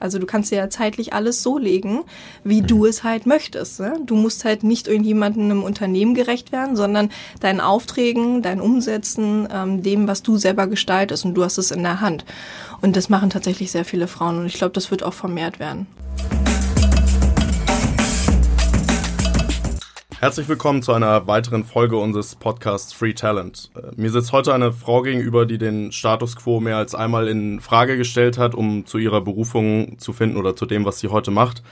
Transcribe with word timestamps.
Also 0.00 0.18
du 0.18 0.26
kannst 0.26 0.50
dir 0.50 0.56
ja 0.56 0.70
zeitlich 0.70 1.12
alles 1.12 1.42
so 1.42 1.58
legen, 1.58 2.04
wie 2.44 2.62
du 2.62 2.86
es 2.86 3.04
halt 3.04 3.26
möchtest. 3.26 3.80
Ne? 3.80 3.98
Du 4.04 4.14
musst 4.14 4.44
halt 4.44 4.62
nicht 4.62 4.88
irgendjemandem 4.88 5.50
im 5.50 5.62
Unternehmen 5.62 6.14
gerecht 6.14 6.52
werden, 6.52 6.76
sondern 6.76 7.10
deinen 7.40 7.60
Aufträgen, 7.60 8.42
deinen 8.42 8.60
Umsätzen, 8.60 9.48
ähm, 9.52 9.82
dem, 9.82 10.08
was 10.08 10.22
du 10.22 10.36
selber 10.36 10.66
gestaltest 10.66 11.24
und 11.24 11.34
du 11.34 11.44
hast 11.44 11.58
es 11.58 11.70
in 11.70 11.82
der 11.82 12.00
Hand. 12.00 12.24
Und 12.80 12.96
das 12.96 13.08
machen 13.08 13.30
tatsächlich 13.30 13.70
sehr 13.70 13.84
viele 13.84 14.06
Frauen 14.08 14.38
und 14.38 14.46
ich 14.46 14.54
glaube, 14.54 14.72
das 14.72 14.90
wird 14.90 15.02
auch 15.02 15.14
vermehrt 15.14 15.58
werden. 15.58 15.86
Herzlich 20.26 20.48
willkommen 20.48 20.82
zu 20.82 20.92
einer 20.92 21.28
weiteren 21.28 21.62
Folge 21.62 21.98
unseres 21.98 22.34
Podcasts 22.34 22.92
Free 22.92 23.12
Talent. 23.12 23.70
Äh, 23.76 23.92
mir 23.94 24.10
sitzt 24.10 24.32
heute 24.32 24.52
eine 24.52 24.72
Frau 24.72 25.02
gegenüber, 25.02 25.46
die 25.46 25.56
den 25.56 25.92
Status 25.92 26.34
quo 26.34 26.58
mehr 26.58 26.78
als 26.78 26.96
einmal 26.96 27.28
in 27.28 27.60
Frage 27.60 27.96
gestellt 27.96 28.36
hat, 28.36 28.56
um 28.56 28.86
zu 28.86 28.98
ihrer 28.98 29.20
Berufung 29.20 30.00
zu 30.00 30.12
finden 30.12 30.36
oder 30.36 30.56
zu 30.56 30.66
dem, 30.66 30.84
was 30.84 30.98
sie 30.98 31.06
heute 31.06 31.30
macht. 31.30 31.62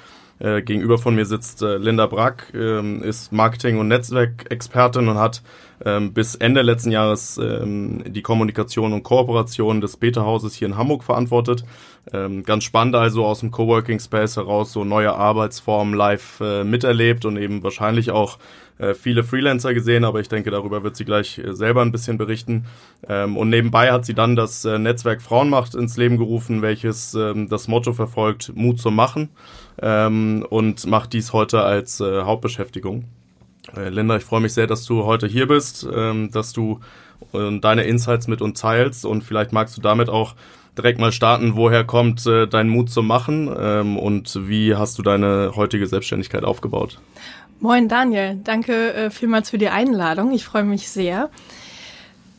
Äh, 0.41 0.63
gegenüber 0.63 0.99
von 0.99 1.15
mir 1.15 1.27
sitzt 1.27 1.63
äh, 1.63 1.77
Linda 1.77 2.07
Brack, 2.07 2.53
ähm, 2.55 3.03
ist 3.03 3.33
Marketing- 3.33 3.79
und 3.79 3.89
Netzwerkexpertin 3.89 5.09
und 5.09 5.17
hat 5.17 5.43
ähm, 5.85 6.13
bis 6.13 6.35
Ende 6.35 6.63
letzten 6.63 6.91
Jahres 6.91 7.39
ähm, 7.39 8.03
die 8.07 8.23
Kommunikation 8.23 8.93
und 8.93 9.05
Kooperation 9.05 9.81
des 9.81 9.97
Beta-Hauses 9.97 10.55
hier 10.55 10.67
in 10.67 10.77
Hamburg 10.77 11.05
verantwortet. 11.05 11.65
Ähm, 12.13 12.43
ganz 12.43 12.65
spannend 12.65 12.97
also 12.97 13.25
aus 13.25 13.41
dem 13.41 13.53
Coworking 13.53 14.01
Space 14.01 14.37
heraus 14.37 14.73
so 14.73 14.85
neue 14.85 15.15
Arbeitsformen 15.15 15.95
live 15.95 16.41
äh, 16.41 16.65
miterlebt 16.65 17.25
und 17.25 17.37
eben 17.37 17.63
wahrscheinlich 17.63 18.11
auch 18.11 18.39
äh, 18.79 18.95
viele 18.95 19.23
Freelancer 19.23 19.73
gesehen, 19.73 20.05
aber 20.05 20.19
ich 20.19 20.29
denke, 20.29 20.51
darüber 20.51 20.83
wird 20.83 20.97
sie 20.97 21.05
gleich 21.05 21.39
äh, 21.39 21.55
selber 21.55 21.83
ein 21.83 21.93
bisschen 21.93 22.19
berichten. 22.19 22.67
Ähm, 23.09 23.37
und 23.37 23.51
nebenbei 23.51 23.93
hat 23.93 24.05
sie 24.05 24.15
dann 24.15 24.35
das 24.35 24.65
Netzwerk 24.65 25.23
Frauenmacht 25.23 25.77
ins 25.77 25.97
Leben 25.97 26.19
gerufen, 26.19 26.61
welches 26.61 27.15
ähm, 27.15 27.49
das 27.49 27.69
Motto 27.69 27.93
verfolgt, 27.93 28.53
Mut 28.57 28.81
zum 28.81 28.97
Machen 28.97 29.31
ähm, 29.81 30.47
und 30.49 30.87
macht 30.87 31.13
dies 31.13 31.33
heute 31.33 31.63
als 31.63 32.01
äh, 32.01 32.23
Hauptbeschäftigung. 32.23 33.05
Äh, 33.77 33.89
Linda, 33.89 34.17
ich 34.17 34.25
freue 34.25 34.41
mich 34.41 34.55
sehr, 34.55 34.67
dass 34.67 34.85
du 34.85 35.05
heute 35.05 35.27
hier 35.27 35.47
bist, 35.47 35.87
ähm, 35.95 36.31
dass 36.31 36.53
du 36.53 36.81
äh, 37.33 37.59
deine 37.59 37.85
Insights 37.85 38.29
mit 38.29 38.43
uns 38.43 38.61
teilst 38.61 39.05
und 39.05 39.23
vielleicht 39.25 39.53
magst 39.53 39.77
du 39.77 39.81
damit 39.81 40.09
auch 40.09 40.35
direkt 40.77 40.99
mal 40.99 41.13
starten, 41.13 41.57
woher 41.57 41.85
kommt 41.85 42.27
äh, 42.27 42.47
dein 42.47 42.69
Mut 42.69 42.91
zum 42.91 43.07
Machen 43.07 43.55
ähm, 43.57 43.97
und 43.99 44.49
wie 44.49 44.75
hast 44.75 44.99
du 44.99 45.03
deine 45.03 45.53
heutige 45.55 45.87
Selbstständigkeit 45.87 46.45
aufgebaut? 46.45 47.01
Moin 47.61 47.89
Daniel, 47.89 48.41
danke 48.43 48.93
äh, 48.93 49.11
vielmals 49.11 49.51
für 49.51 49.59
die 49.59 49.69
Einladung. 49.69 50.33
Ich 50.33 50.45
freue 50.45 50.65
mich 50.65 50.91
sehr. 50.91 51.31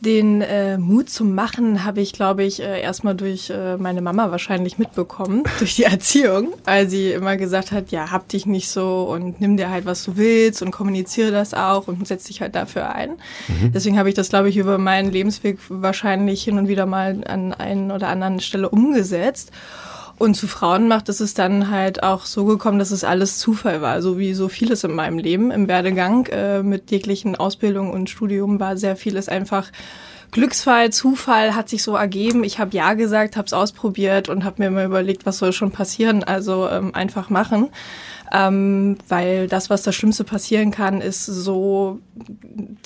Den 0.00 0.42
äh, 0.42 0.76
Mut 0.76 1.08
zum 1.08 1.34
Machen 1.34 1.84
habe 1.84 2.02
ich, 2.02 2.12
glaube 2.12 2.44
ich, 2.44 2.60
äh, 2.60 2.82
erstmal 2.82 3.14
durch 3.14 3.48
äh, 3.48 3.78
meine 3.78 4.02
Mama 4.02 4.30
wahrscheinlich 4.30 4.78
mitbekommen, 4.78 5.44
durch 5.58 5.76
die 5.76 5.84
Erziehung, 5.84 6.52
weil 6.64 6.88
sie 6.88 7.12
immer 7.12 7.36
gesagt 7.36 7.72
hat, 7.72 7.90
ja, 7.90 8.10
hab 8.10 8.28
dich 8.28 8.44
nicht 8.44 8.68
so 8.68 9.08
und 9.10 9.40
nimm 9.40 9.56
dir 9.56 9.70
halt, 9.70 9.86
was 9.86 10.04
du 10.04 10.16
willst 10.16 10.60
und 10.60 10.70
kommuniziere 10.70 11.32
das 11.32 11.54
auch 11.54 11.88
und 11.88 12.06
setz 12.06 12.24
dich 12.24 12.42
halt 12.42 12.54
dafür 12.54 12.94
ein. 12.94 13.12
Mhm. 13.48 13.72
Deswegen 13.72 13.98
habe 13.98 14.10
ich 14.10 14.14
das, 14.14 14.28
glaube 14.28 14.50
ich, 14.50 14.58
über 14.58 14.76
meinen 14.76 15.10
Lebensweg 15.10 15.58
wahrscheinlich 15.68 16.44
hin 16.44 16.58
und 16.58 16.68
wieder 16.68 16.84
mal 16.84 17.24
an 17.26 17.54
einen 17.54 17.90
oder 17.90 18.08
anderen 18.08 18.40
Stelle 18.40 18.68
umgesetzt. 18.68 19.50
Und 20.18 20.34
zu 20.34 20.48
Frauenmacht 20.48 21.08
ist 21.08 21.20
es 21.20 21.34
dann 21.34 21.70
halt 21.70 22.02
auch 22.02 22.24
so 22.24 22.46
gekommen, 22.46 22.78
dass 22.78 22.90
es 22.90 23.04
alles 23.04 23.38
Zufall 23.38 23.82
war, 23.82 24.00
so 24.00 24.18
wie 24.18 24.32
so 24.32 24.48
vieles 24.48 24.82
in 24.82 24.94
meinem 24.94 25.18
Leben. 25.18 25.50
Im 25.50 25.68
Werdegang 25.68 26.26
äh, 26.26 26.62
mit 26.62 26.90
jeglichen 26.90 27.36
Ausbildungen 27.36 27.90
und 27.90 28.08
Studium 28.08 28.58
war 28.58 28.76
sehr 28.76 28.96
vieles 28.96 29.28
einfach 29.28 29.70
Glücksfall, 30.32 30.90
Zufall 30.90 31.54
hat 31.54 31.68
sich 31.68 31.82
so 31.82 31.94
ergeben. 31.94 32.44
Ich 32.44 32.58
habe 32.58 32.76
ja 32.76 32.94
gesagt, 32.94 33.36
habe 33.36 33.46
es 33.46 33.52
ausprobiert 33.52 34.28
und 34.28 34.44
habe 34.44 34.62
mir 34.62 34.68
immer 34.68 34.84
überlegt, 34.84 35.24
was 35.24 35.38
soll 35.38 35.52
schon 35.52 35.70
passieren. 35.70 36.24
Also 36.24 36.68
ähm, 36.68 36.94
einfach 36.94 37.30
machen 37.30 37.68
ähm, 38.32 38.96
weil 39.08 39.48
das, 39.48 39.70
was 39.70 39.82
das 39.82 39.94
Schlimmste 39.94 40.24
passieren 40.24 40.70
kann, 40.70 41.00
ist 41.00 41.26
so, 41.26 42.00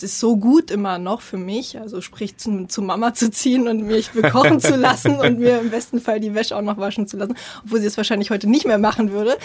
ist 0.01 0.21
so 0.21 0.37
gut 0.37 0.71
immer 0.71 0.99
noch 0.99 1.21
für 1.21 1.37
mich. 1.37 1.79
Also 1.79 2.01
sprich, 2.01 2.37
zu, 2.37 2.67
zu 2.67 2.83
Mama 2.83 3.15
zu 3.15 3.31
ziehen 3.31 3.69
und 3.69 3.87
mich 3.87 4.11
bekochen 4.11 4.61
zu 4.61 4.77
lassen 4.81 5.17
und 5.17 5.39
mir 5.39 5.61
im 5.61 5.71
besten 5.71 6.01
Fall 6.01 6.21
die 6.21 6.35
Wäsche 6.35 6.57
auch 6.57 6.63
noch 6.63 6.79
waschen 6.79 7.07
zu 7.07 7.17
lassen, 7.17 7.35
obwohl 7.65 7.81
sie 7.81 7.87
es 7.87 7.97
wahrscheinlich 7.97 8.31
heute 8.31 8.49
nicht 8.49 8.67
mehr 8.67 8.79
machen 8.79 9.13
würde. 9.13 9.37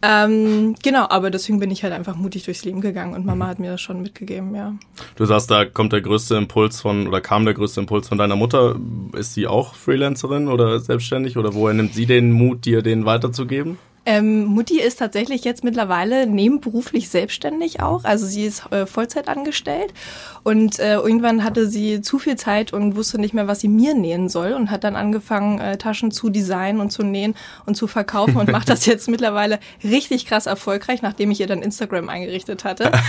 Ähm, 0.00 0.74
genau, 0.82 1.06
aber 1.08 1.30
deswegen 1.30 1.58
bin 1.58 1.70
ich 1.70 1.82
halt 1.82 1.92
einfach 1.92 2.16
mutig 2.16 2.44
durchs 2.44 2.64
Leben 2.64 2.80
gegangen 2.80 3.14
und 3.14 3.26
Mama 3.26 3.46
hat 3.46 3.58
mir 3.58 3.72
das 3.72 3.80
schon 3.80 4.00
mitgegeben, 4.02 4.54
ja. 4.54 4.74
Du 5.16 5.24
sagst, 5.26 5.50
da 5.50 5.64
kommt 5.64 5.92
der 5.92 6.00
größte 6.00 6.36
Impuls 6.36 6.80
von, 6.80 7.06
oder 7.06 7.20
kam 7.20 7.44
der 7.44 7.54
größte 7.54 7.80
Impuls 7.80 8.08
von 8.08 8.18
deiner 8.18 8.36
Mutter. 8.36 8.76
Ist 9.16 9.34
sie 9.34 9.46
auch 9.46 9.74
Freelancerin 9.74 10.48
oder 10.48 10.80
selbstständig 10.80 11.36
oder 11.36 11.54
woher 11.54 11.74
nimmt 11.74 11.94
sie 11.94 12.06
den 12.06 12.32
Mut, 12.32 12.64
dir 12.64 12.82
den 12.82 13.04
weiterzugeben? 13.04 13.78
Ähm, 14.04 14.44
Mutti 14.44 14.80
ist 14.80 14.98
tatsächlich 14.98 15.44
jetzt 15.44 15.62
mittlerweile 15.62 16.26
nebenberuflich 16.26 17.08
selbstständig 17.08 17.80
auch. 17.80 18.04
Also 18.04 18.26
sie 18.26 18.44
ist 18.44 18.70
äh, 18.72 18.86
Vollzeit 18.86 19.28
angestellt 19.28 19.94
und 20.42 20.78
äh, 20.80 20.94
irgendwann 20.94 21.44
hatte 21.44 21.68
sie 21.68 22.00
zu 22.00 22.18
viel 22.18 22.36
Zeit 22.36 22.72
und 22.72 22.96
wusste 22.96 23.20
nicht 23.20 23.32
mehr, 23.34 23.46
was 23.46 23.60
sie 23.60 23.68
mir 23.68 23.94
nähen 23.94 24.28
soll 24.28 24.52
und 24.52 24.70
hat 24.70 24.84
dann 24.84 24.96
angefangen, 24.96 25.60
äh, 25.60 25.78
Taschen 25.78 26.10
zu 26.10 26.30
designen 26.30 26.80
und 26.80 26.90
zu 26.90 27.02
nähen 27.02 27.34
und 27.64 27.76
zu 27.76 27.86
verkaufen 27.86 28.36
und 28.36 28.50
macht 28.50 28.68
das 28.68 28.86
jetzt 28.86 29.08
mittlerweile 29.08 29.60
richtig 29.84 30.26
krass 30.26 30.46
erfolgreich, 30.46 31.02
nachdem 31.02 31.30
ich 31.30 31.40
ihr 31.40 31.46
dann 31.46 31.62
Instagram 31.62 32.08
eingerichtet 32.08 32.64
hatte. 32.64 32.90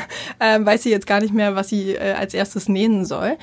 ähm, 0.40 0.66
weiß 0.66 0.82
sie 0.82 0.90
jetzt 0.90 1.06
gar 1.06 1.20
nicht 1.20 1.34
mehr, 1.34 1.54
was 1.54 1.68
sie 1.68 1.92
äh, 1.92 2.12
als 2.12 2.34
erstes 2.34 2.68
nähen 2.68 3.04
soll. 3.04 3.36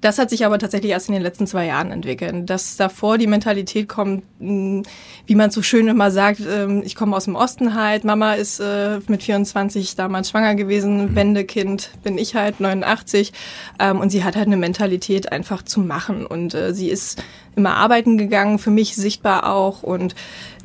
Das 0.00 0.18
hat 0.18 0.30
sich 0.30 0.44
aber 0.44 0.58
tatsächlich 0.58 0.92
erst 0.92 1.08
in 1.08 1.14
den 1.14 1.22
letzten 1.22 1.46
zwei 1.46 1.66
Jahren 1.66 1.90
entwickelt. 1.90 2.48
Dass 2.50 2.76
davor 2.76 3.18
die 3.18 3.26
Mentalität 3.26 3.88
kommt, 3.88 4.24
wie 4.38 5.34
man 5.34 5.50
so 5.50 5.62
schön 5.62 5.88
immer 5.88 6.10
sagt, 6.10 6.40
ähm, 6.40 6.82
ich 6.84 6.94
komme 6.94 7.16
aus 7.16 7.24
dem 7.24 7.34
Osten 7.34 7.74
halt, 7.74 8.04
Mama 8.04 8.34
ist 8.34 8.60
äh, 8.60 9.00
mit 9.08 9.22
24 9.22 9.96
damals 9.96 10.30
schwanger 10.30 10.54
gewesen, 10.54 11.10
mhm. 11.10 11.16
Wendekind 11.16 11.90
bin 12.02 12.18
ich 12.18 12.34
halt, 12.34 12.60
89. 12.60 13.32
Ähm, 13.78 14.00
und 14.00 14.10
sie 14.10 14.24
hat 14.24 14.36
halt 14.36 14.46
eine 14.46 14.56
Mentalität 14.56 15.32
einfach 15.32 15.62
zu 15.62 15.80
machen. 15.80 16.26
Und 16.26 16.54
äh, 16.54 16.74
sie 16.74 16.90
ist 16.90 17.22
immer 17.54 17.76
arbeiten 17.76 18.18
gegangen, 18.18 18.58
für 18.58 18.70
mich 18.70 18.96
sichtbar 18.96 19.50
auch. 19.50 19.82
Und 19.82 20.14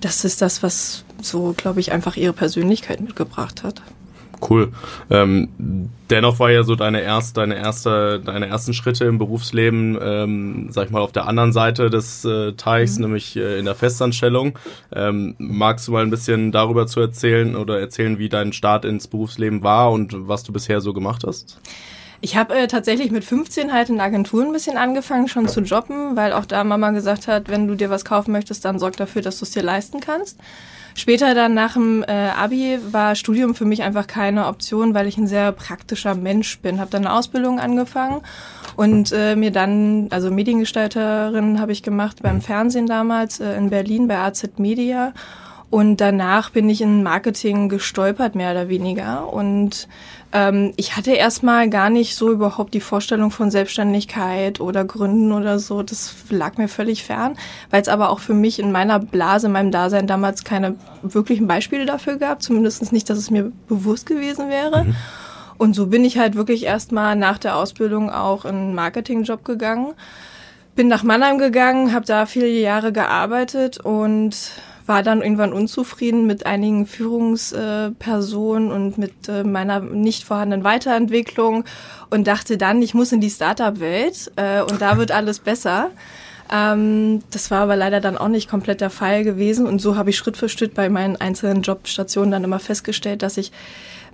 das 0.01 0.25
ist 0.25 0.41
das, 0.41 0.61
was 0.61 1.05
so, 1.21 1.53
glaube 1.55 1.79
ich, 1.79 1.91
einfach 1.91 2.17
ihre 2.17 2.33
Persönlichkeit 2.33 2.99
mitgebracht 2.99 3.63
hat. 3.63 3.81
Cool. 4.47 4.71
Ähm, 5.09 5.49
dennoch 6.09 6.39
war 6.39 6.51
ja 6.51 6.63
so 6.63 6.75
deine 6.75 7.01
erste, 7.01 7.41
deine 7.41 7.55
erste, 7.55 8.19
deine 8.19 8.47
ersten 8.47 8.73
Schritte 8.73 9.05
im 9.05 9.17
Berufsleben, 9.17 9.97
ähm, 10.01 10.67
sag 10.71 10.85
ich 10.85 10.91
mal, 10.91 11.01
auf 11.01 11.11
der 11.11 11.27
anderen 11.27 11.53
Seite 11.53 11.89
des 11.89 12.25
äh, 12.25 12.53
Teichs, 12.53 12.95
mhm. 12.95 13.05
nämlich 13.05 13.35
äh, 13.35 13.59
in 13.59 13.65
der 13.65 13.75
Festanstellung. 13.75 14.57
Ähm, 14.93 15.35
magst 15.37 15.87
du 15.87 15.91
mal 15.91 16.03
ein 16.03 16.09
bisschen 16.09 16.51
darüber 16.51 16.87
zu 16.87 16.99
erzählen 16.99 17.55
oder 17.55 17.79
erzählen, 17.79 18.17
wie 18.19 18.29
dein 18.29 18.53
Start 18.53 18.85
ins 18.85 19.07
Berufsleben 19.07 19.63
war 19.63 19.91
und 19.91 20.27
was 20.27 20.43
du 20.43 20.51
bisher 20.51 20.81
so 20.81 20.93
gemacht 20.93 21.23
hast? 21.25 21.59
Ich 22.23 22.35
habe 22.35 22.53
äh, 22.53 22.67
tatsächlich 22.67 23.09
mit 23.09 23.23
15 23.23 23.73
halt 23.73 23.89
in 23.89 23.99
Agenturen 23.99 24.47
ein 24.47 24.53
bisschen 24.53 24.77
angefangen 24.77 25.27
schon 25.27 25.47
zu 25.47 25.61
jobben, 25.61 26.15
weil 26.15 26.33
auch 26.33 26.45
da 26.45 26.63
Mama 26.63 26.91
gesagt 26.91 27.27
hat, 27.27 27.49
wenn 27.49 27.67
du 27.67 27.75
dir 27.75 27.89
was 27.89 28.05
kaufen 28.05 28.31
möchtest, 28.31 28.63
dann 28.63 28.77
sorg 28.77 28.95
dafür, 28.97 29.23
dass 29.23 29.39
du 29.39 29.45
es 29.45 29.51
dir 29.51 29.63
leisten 29.63 29.99
kannst. 29.99 30.39
Später 31.01 31.33
dann 31.33 31.55
nach 31.55 31.73
dem 31.73 32.03
äh, 32.03 32.11
Abi 32.11 32.77
war 32.91 33.15
Studium 33.15 33.55
für 33.55 33.65
mich 33.65 33.81
einfach 33.81 34.05
keine 34.05 34.45
Option, 34.45 34.93
weil 34.93 35.07
ich 35.07 35.17
ein 35.17 35.25
sehr 35.25 35.51
praktischer 35.51 36.13
Mensch 36.13 36.59
bin. 36.59 36.79
Habe 36.79 36.91
dann 36.91 37.07
eine 37.07 37.15
Ausbildung 37.15 37.59
angefangen 37.59 38.21
und 38.75 39.11
äh, 39.11 39.35
mir 39.35 39.49
dann, 39.49 40.09
also 40.11 40.29
Mediengestalterin 40.29 41.59
habe 41.59 41.71
ich 41.71 41.81
gemacht 41.81 42.21
beim 42.21 42.39
Fernsehen 42.39 42.85
damals 42.85 43.39
äh, 43.39 43.57
in 43.57 43.71
Berlin 43.71 44.07
bei 44.07 44.19
AZ 44.19 44.47
Media. 44.57 45.13
Und 45.71 46.01
danach 46.01 46.49
bin 46.49 46.69
ich 46.69 46.81
in 46.81 47.01
Marketing 47.01 47.69
gestolpert, 47.69 48.35
mehr 48.35 48.51
oder 48.51 48.67
weniger. 48.67 49.31
Und 49.31 49.87
ähm, 50.33 50.73
ich 50.75 50.97
hatte 50.97 51.13
erstmal 51.13 51.69
gar 51.69 51.89
nicht 51.89 52.17
so 52.17 52.29
überhaupt 52.29 52.73
die 52.73 52.81
Vorstellung 52.81 53.31
von 53.31 53.49
Selbstständigkeit 53.49 54.59
oder 54.59 54.83
Gründen 54.83 55.31
oder 55.31 55.59
so. 55.59 55.81
Das 55.81 56.13
lag 56.29 56.57
mir 56.57 56.67
völlig 56.67 57.05
fern, 57.05 57.37
weil 57.69 57.81
es 57.81 57.87
aber 57.87 58.09
auch 58.09 58.19
für 58.19 58.33
mich 58.33 58.59
in 58.59 58.73
meiner 58.73 58.99
Blase, 58.99 59.47
in 59.47 59.53
meinem 59.53 59.71
Dasein 59.71 60.07
damals 60.07 60.43
keine 60.43 60.75
wirklichen 61.03 61.47
Beispiele 61.47 61.85
dafür 61.85 62.17
gab. 62.17 62.43
Zumindest 62.43 62.91
nicht, 62.91 63.09
dass 63.09 63.17
es 63.17 63.31
mir 63.31 63.53
bewusst 63.69 64.05
gewesen 64.05 64.49
wäre. 64.49 64.83
Mhm. 64.83 64.95
Und 65.57 65.73
so 65.73 65.87
bin 65.87 66.03
ich 66.03 66.17
halt 66.17 66.35
wirklich 66.35 66.65
erstmal 66.65 67.15
nach 67.15 67.37
der 67.37 67.55
Ausbildung 67.55 68.09
auch 68.09 68.43
in 68.43 68.55
einen 68.55 68.75
Marketingjob 68.75 69.45
gegangen. 69.45 69.93
Bin 70.75 70.89
nach 70.89 71.03
Mannheim 71.03 71.37
gegangen, 71.37 71.93
habe 71.93 72.05
da 72.05 72.25
viele 72.25 72.47
Jahre 72.47 72.91
gearbeitet 72.91 73.77
und 73.77 74.35
war 74.91 75.03
dann 75.03 75.21
irgendwann 75.21 75.53
unzufrieden 75.53 76.27
mit 76.27 76.45
einigen 76.45 76.85
Führungspersonen 76.85 78.71
und 78.71 78.97
mit 78.97 79.29
äh, 79.29 79.45
meiner 79.45 79.79
nicht 79.79 80.25
vorhandenen 80.25 80.65
Weiterentwicklung 80.65 81.63
und 82.09 82.27
dachte 82.27 82.57
dann, 82.57 82.81
ich 82.81 82.93
muss 82.93 83.13
in 83.13 83.21
die 83.21 83.29
Startup-Welt 83.29 84.33
äh, 84.35 84.59
und 84.59 84.81
da 84.81 84.97
wird 84.99 85.13
alles 85.13 85.39
besser. 85.39 85.91
Ähm, 86.51 87.23
das 87.31 87.51
war 87.51 87.61
aber 87.61 87.77
leider 87.77 88.01
dann 88.01 88.17
auch 88.17 88.27
nicht 88.27 88.49
komplett 88.49 88.81
der 88.81 88.89
Fall 88.89 89.23
gewesen 89.23 89.65
und 89.65 89.79
so 89.79 89.95
habe 89.95 90.09
ich 90.09 90.17
Schritt 90.17 90.35
für 90.35 90.49
Schritt 90.49 90.73
bei 90.73 90.89
meinen 90.89 91.15
einzelnen 91.15 91.61
Jobstationen 91.61 92.31
dann 92.31 92.43
immer 92.43 92.59
festgestellt, 92.59 93.23
dass 93.23 93.37
ich 93.37 93.53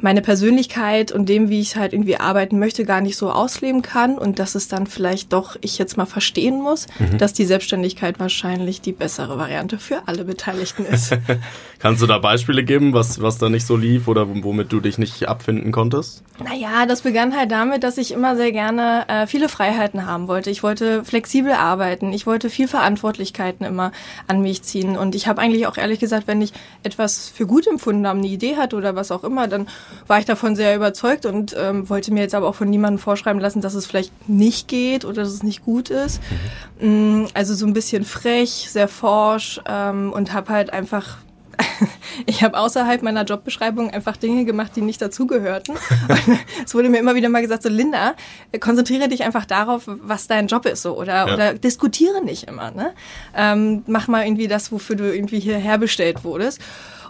meine 0.01 0.21
Persönlichkeit 0.21 1.11
und 1.11 1.27
dem, 1.27 1.49
wie 1.49 1.59
ich 1.59 1.75
halt 1.75 1.93
irgendwie 1.93 2.17
arbeiten 2.17 2.59
möchte, 2.59 2.85
gar 2.85 3.01
nicht 3.01 3.17
so 3.17 3.31
ausleben 3.31 3.81
kann 3.81 4.17
und 4.17 4.39
dass 4.39 4.55
es 4.55 4.67
dann 4.67 4.87
vielleicht 4.87 5.33
doch 5.33 5.57
ich 5.61 5.77
jetzt 5.77 5.97
mal 5.97 6.05
verstehen 6.05 6.61
muss, 6.61 6.87
mhm. 6.99 7.17
dass 7.17 7.33
die 7.33 7.45
Selbstständigkeit 7.45 8.19
wahrscheinlich 8.19 8.81
die 8.81 8.91
bessere 8.91 9.37
Variante 9.37 9.79
für 9.79 10.03
alle 10.05 10.23
Beteiligten 10.25 10.85
ist. 10.85 11.17
Kannst 11.79 12.01
du 12.01 12.07
da 12.07 12.17
Beispiele 12.17 12.63
geben, 12.63 12.93
was, 12.93 13.21
was 13.21 13.37
da 13.37 13.49
nicht 13.49 13.67
so 13.67 13.75
lief 13.75 14.07
oder 14.07 14.27
womit 14.43 14.71
du 14.71 14.79
dich 14.79 14.97
nicht 14.97 15.27
abfinden 15.27 15.71
konntest? 15.71 16.23
Naja, 16.43 16.85
das 16.87 17.01
begann 17.01 17.37
halt 17.37 17.51
damit, 17.51 17.83
dass 17.83 17.97
ich 17.97 18.11
immer 18.11 18.35
sehr 18.35 18.51
gerne 18.51 19.05
äh, 19.07 19.27
viele 19.27 19.47
Freiheiten 19.47 20.05
haben 20.05 20.27
wollte. 20.27 20.49
Ich 20.49 20.63
wollte 20.63 21.03
flexibel 21.03 21.51
arbeiten, 21.51 22.13
ich 22.13 22.25
wollte 22.25 22.49
viel 22.49 22.67
Verantwortlichkeiten 22.67 23.65
immer 23.65 23.91
an 24.27 24.41
mich 24.41 24.63
ziehen 24.63 24.97
und 24.97 25.13
ich 25.13 25.27
habe 25.27 25.41
eigentlich 25.41 25.67
auch 25.67 25.77
ehrlich 25.77 25.99
gesagt, 25.99 26.27
wenn 26.27 26.41
ich 26.41 26.51
etwas 26.81 27.29
für 27.29 27.45
gut 27.45 27.67
empfunden 27.67 28.07
habe, 28.07 28.19
eine 28.19 28.27
Idee 28.27 28.55
hatte 28.57 28.75
oder 28.75 28.95
was 28.95 29.11
auch 29.11 29.23
immer, 29.23 29.47
dann 29.47 29.67
war 30.07 30.19
ich 30.19 30.25
davon 30.25 30.55
sehr 30.55 30.75
überzeugt 30.75 31.25
und 31.27 31.55
ähm, 31.57 31.89
wollte 31.89 32.11
mir 32.11 32.21
jetzt 32.21 32.35
aber 32.35 32.47
auch 32.47 32.55
von 32.55 32.69
niemandem 32.69 32.99
vorschreiben 32.99 33.39
lassen, 33.39 33.61
dass 33.61 33.75
es 33.75 33.85
vielleicht 33.85 34.27
nicht 34.27 34.67
geht 34.67 35.05
oder 35.05 35.23
dass 35.23 35.33
es 35.33 35.43
nicht 35.43 35.63
gut 35.63 35.89
ist. 35.89 36.21
Mhm. 36.79 37.23
Mm, 37.23 37.27
also 37.33 37.53
so 37.53 37.65
ein 37.65 37.73
bisschen 37.73 38.03
frech, 38.03 38.67
sehr 38.69 38.87
forsch 38.87 39.59
ähm, 39.67 40.11
und 40.11 40.33
habe 40.33 40.51
halt 40.51 40.73
einfach 40.73 41.17
ich 42.25 42.43
habe 42.43 42.57
außerhalb 42.57 43.01
meiner 43.01 43.23
Jobbeschreibung 43.23 43.91
einfach 43.91 44.17
Dinge 44.17 44.45
gemacht, 44.45 44.71
die 44.75 44.81
nicht 44.81 45.01
dazugehörten. 45.01 45.75
es 46.65 46.73
wurde 46.73 46.89
mir 46.89 46.99
immer 46.99 47.15
wieder 47.15 47.29
mal 47.29 47.41
gesagt, 47.41 47.63
so 47.63 47.69
Linda, 47.69 48.15
konzentriere 48.59 49.07
dich 49.07 49.23
einfach 49.23 49.45
darauf, 49.45 49.83
was 49.85 50.27
dein 50.27 50.47
Job 50.47 50.65
ist, 50.65 50.81
so 50.81 50.97
oder 50.97 51.27
ja. 51.27 51.33
oder 51.33 51.53
diskutiere 51.53 52.23
nicht 52.23 52.43
immer. 52.43 52.71
Ne? 52.71 52.93
Ähm, 53.35 53.83
mach 53.87 54.07
mal 54.07 54.25
irgendwie 54.25 54.47
das, 54.47 54.71
wofür 54.71 54.95
du 54.95 55.13
irgendwie 55.13 55.39
hierher 55.39 55.77
bestellt 55.77 56.23
wurdest. 56.23 56.61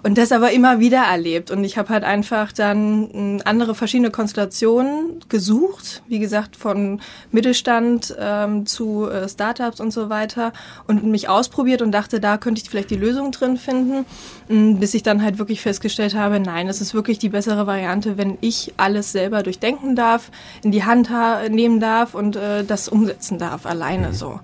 Und 0.03 0.17
das 0.17 0.31
aber 0.31 0.51
immer 0.51 0.79
wieder 0.79 1.03
erlebt. 1.03 1.51
Und 1.51 1.63
ich 1.63 1.77
habe 1.77 1.89
halt 1.89 2.03
einfach 2.03 2.51
dann 2.51 3.09
hm, 3.11 3.41
andere 3.45 3.75
verschiedene 3.75 4.11
Konstellationen 4.11 5.19
gesucht, 5.29 6.01
wie 6.07 6.19
gesagt, 6.19 6.55
von 6.55 7.01
Mittelstand 7.31 8.15
ähm, 8.19 8.65
zu 8.65 9.09
äh, 9.09 9.27
Startups 9.27 9.79
und 9.79 9.91
so 9.91 10.09
weiter 10.09 10.53
und 10.87 11.03
mich 11.03 11.29
ausprobiert 11.29 11.81
und 11.81 11.91
dachte, 11.91 12.19
da 12.19 12.37
könnte 12.37 12.61
ich 12.61 12.69
vielleicht 12.69 12.91
die 12.91 12.95
Lösung 12.95 13.31
drin 13.31 13.57
finden, 13.57 14.05
hm, 14.47 14.79
bis 14.79 14.93
ich 14.93 15.03
dann 15.03 15.21
halt 15.23 15.39
wirklich 15.39 15.61
festgestellt 15.61 16.15
habe, 16.15 16.39
nein, 16.39 16.67
es 16.67 16.81
ist 16.81 16.93
wirklich 16.93 17.19
die 17.19 17.29
bessere 17.29 17.67
Variante, 17.67 18.17
wenn 18.17 18.37
ich 18.41 18.73
alles 18.77 19.11
selber 19.11 19.43
durchdenken 19.43 19.95
darf, 19.95 20.31
in 20.63 20.71
die 20.71 20.83
Hand 20.83 21.09
nehmen 21.49 21.79
darf 21.79 22.15
und 22.15 22.35
äh, 22.35 22.63
das 22.63 22.89
umsetzen 22.89 23.37
darf, 23.39 23.65
alleine 23.65 24.13
so. 24.13 24.39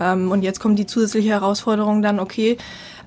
Ähm, 0.00 0.30
und 0.30 0.42
jetzt 0.42 0.60
kommt 0.60 0.78
die 0.78 0.86
zusätzliche 0.86 1.30
Herausforderung 1.30 2.02
dann, 2.02 2.20
okay, 2.20 2.58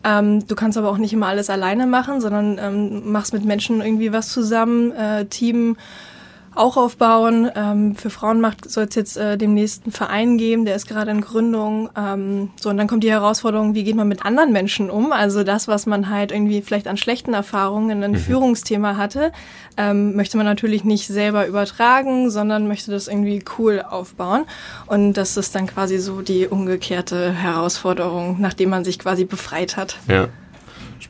ähm, 0.03 0.47
du 0.47 0.55
kannst 0.55 0.77
aber 0.77 0.89
auch 0.89 0.97
nicht 0.97 1.13
immer 1.13 1.27
alles 1.27 1.49
alleine 1.49 1.87
machen, 1.87 2.21
sondern 2.21 2.57
ähm, 2.57 3.11
machst 3.11 3.33
mit 3.33 3.45
Menschen 3.45 3.81
irgendwie 3.81 4.13
was 4.13 4.29
zusammen, 4.29 4.91
äh, 4.91 5.25
Team 5.25 5.77
auch 6.59 6.77
aufbauen. 6.77 7.50
Ähm, 7.56 7.95
für 7.95 8.09
Frauenmacht 8.09 8.69
soll 8.69 8.85
es 8.85 8.95
jetzt 8.95 9.17
äh, 9.17 9.38
demnächst 9.38 9.85
einen 9.85 9.94
Verein 9.94 10.38
geben, 10.38 10.65
der 10.65 10.75
ist 10.75 10.88
gerade 10.88 11.09
in 11.11 11.21
Gründung. 11.21 11.89
Ähm, 11.97 12.50
so, 12.59 12.69
und 12.69 12.77
dann 12.77 12.88
kommt 12.88 13.03
die 13.03 13.11
Herausforderung, 13.11 13.75
wie 13.75 13.83
geht 13.83 13.95
man 13.95 14.07
mit 14.07 14.25
anderen 14.25 14.51
Menschen 14.51 14.89
um? 14.89 15.11
Also 15.11 15.44
das, 15.44 15.67
was 15.67 15.85
man 15.85 16.09
halt 16.09 16.31
irgendwie 16.31 16.61
vielleicht 16.61 16.88
an 16.88 16.97
schlechten 16.97 17.33
Erfahrungen 17.33 17.89
in 17.89 18.03
einem 18.03 18.13
mhm. 18.13 18.17
Führungsthema 18.17 18.97
hatte, 18.97 19.31
ähm, 19.77 20.15
möchte 20.15 20.38
man 20.38 20.45
natürlich 20.45 20.83
nicht 20.83 21.07
selber 21.07 21.47
übertragen, 21.47 22.29
sondern 22.29 22.67
möchte 22.67 22.91
das 22.91 23.07
irgendwie 23.07 23.44
cool 23.57 23.83
aufbauen. 23.88 24.45
Und 24.85 25.13
das 25.13 25.38
ist 25.38 25.56
dann 25.56 25.67
quasi 25.67 25.97
so 25.97 26.21
die 26.21 26.47
umgekehrte 26.47 27.31
Herausforderung, 27.31 28.38
nachdem 28.39 28.69
man 28.69 28.83
sich 28.83 29.00
quasi 29.00 29.23
befreit 29.23 29.77
hat. 29.77 29.97
Ja. 30.09 30.27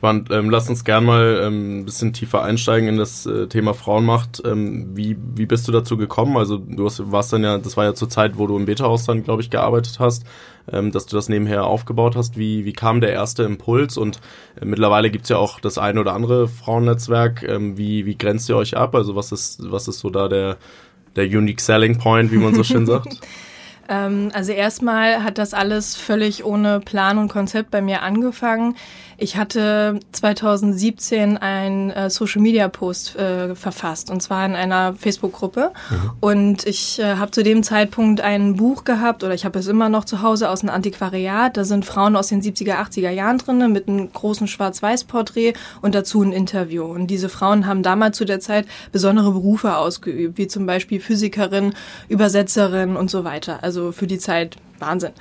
Spannend. 0.00 0.30
Ähm, 0.30 0.48
lass 0.48 0.66
uns 0.70 0.84
gern 0.84 1.04
mal 1.04 1.42
ähm, 1.44 1.80
ein 1.80 1.84
bisschen 1.84 2.14
tiefer 2.14 2.42
einsteigen 2.42 2.88
in 2.88 2.96
das 2.96 3.26
äh, 3.26 3.48
Thema 3.48 3.74
Frauenmacht. 3.74 4.40
Ähm, 4.46 4.96
wie, 4.96 5.14
wie 5.34 5.44
bist 5.44 5.68
du 5.68 5.72
dazu 5.72 5.98
gekommen? 5.98 6.38
Also 6.38 6.56
du 6.56 6.86
hast, 6.86 7.12
warst 7.12 7.34
dann 7.34 7.44
ja, 7.44 7.58
das 7.58 7.76
war 7.76 7.84
ja 7.84 7.92
zur 7.92 8.08
Zeit, 8.08 8.38
wo 8.38 8.46
du 8.46 8.56
im 8.56 8.64
Beta-Haus 8.64 9.04
dann, 9.04 9.24
glaube 9.24 9.42
ich, 9.42 9.50
gearbeitet 9.50 10.00
hast, 10.00 10.24
ähm, 10.72 10.90
dass 10.90 11.04
du 11.04 11.16
das 11.16 11.28
nebenher 11.28 11.66
aufgebaut 11.66 12.16
hast. 12.16 12.38
Wie, 12.38 12.64
wie 12.64 12.72
kam 12.72 13.02
der 13.02 13.12
erste 13.12 13.42
Impuls? 13.42 13.98
Und 13.98 14.20
äh, 14.58 14.64
mittlerweile 14.64 15.10
gibt's 15.10 15.28
ja 15.28 15.36
auch 15.36 15.60
das 15.60 15.76
eine 15.76 16.00
oder 16.00 16.14
andere 16.14 16.48
Frauennetzwerk. 16.48 17.42
Ähm, 17.42 17.76
wie, 17.76 18.06
wie 18.06 18.16
grenzt 18.16 18.48
ihr 18.48 18.56
euch 18.56 18.78
ab? 18.78 18.94
Also 18.94 19.16
was 19.16 19.32
ist, 19.32 19.70
was 19.70 19.86
ist 19.86 19.98
so 19.98 20.08
da 20.08 20.28
der, 20.28 20.56
der 21.14 21.26
Unique 21.26 21.60
Selling 21.60 21.98
Point, 21.98 22.32
wie 22.32 22.38
man 22.38 22.54
so 22.54 22.64
schön 22.64 22.86
sagt? 22.86 23.20
Ähm, 23.90 24.30
also 24.32 24.52
erstmal 24.52 25.24
hat 25.24 25.36
das 25.36 25.52
alles 25.52 25.96
völlig 25.96 26.44
ohne 26.44 26.78
Plan 26.78 27.18
und 27.18 27.28
Konzept 27.28 27.72
bei 27.72 27.82
mir 27.82 28.02
angefangen. 28.02 28.76
Ich 29.22 29.36
hatte 29.36 30.00
2017 30.12 31.36
einen 31.36 31.90
äh, 31.90 32.08
Social 32.08 32.40
Media 32.40 32.68
Post 32.68 33.16
äh, 33.16 33.54
verfasst 33.54 34.10
und 34.10 34.22
zwar 34.22 34.46
in 34.46 34.54
einer 34.54 34.94
Facebook-Gruppe. 34.94 35.72
Mhm. 35.90 36.10
Und 36.20 36.66
ich 36.66 36.98
äh, 36.98 37.16
habe 37.16 37.30
zu 37.30 37.42
dem 37.42 37.62
Zeitpunkt 37.62 38.22
ein 38.22 38.56
Buch 38.56 38.84
gehabt 38.84 39.22
oder 39.22 39.34
ich 39.34 39.44
habe 39.44 39.58
es 39.58 39.66
immer 39.66 39.90
noch 39.90 40.06
zu 40.06 40.22
Hause 40.22 40.48
aus 40.48 40.62
einem 40.62 40.70
Antiquariat. 40.70 41.54
Da 41.54 41.64
sind 41.64 41.84
Frauen 41.84 42.16
aus 42.16 42.28
den 42.28 42.40
70er, 42.40 42.76
80er 42.76 43.10
Jahren 43.10 43.36
drin 43.36 43.70
mit 43.70 43.88
einem 43.88 44.10
großen 44.10 44.46
Schwarz-Weiß-Porträt 44.46 45.52
und 45.82 45.94
dazu 45.94 46.22
ein 46.22 46.32
Interview. 46.32 46.84
Und 46.84 47.08
diese 47.08 47.28
Frauen 47.28 47.66
haben 47.66 47.82
damals 47.82 48.16
zu 48.16 48.24
der 48.24 48.40
Zeit 48.40 48.66
besondere 48.90 49.32
Berufe 49.32 49.76
ausgeübt, 49.76 50.38
wie 50.38 50.46
zum 50.46 50.64
Beispiel 50.64 50.98
Physikerin, 50.98 51.74
Übersetzerin 52.08 52.96
und 52.96 53.10
so 53.10 53.22
weiter. 53.22 53.58
Also 53.62 53.92
für 53.92 54.06
die 54.06 54.18
Zeit 54.18 54.56
Wahnsinn. 54.80 55.12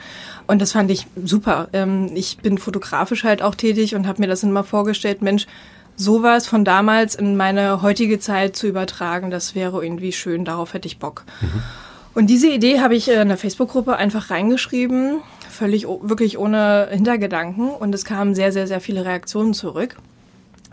Und 0.49 0.63
das 0.63 0.71
fand 0.71 0.89
ich 0.89 1.05
super. 1.23 1.67
Ähm, 1.73 2.09
ich 2.15 2.39
bin 2.39 2.57
fotografisch 2.57 3.23
halt 3.23 3.43
auch 3.43 3.53
tätig 3.53 3.93
und 3.93 4.07
habe 4.07 4.19
mir 4.19 4.27
das 4.27 4.41
immer 4.41 4.63
vorgestellt, 4.63 5.21
Mensch, 5.21 5.45
sowas 5.95 6.47
von 6.47 6.65
damals 6.65 7.13
in 7.13 7.37
meine 7.37 7.83
heutige 7.83 8.19
Zeit 8.19 8.55
zu 8.55 8.65
übertragen, 8.65 9.29
das 9.29 9.53
wäre 9.53 9.83
irgendwie 9.83 10.11
schön, 10.11 10.45
darauf 10.45 10.73
hätte 10.73 10.87
ich 10.87 10.97
Bock. 10.97 11.23
Mhm. 11.41 11.61
Und 12.15 12.27
diese 12.31 12.49
Idee 12.49 12.79
habe 12.79 12.95
ich 12.95 13.09
in 13.09 13.27
der 13.27 13.37
Facebook-Gruppe 13.37 13.95
einfach 13.97 14.31
reingeschrieben, 14.31 15.21
völlig 15.51 15.85
wirklich 15.87 16.39
ohne 16.39 16.87
Hintergedanken 16.89 17.69
und 17.69 17.93
es 17.93 18.03
kamen 18.03 18.33
sehr, 18.33 18.51
sehr, 18.51 18.65
sehr 18.65 18.81
viele 18.81 19.05
Reaktionen 19.05 19.53
zurück 19.53 19.97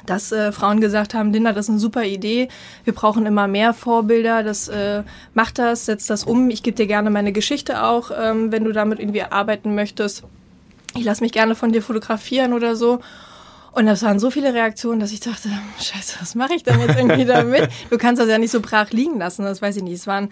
dass 0.07 0.33
äh, 0.33 0.53
Frauen 0.53 0.81
gesagt 0.81 1.15
haben, 1.15 1.33
Linda, 1.33 1.53
das 1.53 1.67
ist 1.67 1.71
eine 1.71 1.79
super 1.79 2.05
Idee, 2.05 2.49
wir 2.85 2.95
brauchen 2.95 3.27
immer 3.27 3.49
mehr 3.49 3.75
Vorbilder, 3.75 4.43
das 4.43 4.69
äh, 4.69 5.03
macht 5.35 5.59
das, 5.59 5.87
setzt 5.87 6.11
das 6.11 6.25
um, 6.25 6.51
ich 6.51 6.63
gebe 6.63 6.77
dir 6.77 6.87
gerne 6.87 7.11
meine 7.11 7.33
Geschichte 7.33 7.83
auch, 7.83 8.11
ähm, 8.17 8.53
wenn 8.53 8.65
du 8.65 8.73
damit 8.73 8.99
irgendwie 8.99 9.23
arbeiten 9.23 9.75
möchtest. 9.75 10.25
Ich 10.95 11.05
lasse 11.05 11.23
mich 11.23 11.33
gerne 11.33 11.55
von 11.55 11.73
dir 11.73 11.83
fotografieren 11.83 12.53
oder 12.53 12.75
so. 12.75 13.01
Und 13.73 13.85
das 13.85 14.03
waren 14.03 14.19
so 14.19 14.31
viele 14.31 14.55
Reaktionen, 14.55 15.01
dass 15.01 15.13
ich 15.13 15.21
dachte, 15.21 15.51
scheiße, 15.79 16.17
was 16.19 16.35
mache 16.35 16.55
ich 16.55 16.63
denn 16.63 16.81
jetzt 16.81 16.97
irgendwie 16.97 17.27
damit? 17.27 17.69
Du 17.91 17.99
kannst 17.99 18.23
das 18.23 18.29
ja 18.29 18.39
nicht 18.39 18.51
so 18.51 18.61
brach 18.61 18.91
liegen 18.91 19.19
lassen, 19.19 19.43
das 19.43 19.61
weiß 19.61 19.77
ich 19.77 19.83
nicht. 19.83 19.93
Es 19.93 20.07
waren 20.07 20.31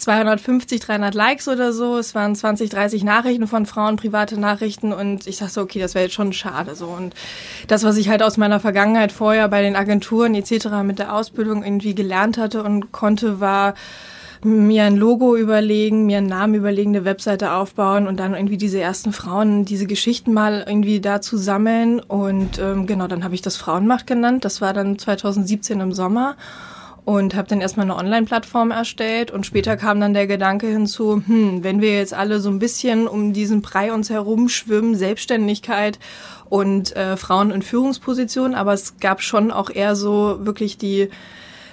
250, 0.00 0.80
300 0.80 1.14
Likes 1.14 1.48
oder 1.48 1.72
so. 1.72 1.98
Es 1.98 2.14
waren 2.14 2.34
20, 2.34 2.70
30 2.70 3.04
Nachrichten 3.04 3.46
von 3.46 3.66
Frauen, 3.66 3.96
private 3.96 4.40
Nachrichten. 4.40 4.92
Und 4.92 5.26
ich 5.26 5.38
dachte, 5.38 5.60
okay, 5.60 5.78
das 5.78 5.94
wäre 5.94 6.04
jetzt 6.04 6.14
schon 6.14 6.32
schade 6.32 6.74
so. 6.74 6.86
Und 6.86 7.14
das, 7.68 7.84
was 7.84 7.96
ich 7.96 8.08
halt 8.08 8.22
aus 8.22 8.36
meiner 8.36 8.60
Vergangenheit 8.60 9.12
vorher 9.12 9.48
bei 9.48 9.62
den 9.62 9.76
Agenturen 9.76 10.34
etc. 10.34 10.68
mit 10.82 10.98
der 10.98 11.14
Ausbildung 11.14 11.62
irgendwie 11.62 11.94
gelernt 11.94 12.38
hatte 12.38 12.62
und 12.62 12.92
konnte, 12.92 13.40
war 13.40 13.74
mir 14.42 14.84
ein 14.84 14.96
Logo 14.96 15.36
überlegen, 15.36 16.06
mir 16.06 16.18
einen 16.18 16.26
Namen 16.26 16.54
überlegen, 16.54 16.96
eine 16.96 17.04
Webseite 17.04 17.52
aufbauen 17.52 18.06
und 18.06 18.18
dann 18.18 18.34
irgendwie 18.34 18.56
diese 18.56 18.80
ersten 18.80 19.12
Frauen, 19.12 19.66
diese 19.66 19.86
Geschichten 19.86 20.32
mal 20.32 20.64
irgendwie 20.66 21.00
da 21.00 21.20
zu 21.20 21.36
sammeln. 21.36 22.00
Und 22.00 22.58
ähm, 22.58 22.86
genau, 22.86 23.06
dann 23.06 23.22
habe 23.22 23.34
ich 23.34 23.42
das 23.42 23.56
Frauenmacht 23.56 24.06
genannt. 24.06 24.44
Das 24.44 24.60
war 24.60 24.72
dann 24.72 24.98
2017 24.98 25.80
im 25.80 25.92
Sommer 25.92 26.36
und 27.04 27.34
habe 27.34 27.48
dann 27.48 27.60
erstmal 27.60 27.86
eine 27.86 27.96
Online-Plattform 27.96 28.70
erstellt 28.70 29.30
und 29.30 29.46
später 29.46 29.76
kam 29.76 30.00
dann 30.00 30.14
der 30.14 30.26
Gedanke 30.26 30.68
hinzu, 30.68 31.22
hm, 31.26 31.64
wenn 31.64 31.80
wir 31.80 31.96
jetzt 31.96 32.14
alle 32.14 32.40
so 32.40 32.50
ein 32.50 32.58
bisschen 32.58 33.08
um 33.08 33.32
diesen 33.32 33.62
Brei 33.62 33.92
uns 33.92 34.10
herum 34.10 34.48
schwimmen, 34.48 34.94
Selbstständigkeit 34.94 35.98
und 36.48 36.94
äh, 36.96 37.16
Frauen 37.16 37.50
in 37.50 37.62
Führungspositionen, 37.62 38.54
aber 38.54 38.72
es 38.72 38.98
gab 38.98 39.22
schon 39.22 39.50
auch 39.50 39.70
eher 39.70 39.96
so 39.96 40.38
wirklich 40.40 40.78
die 40.78 41.08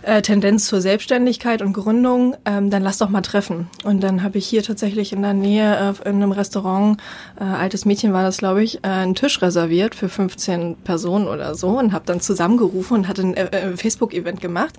äh, 0.08 0.22
Tendenz 0.22 0.66
zur 0.66 0.80
Selbstständigkeit 0.80 1.62
und 1.62 1.74
Gründung, 1.74 2.36
ähm, 2.46 2.70
dann 2.70 2.82
lass 2.82 2.98
doch 2.98 3.10
mal 3.10 3.22
treffen. 3.22 3.70
Und 3.84 4.02
dann 4.02 4.24
habe 4.24 4.38
ich 4.38 4.48
hier 4.48 4.64
tatsächlich 4.64 5.12
in 5.12 5.22
der 5.22 5.34
Nähe 5.34 5.96
äh, 6.04 6.10
in 6.10 6.16
einem 6.16 6.32
Restaurant, 6.32 6.98
äh, 7.38 7.44
altes 7.44 7.84
Mädchen 7.84 8.14
war 8.14 8.24
das, 8.24 8.38
glaube 8.38 8.64
ich, 8.64 8.78
äh, 8.78 8.88
einen 8.88 9.16
Tisch 9.16 9.42
reserviert 9.42 9.96
für 9.96 10.08
15 10.08 10.78
Personen 10.78 11.28
oder 11.28 11.56
so 11.56 11.78
und 11.78 11.92
habe 11.92 12.06
dann 12.06 12.22
zusammengerufen 12.22 12.96
und 12.98 13.08
hatte 13.10 13.22
ein 13.22 13.34
äh, 13.34 13.48
äh 13.48 13.76
Facebook-Event 13.76 14.40
gemacht 14.40 14.76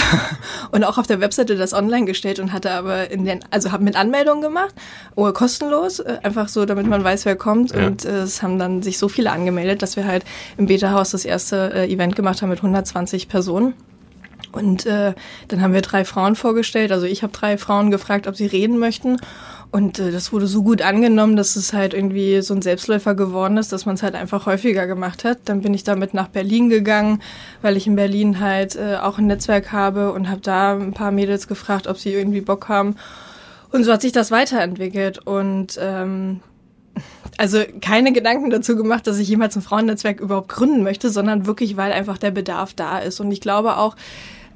und 0.70 0.82
auch 0.84 0.96
auf 0.96 1.06
der 1.06 1.20
Webseite 1.20 1.56
das 1.56 1.74
online 1.74 2.06
gestellt 2.06 2.38
und 2.38 2.54
hatte 2.54 2.70
aber 2.70 3.10
in 3.10 3.26
den, 3.26 3.40
also 3.50 3.70
habe 3.70 3.84
mit 3.84 3.96
Anmeldungen 3.96 4.42
gemacht, 4.42 4.74
oh, 5.14 5.30
kostenlos, 5.32 5.98
äh, 5.98 6.20
einfach 6.22 6.48
so, 6.48 6.64
damit 6.64 6.86
man 6.86 7.04
weiß, 7.04 7.26
wer 7.26 7.36
kommt. 7.36 7.74
Ja. 7.74 7.86
Und 7.86 8.06
äh, 8.06 8.22
es 8.22 8.42
haben 8.42 8.58
dann 8.58 8.82
sich 8.82 8.96
so 8.96 9.08
viele 9.08 9.30
angemeldet, 9.30 9.82
dass 9.82 9.96
wir 9.96 10.06
halt 10.06 10.24
im 10.56 10.66
Beta-Haus 10.66 11.10
das 11.10 11.26
erste 11.26 11.70
äh, 11.74 11.92
Event 11.92 12.16
gemacht 12.16 12.40
haben 12.40 12.48
mit 12.48 12.60
120 12.60 13.28
Personen. 13.28 13.74
Und 14.52 14.86
äh, 14.86 15.14
dann 15.48 15.62
haben 15.62 15.72
wir 15.72 15.82
drei 15.82 16.04
Frauen 16.04 16.36
vorgestellt. 16.36 16.92
Also 16.92 17.06
ich 17.06 17.22
habe 17.22 17.32
drei 17.32 17.58
Frauen 17.58 17.90
gefragt, 17.90 18.26
ob 18.26 18.36
sie 18.36 18.46
reden 18.46 18.78
möchten. 18.78 19.18
Und 19.70 19.98
äh, 19.98 20.12
das 20.12 20.32
wurde 20.32 20.46
so 20.46 20.62
gut 20.62 20.82
angenommen, 20.82 21.36
dass 21.36 21.56
es 21.56 21.72
halt 21.72 21.94
irgendwie 21.94 22.40
so 22.42 22.54
ein 22.54 22.62
Selbstläufer 22.62 23.14
geworden 23.14 23.56
ist, 23.56 23.72
dass 23.72 23.86
man 23.86 23.96
es 23.96 24.02
halt 24.02 24.14
einfach 24.14 24.46
häufiger 24.46 24.86
gemacht 24.86 25.24
hat. 25.24 25.38
Dann 25.46 25.62
bin 25.62 25.74
ich 25.74 25.82
damit 25.82 26.14
nach 26.14 26.28
Berlin 26.28 26.68
gegangen, 26.68 27.20
weil 27.60 27.76
ich 27.76 27.86
in 27.86 27.96
Berlin 27.96 28.38
halt 28.38 28.76
äh, 28.76 28.96
auch 28.96 29.18
ein 29.18 29.26
Netzwerk 29.26 29.72
habe 29.72 30.12
und 30.12 30.30
habe 30.30 30.40
da 30.40 30.76
ein 30.76 30.92
paar 30.92 31.10
Mädels 31.10 31.48
gefragt, 31.48 31.88
ob 31.88 31.98
sie 31.98 32.12
irgendwie 32.12 32.40
Bock 32.40 32.68
haben. 32.68 32.96
Und 33.72 33.82
so 33.82 33.92
hat 33.92 34.02
sich 34.02 34.12
das 34.12 34.30
weiterentwickelt. 34.30 35.26
Und 35.26 35.76
ähm, 35.80 36.40
also 37.38 37.62
keine 37.80 38.12
Gedanken 38.12 38.50
dazu 38.50 38.76
gemacht, 38.76 39.06
dass 39.06 39.18
ich 39.18 39.28
jemals 39.28 39.56
ein 39.56 39.62
Frauennetzwerk 39.62 40.20
überhaupt 40.20 40.48
gründen 40.48 40.82
möchte, 40.82 41.10
sondern 41.10 41.46
wirklich, 41.46 41.76
weil 41.76 41.92
einfach 41.92 42.18
der 42.18 42.30
Bedarf 42.30 42.74
da 42.74 42.98
ist. 42.98 43.20
Und 43.20 43.30
ich 43.32 43.40
glaube 43.40 43.76
auch, 43.76 43.96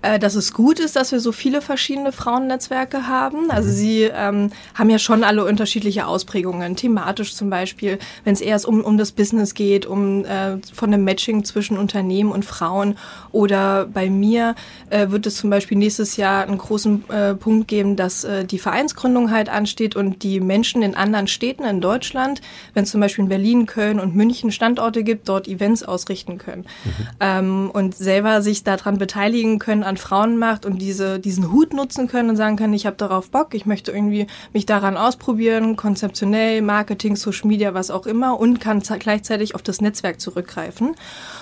äh, 0.02 0.18
dass 0.18 0.36
es 0.36 0.52
gut 0.52 0.78
ist, 0.78 0.94
dass 0.94 1.10
wir 1.10 1.18
so 1.18 1.32
viele 1.32 1.60
verschiedene 1.60 2.12
Frauennetzwerke 2.12 3.08
haben. 3.08 3.50
Also 3.50 3.68
mhm. 3.68 3.74
sie 3.74 4.02
ähm, 4.04 4.50
haben 4.74 4.90
ja 4.90 4.98
schon 4.98 5.24
alle 5.24 5.44
unterschiedliche 5.44 6.06
Ausprägungen, 6.06 6.76
thematisch 6.76 7.34
zum 7.34 7.50
Beispiel, 7.50 7.98
wenn 8.22 8.32
es 8.32 8.40
erst 8.40 8.66
um, 8.66 8.82
um 8.84 8.96
das 8.96 9.10
Business 9.10 9.54
geht, 9.54 9.86
um 9.86 10.24
äh, 10.24 10.58
von 10.72 10.92
einem 10.92 11.02
Matching 11.02 11.42
zwischen 11.44 11.76
Unternehmen 11.76 12.30
und 12.30 12.44
Frauen. 12.44 12.96
Oder 13.32 13.86
bei 13.86 14.08
mir 14.08 14.54
äh, 14.90 15.10
wird 15.10 15.26
es 15.26 15.36
zum 15.36 15.50
Beispiel 15.50 15.76
nächstes 15.76 16.16
Jahr 16.16 16.44
einen 16.44 16.58
großen 16.58 17.10
äh, 17.10 17.34
Punkt 17.34 17.66
geben, 17.66 17.96
dass 17.96 18.22
äh, 18.22 18.44
die 18.44 18.58
Vereinsgründung 18.58 19.32
halt 19.32 19.48
ansteht 19.48 19.96
und 19.96 20.22
die 20.22 20.38
Menschen 20.38 20.82
in 20.82 20.94
anderen 20.94 21.26
Städten 21.26 21.64
in 21.64 21.80
Deutschland, 21.80 22.40
wenn 22.72 22.84
es 22.84 22.90
zum 22.90 23.00
Beispiel 23.00 23.24
in 23.24 23.28
Berlin, 23.28 23.66
Köln 23.66 23.98
und 23.98 24.14
München 24.14 24.52
Standorte 24.52 25.02
gibt, 25.02 25.28
dort 25.28 25.48
Events 25.48 25.82
ausrichten 25.82 26.38
können 26.38 26.66
mhm. 26.84 27.06
ähm, 27.18 27.70
und 27.72 27.96
selber 27.96 28.42
sich 28.42 28.62
daran 28.62 28.98
beteiligen 28.98 29.58
können 29.58 29.87
an 29.88 29.96
Frauenmacht 29.96 30.64
und 30.64 30.78
diese, 30.78 31.18
diesen 31.18 31.50
Hut 31.50 31.72
nutzen 31.72 32.06
können 32.06 32.30
und 32.30 32.36
sagen 32.36 32.56
können, 32.56 32.74
ich 32.74 32.86
habe 32.86 32.96
darauf 32.96 33.30
Bock, 33.30 33.54
ich 33.54 33.66
möchte 33.66 33.90
irgendwie 33.90 34.26
mich 34.52 34.66
daran 34.66 34.96
ausprobieren, 34.96 35.76
konzeptionell, 35.76 36.62
Marketing, 36.62 37.16
Social 37.16 37.48
Media, 37.48 37.74
was 37.74 37.90
auch 37.90 38.06
immer 38.06 38.38
und 38.38 38.60
kann 38.60 38.80
gleichzeitig 38.80 39.54
auf 39.54 39.62
das 39.62 39.80
Netzwerk 39.80 40.20
zurückgreifen. 40.20 40.94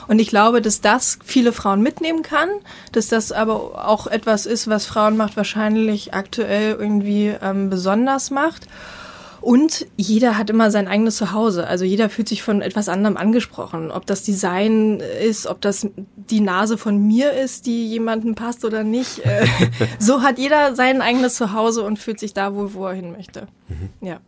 Und 0.09 0.19
ich 0.19 0.29
glaube, 0.29 0.63
dass 0.63 0.81
das 0.81 1.19
viele 1.25 1.53
Frauen 1.53 1.83
mitnehmen 1.83 2.23
kann, 2.23 2.49
dass 2.93 3.09
das 3.09 3.33
aber 3.33 3.87
auch 3.87 4.07
etwas 4.07 4.47
ist, 4.47 4.69
was 4.69 4.87
Frauenmacht 4.87 5.37
wahrscheinlich 5.37 6.15
aktuell 6.15 6.77
irgendwie 6.79 7.35
ähm, 7.43 7.69
besonders 7.69 8.31
macht. 8.31 8.69
Und 9.47 9.87
jeder 9.97 10.37
hat 10.37 10.51
immer 10.51 10.73
sein 10.73 10.89
eigenes 10.89 11.19
Zuhause. 11.19 11.69
Also 11.69 11.85
jeder 11.85 12.11
fühlt 12.11 12.29
sich 12.29 12.43
von 12.43 12.63
etwas 12.63 12.89
anderem 12.89 13.17
angesprochen. 13.17 13.93
Ob 13.93 14.05
das 14.05 14.25
Design 14.25 14.99
ist, 14.99 15.47
ob 15.47 15.61
das 15.61 15.87
die 16.17 16.41
Nase 16.41 16.77
von 16.77 16.99
mir 17.07 17.33
ist, 17.33 17.67
die 17.67 17.87
jemandem 17.87 18.35
passt 18.35 18.65
oder 18.65 18.83
nicht. 18.83 19.21
Äh, 19.21 19.47
so 20.01 20.23
hat 20.23 20.41
jeder 20.41 20.75
sein 20.75 21.01
eigenes 21.01 21.37
Zuhause 21.37 21.85
und 21.85 22.01
fühlt 22.01 22.19
sich 22.19 22.35
da 22.35 22.57
wohl, 22.57 22.75
wo 22.75 22.87
er 22.89 22.95
hin 22.95 23.13
möchte. 23.13 23.47
Mhm. 23.69 23.91
Ja. 24.01 24.19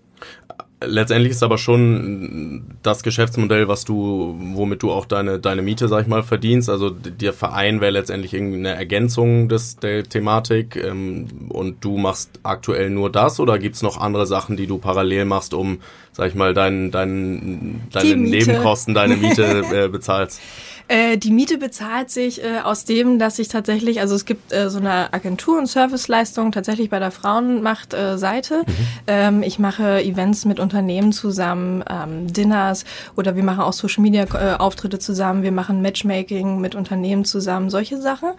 Letztendlich 0.81 1.33
ist 1.33 1.43
aber 1.43 1.59
schon 1.59 2.77
das 2.85 3.03
Geschäftsmodell, 3.03 3.67
was 3.67 3.85
du, 3.85 4.37
womit 4.39 4.85
du 4.85 4.93
auch 4.93 5.07
deine, 5.07 5.41
deine 5.41 5.61
Miete, 5.61 5.89
sag 5.89 6.03
ich 6.03 6.07
mal, 6.07 6.23
verdienst. 6.23 6.71
Also 6.71 6.91
der 6.91 7.33
Verein 7.33 7.81
wäre 7.81 7.91
letztendlich 7.91 8.37
eine 8.37 8.77
Ergänzung 8.77 9.49
des, 9.49 9.79
der 9.79 10.05
Thematik 10.05 10.77
ähm, 10.77 11.49
und 11.49 11.85
du 11.85 11.99
machst 11.99 12.39
aktuell 12.45 12.91
nur 12.91 13.11
das 13.11 13.41
oder 13.41 13.59
gibt's 13.59 13.83
noch 13.83 14.01
andere 14.01 14.27
Sachen, 14.27 14.57
die 14.57 14.69
du 14.69 14.79
parallel 14.79 15.25
machst, 15.25 15.53
um, 15.53 15.81
sag 16.13 16.29
ich 16.29 16.37
mal, 16.37 16.55
dein, 16.55 16.93
dein, 16.93 17.81
deine 17.91 18.17
Nebenkosten, 18.17 18.95
deine 18.95 19.17
Miete 19.17 19.65
äh, 19.73 19.89
bezahlst? 19.89 20.41
Äh, 20.89 21.19
die 21.19 21.31
Miete 21.31 21.59
bezahlt 21.59 22.11
sich 22.11 22.43
äh, 22.43 22.61
aus 22.65 22.87
dem, 22.87 23.19
dass 23.19 23.39
ich 23.39 23.49
tatsächlich, 23.49 24.01
also 24.01 24.15
es 24.15 24.25
gibt 24.25 24.53
äh, 24.53 24.71
so 24.71 24.79
eine 24.79 25.13
Agentur- 25.13 25.59
und 25.59 25.67
Serviceleistung 25.67 26.51
tatsächlich 26.51 26.89
bei 26.89 26.99
der 26.99 27.11
Frauenmacht-Seite. 27.11 28.55
Äh, 28.55 28.59
mhm. 28.59 28.75
Ähm, 29.07 29.43
ich 29.43 29.59
mache 29.59 30.03
Events 30.03 30.47
mit 30.47 30.59
Unternehmen 30.59 31.13
zusammen, 31.13 31.85
ähm, 31.91 32.33
Dinners 32.33 32.87
oder 33.17 33.37
wir 33.37 33.45
machen 33.45 33.61
auch 33.61 33.75
Social-Media-Auftritte 33.75 34.97
äh, 34.97 35.01
zusammen, 35.01 35.43
wir 35.43 35.53
machen 35.53 35.83
Matchmaking 35.83 36.61
mit 36.61 36.75
Unternehmen 36.75 37.27
zusammen, 37.27 37.69
solche 37.69 38.01
Sachen. 38.01 38.31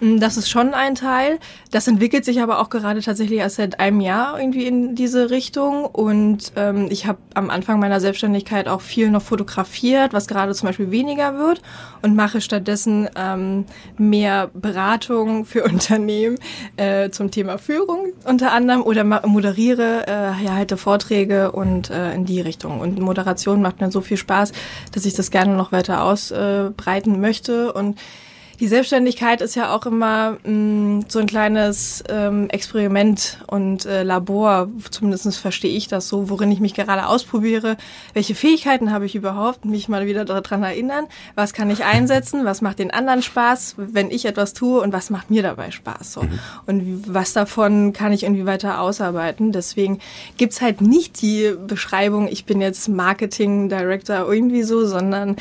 Mm, 0.00 0.18
das 0.18 0.38
ist 0.38 0.48
schon 0.48 0.72
ein 0.72 0.94
Teil. 0.94 1.38
Das 1.70 1.86
entwickelt 1.88 2.24
sich 2.24 2.40
aber 2.40 2.60
auch 2.60 2.70
gerade 2.70 3.02
tatsächlich 3.02 3.40
erst 3.40 3.56
seit 3.56 3.80
einem 3.80 4.00
Jahr 4.00 4.40
irgendwie 4.40 4.66
in 4.66 4.94
diese 4.94 5.28
Richtung 5.28 5.84
und 5.84 6.52
ähm, 6.56 6.86
ich 6.90 7.06
habe 7.06 7.18
am 7.34 7.50
Anfang 7.50 7.78
meiner 7.78 8.00
Selbstständigkeit 8.00 8.66
auch 8.66 8.80
viel 8.80 9.10
noch 9.10 9.22
fotografiert, 9.22 10.14
was 10.14 10.26
gerade 10.26 10.54
zum 10.54 10.68
Beispiel 10.68 10.90
weniger 10.90 11.38
wird 11.38 11.60
und 12.02 12.16
mache 12.16 12.40
stattdessen 12.40 13.08
ähm, 13.16 13.64
mehr 13.96 14.50
Beratung 14.54 15.44
für 15.44 15.64
Unternehmen 15.68 16.38
äh, 16.76 17.10
zum 17.10 17.30
Thema 17.30 17.58
Führung 17.58 18.12
unter 18.24 18.52
anderem 18.52 18.82
oder 18.82 19.04
moderiere, 19.04 20.04
äh, 20.06 20.44
ja, 20.44 20.54
halte 20.54 20.76
Vorträge 20.76 21.52
und 21.52 21.90
äh, 21.90 22.14
in 22.14 22.24
die 22.24 22.40
Richtung. 22.40 22.80
Und 22.80 22.98
Moderation 22.98 23.62
macht 23.62 23.80
mir 23.80 23.90
so 23.90 24.00
viel 24.00 24.16
Spaß, 24.16 24.52
dass 24.92 25.04
ich 25.04 25.14
das 25.14 25.30
gerne 25.30 25.56
noch 25.56 25.72
weiter 25.72 26.02
ausbreiten 26.02 27.20
möchte 27.20 27.72
und 27.72 27.98
die 28.60 28.66
Selbstständigkeit 28.66 29.40
ist 29.40 29.54
ja 29.54 29.74
auch 29.74 29.86
immer 29.86 30.38
mh, 30.44 30.50
mm, 30.50 31.04
so 31.08 31.20
ein 31.20 31.26
kleines 31.26 32.02
ähm, 32.08 32.50
Experiment 32.50 33.38
und 33.46 33.86
äh, 33.86 34.02
Labor, 34.02 34.68
zumindest 34.90 35.38
verstehe 35.38 35.76
ich 35.76 35.86
das 35.86 36.08
so, 36.08 36.28
worin 36.28 36.50
ich 36.50 36.58
mich 36.58 36.74
gerade 36.74 37.06
ausprobiere. 37.06 37.76
Welche 38.14 38.34
Fähigkeiten 38.34 38.92
habe 38.92 39.06
ich 39.06 39.14
überhaupt? 39.14 39.64
Mich 39.64 39.88
mal 39.88 40.06
wieder 40.06 40.24
daran 40.24 40.62
erinnern, 40.62 41.06
was 41.36 41.52
kann 41.52 41.70
ich 41.70 41.84
einsetzen, 41.84 42.44
was 42.44 42.60
macht 42.60 42.80
den 42.80 42.90
anderen 42.90 43.22
Spaß, 43.22 43.74
wenn 43.76 44.10
ich 44.10 44.24
etwas 44.24 44.54
tue 44.54 44.80
und 44.80 44.92
was 44.92 45.10
macht 45.10 45.30
mir 45.30 45.42
dabei 45.42 45.70
Spaß. 45.70 46.12
So. 46.12 46.22
Mhm. 46.22 46.38
Und 46.66 47.14
was 47.14 47.32
davon 47.32 47.92
kann 47.92 48.12
ich 48.12 48.24
irgendwie 48.24 48.46
weiter 48.46 48.80
ausarbeiten. 48.80 49.52
Deswegen 49.52 50.00
gibt's 50.36 50.60
halt 50.60 50.80
nicht 50.80 51.22
die 51.22 51.54
Beschreibung, 51.66 52.26
ich 52.28 52.44
bin 52.44 52.60
jetzt 52.60 52.88
Marketing 52.88 53.68
Director 53.68 54.30
irgendwie 54.32 54.64
so, 54.64 54.84
sondern 54.86 55.36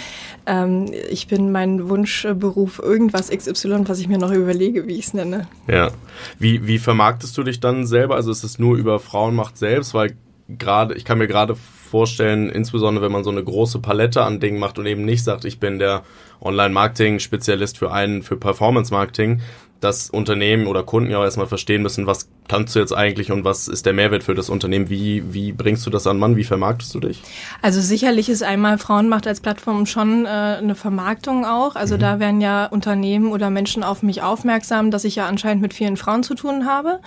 ähm, 0.46 0.92
ich 1.10 1.28
bin 1.28 1.52
mein 1.52 1.90
Wunschberuf 1.90 2.80
irgendwie 2.84 3.07
irgendwas 3.08 3.30
XY, 3.30 3.88
was 3.88 4.00
ich 4.00 4.08
mir 4.08 4.18
noch 4.18 4.32
überlege, 4.32 4.88
wie 4.88 4.98
ich 4.98 5.08
es 5.08 5.14
nenne. 5.14 5.48
Ja. 5.68 5.92
Wie, 6.40 6.68
wie 6.68 6.78
vermarktest 6.78 7.38
du 7.38 7.44
dich 7.44 7.60
dann 7.60 7.86
selber? 7.86 8.16
Also 8.16 8.32
ist 8.32 8.44
es 8.44 8.60
nur 8.60 8.78
über 8.78 9.00
Frauenmacht 9.00 9.58
selbst? 9.58 9.94
Weil 9.94 10.16
gerade, 10.50 10.96
ich 10.96 11.06
kann 11.06 11.18
mir 11.18 11.28
gerade 11.28 11.56
vorstellen, 11.56 12.50
insbesondere 12.50 13.06
wenn 13.06 13.12
man 13.12 13.24
so 13.24 13.30
eine 13.30 13.44
große 13.44 13.80
Palette 13.80 14.24
an 14.24 14.40
Dingen 14.40 14.60
macht 14.60 14.78
und 14.78 14.86
eben 14.86 15.06
nicht 15.06 15.24
sagt, 15.24 15.46
ich 15.46 15.60
bin 15.60 15.80
der 15.80 16.04
Online-Marketing-Spezialist 16.42 17.78
für 17.78 17.92
einen, 17.92 18.24
für 18.24 18.36
Performance-Marketing, 18.36 19.42
dass 19.80 20.10
Unternehmen 20.10 20.68
oder 20.68 20.84
Kunden 20.84 21.12
ja 21.12 21.20
auch 21.20 21.24
erstmal 21.24 21.48
verstehen 21.48 21.82
müssen, 21.82 22.08
was 22.08 22.30
kannst 22.48 22.76
du 22.76 22.80
jetzt 22.80 22.94
eigentlich 22.94 23.32
und 23.32 23.44
was 23.44 23.68
ist 23.68 23.86
der 23.86 23.94
Mehrwert 23.94 24.24
für 24.24 24.34
das 24.34 24.50
Unternehmen? 24.50 24.90
Wie, 24.90 25.34
wie 25.34 25.52
bringst 25.52 25.86
du 25.86 25.90
das 25.90 26.08
an 26.08 26.18
Mann? 26.18 26.36
Wie 26.36 26.44
vermarktest 26.44 26.96
du 26.96 27.00
dich? 27.02 27.22
Also 27.62 27.82
sicherlich 27.82 28.30
ist 28.30 28.42
einmal 28.42 28.78
Frauenmacht 28.78 29.28
als 29.28 29.42
Plattform 29.42 29.86
schon 29.86 30.26
äh, 30.26 30.30
eine 30.30 30.76
Vermarktung 30.76 31.46
auch. 31.46 31.76
Also 31.76 31.96
mhm. 31.96 32.00
da 32.00 32.20
werden 32.20 32.42
ja 32.42 32.66
Unternehmen 32.66 33.32
oder 33.32 33.50
Menschen 33.50 33.84
auf 33.84 34.02
mich 34.02 34.22
aufmerksam, 34.22 34.92
dass 34.92 35.04
ich 35.04 35.16
ja 35.18 35.28
anscheinend 35.28 35.62
mit 35.62 35.74
vielen 35.74 35.98
Frauen 35.98 36.24
zu 36.24 36.36
tun 36.36 36.66
habe. 36.66 37.00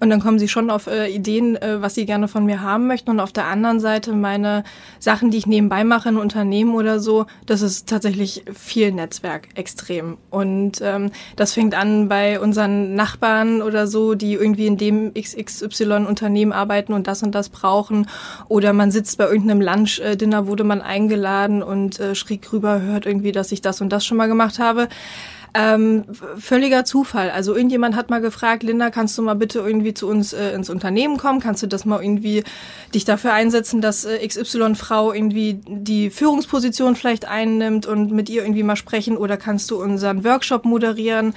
Und 0.00 0.10
dann 0.10 0.20
kommen 0.20 0.38
sie 0.38 0.48
schon 0.48 0.70
auf 0.70 0.86
äh, 0.86 1.08
Ideen, 1.08 1.56
äh, 1.56 1.80
was 1.80 1.94
sie 1.94 2.06
gerne 2.06 2.28
von 2.28 2.44
mir 2.44 2.62
haben 2.62 2.86
möchten. 2.86 3.10
Und 3.10 3.20
auf 3.20 3.32
der 3.32 3.46
anderen 3.46 3.80
Seite 3.80 4.12
meine 4.12 4.64
Sachen, 4.98 5.30
die 5.30 5.38
ich 5.38 5.46
nebenbei 5.46 5.84
mache 5.84 6.08
in 6.08 6.16
Unternehmen 6.16 6.74
oder 6.74 6.98
so, 6.98 7.26
das 7.46 7.62
ist 7.62 7.88
tatsächlich 7.88 8.44
viel 8.52 8.92
Netzwerk, 8.92 9.48
extrem. 9.54 10.18
Und 10.30 10.80
ähm, 10.82 11.10
das 11.36 11.52
fängt 11.52 11.74
an 11.74 12.08
bei 12.08 12.17
unseren 12.40 12.94
Nachbarn 12.94 13.62
oder 13.62 13.86
so, 13.86 14.14
die 14.14 14.34
irgendwie 14.34 14.66
in 14.66 14.76
dem 14.76 14.88
dem 14.88 15.14
XXY-Unternehmen 15.14 16.52
arbeiten 16.52 16.92
und 16.92 17.06
das 17.06 17.22
und 17.22 17.34
das 17.34 17.48
brauchen. 17.48 18.08
Oder 18.48 18.72
man 18.72 18.90
sitzt 18.90 19.18
bei 19.18 19.24
irgendeinem 19.24 19.60
Lunch-Dinner, 19.60 20.46
wurde 20.46 20.64
man 20.64 20.80
eingeladen 20.80 21.62
und 21.62 22.00
äh, 22.00 22.14
schräg 22.14 22.52
rüber 22.52 22.80
hört 22.80 23.06
irgendwie, 23.06 23.32
dass 23.32 23.52
ich 23.52 23.62
das 23.62 23.80
und 23.80 23.90
das 23.90 24.04
schon 24.04 24.16
mal 24.16 24.28
gemacht 24.28 24.58
habe. 24.58 24.88
Ähm, 25.54 26.04
völliger 26.38 26.84
Zufall. 26.84 27.30
Also 27.30 27.54
irgendjemand 27.54 27.96
hat 27.96 28.10
mal 28.10 28.20
gefragt, 28.20 28.62
Linda, 28.62 28.90
kannst 28.90 29.16
du 29.16 29.22
mal 29.22 29.34
bitte 29.34 29.60
irgendwie 29.60 29.94
zu 29.94 30.06
uns 30.06 30.34
äh, 30.34 30.50
ins 30.50 30.68
Unternehmen 30.68 31.16
kommen? 31.16 31.40
Kannst 31.40 31.62
du 31.62 31.66
das 31.66 31.86
mal 31.86 32.02
irgendwie 32.02 32.44
dich 32.94 33.06
dafür 33.06 33.32
einsetzen, 33.32 33.80
dass 33.80 34.04
äh, 34.04 34.26
XY-Frau 34.26 35.12
irgendwie 35.12 35.60
die 35.66 36.10
Führungsposition 36.10 36.96
vielleicht 36.96 37.26
einnimmt 37.26 37.86
und 37.86 38.12
mit 38.12 38.28
ihr 38.28 38.42
irgendwie 38.42 38.62
mal 38.62 38.76
sprechen? 38.76 39.16
Oder 39.16 39.38
kannst 39.38 39.70
du 39.70 39.80
unseren 39.82 40.22
Workshop 40.22 40.66
moderieren? 40.66 41.32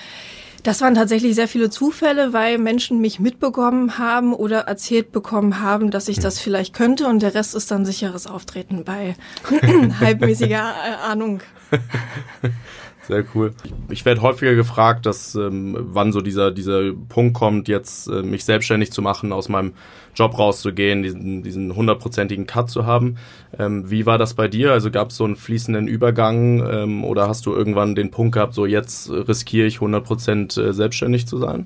Das 0.64 0.82
waren 0.82 0.94
tatsächlich 0.96 1.36
sehr 1.36 1.48
viele 1.48 1.70
Zufälle, 1.70 2.34
weil 2.34 2.58
Menschen 2.58 3.02
mich 3.02 3.20
mitbekommen 3.20 3.98
haben 3.98 4.34
oder 4.34 4.62
erzählt 4.62 5.12
bekommen 5.12 5.60
haben, 5.62 5.90
dass 5.90 6.08
ich 6.08 6.20
das 6.20 6.40
vielleicht 6.40 6.74
könnte 6.74 7.08
und 7.08 7.22
der 7.22 7.34
Rest 7.34 7.56
ist 7.56 7.72
dann 7.72 7.86
sicheres 7.86 8.28
Auftreten 8.28 8.84
bei 8.84 9.16
halbmäßiger 10.00 10.74
Ahnung. 11.04 11.42
Sehr 13.08 13.26
cool. 13.34 13.54
Ich 13.90 14.06
werde 14.06 14.22
häufiger 14.22 14.54
gefragt, 14.54 15.06
dass 15.06 15.34
ähm, 15.34 15.76
wann 15.80 16.12
so 16.12 16.22
dieser 16.22 16.52
dieser 16.52 16.94
Punkt 17.10 17.34
kommt, 17.34 17.68
jetzt 17.68 18.08
äh, 18.08 18.22
mich 18.22 18.46
selbstständig 18.46 18.92
zu 18.92 19.02
machen, 19.02 19.34
aus 19.34 19.50
meinem 19.50 19.74
Job 20.14 20.38
rauszugehen, 20.38 21.02
diesen 21.02 21.42
diesen 21.42 21.76
hundertprozentigen 21.76 22.46
Cut 22.46 22.70
zu 22.70 22.86
haben. 22.86 23.18
Ähm, 23.58 23.90
wie 23.90 24.06
war 24.06 24.20
das 24.20 24.36
bei 24.36 24.48
dir? 24.48 24.72
Also 24.72 24.92
gab 24.92 25.10
es 25.10 25.18
so 25.18 25.24
einen 25.24 25.36
fließenden 25.36 25.88
Übergang 25.88 26.66
ähm, 26.66 27.04
oder 27.04 27.28
hast 27.28 27.46
du 27.48 27.54
irgendwann 27.54 27.96
den 27.96 28.12
Punkt 28.12 28.36
gehabt, 28.36 28.54
so 28.54 28.68
jetzt 28.68 29.10
riskiere 29.10 29.66
ich 29.66 29.76
100 29.76 30.04
Prozent 30.04 30.58
äh, 30.58 30.72
selbstständig 30.72 31.26
zu 31.26 31.40
sein? 31.40 31.66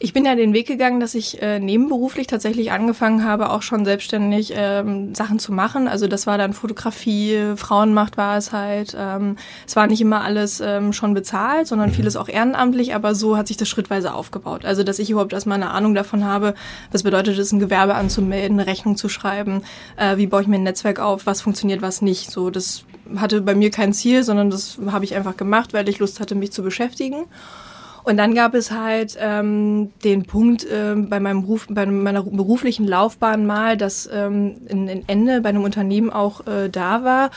Ich 0.00 0.12
bin 0.12 0.24
ja 0.24 0.36
den 0.36 0.52
Weg 0.52 0.68
gegangen, 0.68 1.00
dass 1.00 1.16
ich 1.16 1.42
äh, 1.42 1.58
nebenberuflich 1.58 2.28
tatsächlich 2.28 2.70
angefangen 2.70 3.24
habe, 3.24 3.50
auch 3.50 3.62
schon 3.62 3.84
selbstständig 3.84 4.52
ähm, 4.54 5.12
Sachen 5.12 5.40
zu 5.40 5.52
machen. 5.52 5.88
Also 5.88 6.06
das 6.06 6.24
war 6.28 6.38
dann 6.38 6.52
Fotografie, 6.52 7.54
Frauenmacht 7.56 8.16
war 8.16 8.36
es 8.36 8.52
halt. 8.52 8.96
Ähm, 8.96 9.36
es 9.66 9.74
war 9.74 9.88
nicht 9.88 10.00
immer 10.00 10.20
alles 10.22 10.60
ähm, 10.60 10.92
schon 10.92 11.14
bezahlt, 11.14 11.66
sondern 11.66 11.90
mhm. 11.90 11.94
vieles 11.94 12.14
auch 12.14 12.28
ehrenamtlich, 12.28 12.94
aber 12.94 13.16
so 13.16 13.36
hat 13.36 13.48
sich 13.48 13.56
das 13.56 13.68
schrittweise 13.68 14.14
aufgebaut. 14.14 14.64
Also 14.64 14.84
dass 14.84 15.00
ich 15.00 15.10
überhaupt 15.10 15.32
erstmal 15.32 15.56
eine 15.56 15.70
Ahnung 15.70 15.94
davon 15.94 16.24
habe, 16.24 16.54
was 16.92 17.02
bedeutet 17.02 17.36
es, 17.36 17.50
ein 17.50 17.58
Gewerbe 17.58 17.96
anzumelden, 17.96 18.60
eine 18.60 18.68
Rechnung 18.68 18.96
zu 18.96 19.08
schreiben, 19.08 19.62
äh, 19.96 20.16
wie 20.16 20.28
baue 20.28 20.42
ich 20.42 20.48
mir 20.48 20.56
ein 20.56 20.62
Netzwerk 20.62 21.00
auf, 21.00 21.26
was 21.26 21.40
funktioniert, 21.40 21.82
was 21.82 22.02
nicht. 22.02 22.30
So, 22.30 22.50
das 22.50 22.84
hatte 23.16 23.40
bei 23.40 23.56
mir 23.56 23.72
kein 23.72 23.92
Ziel, 23.92 24.22
sondern 24.22 24.50
das 24.50 24.78
habe 24.92 25.04
ich 25.04 25.16
einfach 25.16 25.36
gemacht, 25.36 25.72
weil 25.72 25.88
ich 25.88 25.98
Lust 25.98 26.20
hatte, 26.20 26.36
mich 26.36 26.52
zu 26.52 26.62
beschäftigen. 26.62 27.24
Und 28.08 28.16
dann 28.16 28.34
gab 28.34 28.54
es 28.54 28.70
halt 28.70 29.18
ähm, 29.20 29.90
den 30.02 30.24
Punkt 30.24 30.64
äh, 30.64 30.94
bei 30.96 31.20
meinem 31.20 31.42
Beruf, 31.42 31.66
bei 31.68 31.84
meiner 31.84 32.22
beruflichen 32.22 32.88
Laufbahn 32.88 33.44
mal, 33.44 33.76
dass 33.76 34.08
ähm, 34.10 34.56
ein, 34.70 34.88
ein 34.88 35.04
Ende 35.06 35.42
bei 35.42 35.50
einem 35.50 35.62
Unternehmen 35.62 36.08
auch 36.08 36.46
äh, 36.46 36.70
da 36.70 37.04
war 37.04 37.30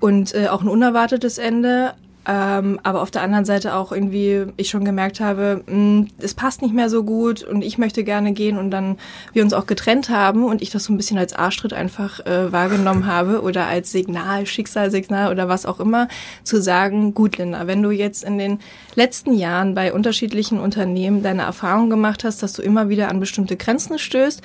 und 0.00 0.34
äh, 0.34 0.48
auch 0.48 0.62
ein 0.62 0.68
unerwartetes 0.68 1.38
Ende. 1.38 1.92
Ähm, 2.30 2.78
aber 2.84 3.02
auf 3.02 3.10
der 3.10 3.22
anderen 3.22 3.44
Seite 3.44 3.74
auch 3.74 3.90
irgendwie 3.90 4.46
ich 4.56 4.70
schon 4.70 4.84
gemerkt 4.84 5.18
habe, 5.18 5.64
mh, 5.66 5.72
hm, 5.72 6.08
es 6.18 6.34
passt 6.34 6.62
nicht 6.62 6.72
mehr 6.72 6.88
so 6.88 7.02
gut 7.02 7.42
und 7.42 7.62
ich 7.62 7.76
möchte 7.76 8.04
gerne 8.04 8.32
gehen 8.32 8.56
und 8.56 8.70
dann 8.70 8.98
wir 9.32 9.42
uns 9.42 9.52
auch 9.52 9.66
getrennt 9.66 10.10
haben 10.10 10.44
und 10.44 10.62
ich 10.62 10.70
das 10.70 10.84
so 10.84 10.92
ein 10.92 10.96
bisschen 10.96 11.18
als 11.18 11.32
Arschtritt 11.32 11.72
einfach 11.72 12.24
äh, 12.26 12.52
wahrgenommen 12.52 13.06
habe 13.12 13.42
oder 13.42 13.66
als 13.66 13.90
Signal, 13.90 14.46
Schicksalssignal 14.46 15.32
oder 15.32 15.48
was 15.48 15.66
auch 15.66 15.80
immer, 15.80 16.06
zu 16.44 16.62
sagen, 16.62 17.14
gut 17.14 17.36
Linda, 17.36 17.66
wenn 17.66 17.82
du 17.82 17.90
jetzt 17.90 18.22
in 18.22 18.38
den 18.38 18.60
letzten 18.94 19.34
Jahren 19.34 19.74
bei 19.74 19.92
unterschiedlichen 19.92 20.60
Unternehmen 20.60 21.24
deine 21.24 21.42
Erfahrung 21.42 21.90
gemacht 21.90 22.22
hast, 22.22 22.44
dass 22.44 22.52
du 22.52 22.62
immer 22.62 22.88
wieder 22.88 23.08
an 23.08 23.18
bestimmte 23.18 23.56
Grenzen 23.56 23.98
stößt, 23.98 24.40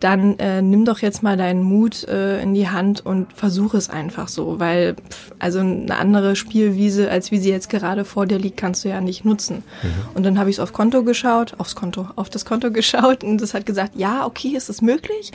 dann 0.00 0.38
äh, 0.38 0.62
nimm 0.62 0.84
doch 0.84 1.00
jetzt 1.00 1.22
mal 1.22 1.36
deinen 1.36 1.62
Mut 1.62 2.04
äh, 2.04 2.42
in 2.42 2.54
die 2.54 2.68
Hand 2.68 3.04
und 3.04 3.32
versuch 3.34 3.74
es 3.74 3.90
einfach 3.90 4.28
so, 4.28 4.58
weil 4.58 4.94
pff, 4.94 5.32
also 5.38 5.60
eine 5.60 5.96
andere 5.96 6.36
Spielwiese, 6.36 7.10
als 7.10 7.30
wie 7.30 7.38
sie 7.38 7.50
jetzt 7.50 7.68
gerade 7.68 8.06
vor 8.06 8.26
dir 8.26 8.38
liegt, 8.38 8.56
kannst 8.56 8.84
du 8.84 8.88
ja 8.88 9.00
nicht 9.02 9.26
nutzen. 9.26 9.62
Mhm. 9.82 9.88
Und 10.14 10.24
dann 10.24 10.38
habe 10.38 10.48
ich 10.48 10.56
es 10.56 10.60
auf 10.60 10.72
Konto 10.72 11.04
geschaut, 11.04 11.54
aufs 11.58 11.76
Konto, 11.76 12.08
auf 12.16 12.30
das 12.30 12.46
Konto 12.46 12.70
geschaut 12.72 13.22
und 13.22 13.40
das 13.42 13.52
hat 13.52 13.66
gesagt, 13.66 13.92
ja, 13.94 14.24
okay, 14.24 14.56
ist 14.56 14.70
das 14.70 14.80
möglich? 14.80 15.32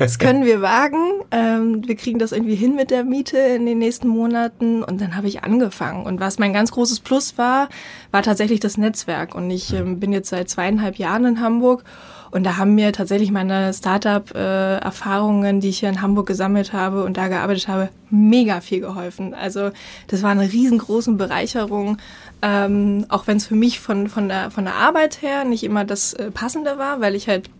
Das 0.00 0.18
können 0.18 0.44
wir 0.44 0.60
wagen. 0.62 1.22
Ähm, 1.30 1.86
wir 1.86 1.94
kriegen 1.94 2.18
das 2.18 2.32
irgendwie 2.32 2.56
hin 2.56 2.74
mit 2.74 2.90
der 2.90 3.04
Miete 3.04 3.38
in 3.38 3.66
den 3.66 3.78
nächsten 3.78 4.08
Monaten 4.08 4.82
und 4.82 5.00
dann 5.00 5.16
habe 5.16 5.28
ich 5.28 5.44
angefangen. 5.44 6.04
Und 6.04 6.18
was 6.18 6.40
mein 6.40 6.52
ganz 6.52 6.72
großes 6.72 7.00
Plus 7.00 7.38
war, 7.38 7.68
war 8.10 8.22
tatsächlich 8.22 8.58
das 8.58 8.76
Netzwerk. 8.76 9.34
Und 9.36 9.50
ich 9.50 9.72
ähm, 9.72 10.00
bin 10.00 10.12
jetzt 10.12 10.30
seit 10.30 10.50
zweieinhalb 10.50 10.96
Jahren 10.96 11.24
in 11.24 11.40
Hamburg 11.40 11.84
und 12.30 12.44
da 12.44 12.56
haben 12.56 12.74
mir 12.74 12.92
tatsächlich 12.92 13.30
meine 13.30 13.72
Startup-Erfahrungen, 13.72 15.60
die 15.60 15.68
ich 15.68 15.80
hier 15.80 15.88
in 15.88 16.02
Hamburg 16.02 16.26
gesammelt 16.26 16.72
habe 16.72 17.04
und 17.04 17.16
da 17.16 17.28
gearbeitet 17.28 17.68
habe, 17.68 17.88
mega 18.10 18.60
viel 18.60 18.80
geholfen. 18.80 19.34
Also 19.34 19.70
das 20.08 20.22
war 20.22 20.30
eine 20.30 20.52
riesengroße 20.52 21.12
Bereicherung, 21.12 21.98
ähm, 22.42 23.06
auch 23.08 23.26
wenn 23.26 23.38
es 23.38 23.46
für 23.46 23.56
mich 23.56 23.80
von, 23.80 24.08
von, 24.08 24.28
der, 24.28 24.50
von 24.50 24.64
der 24.64 24.74
Arbeit 24.74 25.22
her 25.22 25.44
nicht 25.44 25.64
immer 25.64 25.84
das 25.84 26.12
äh, 26.14 26.30
Passende 26.30 26.78
war, 26.78 27.00
weil 27.00 27.14
ich 27.14 27.28
halt 27.28 27.50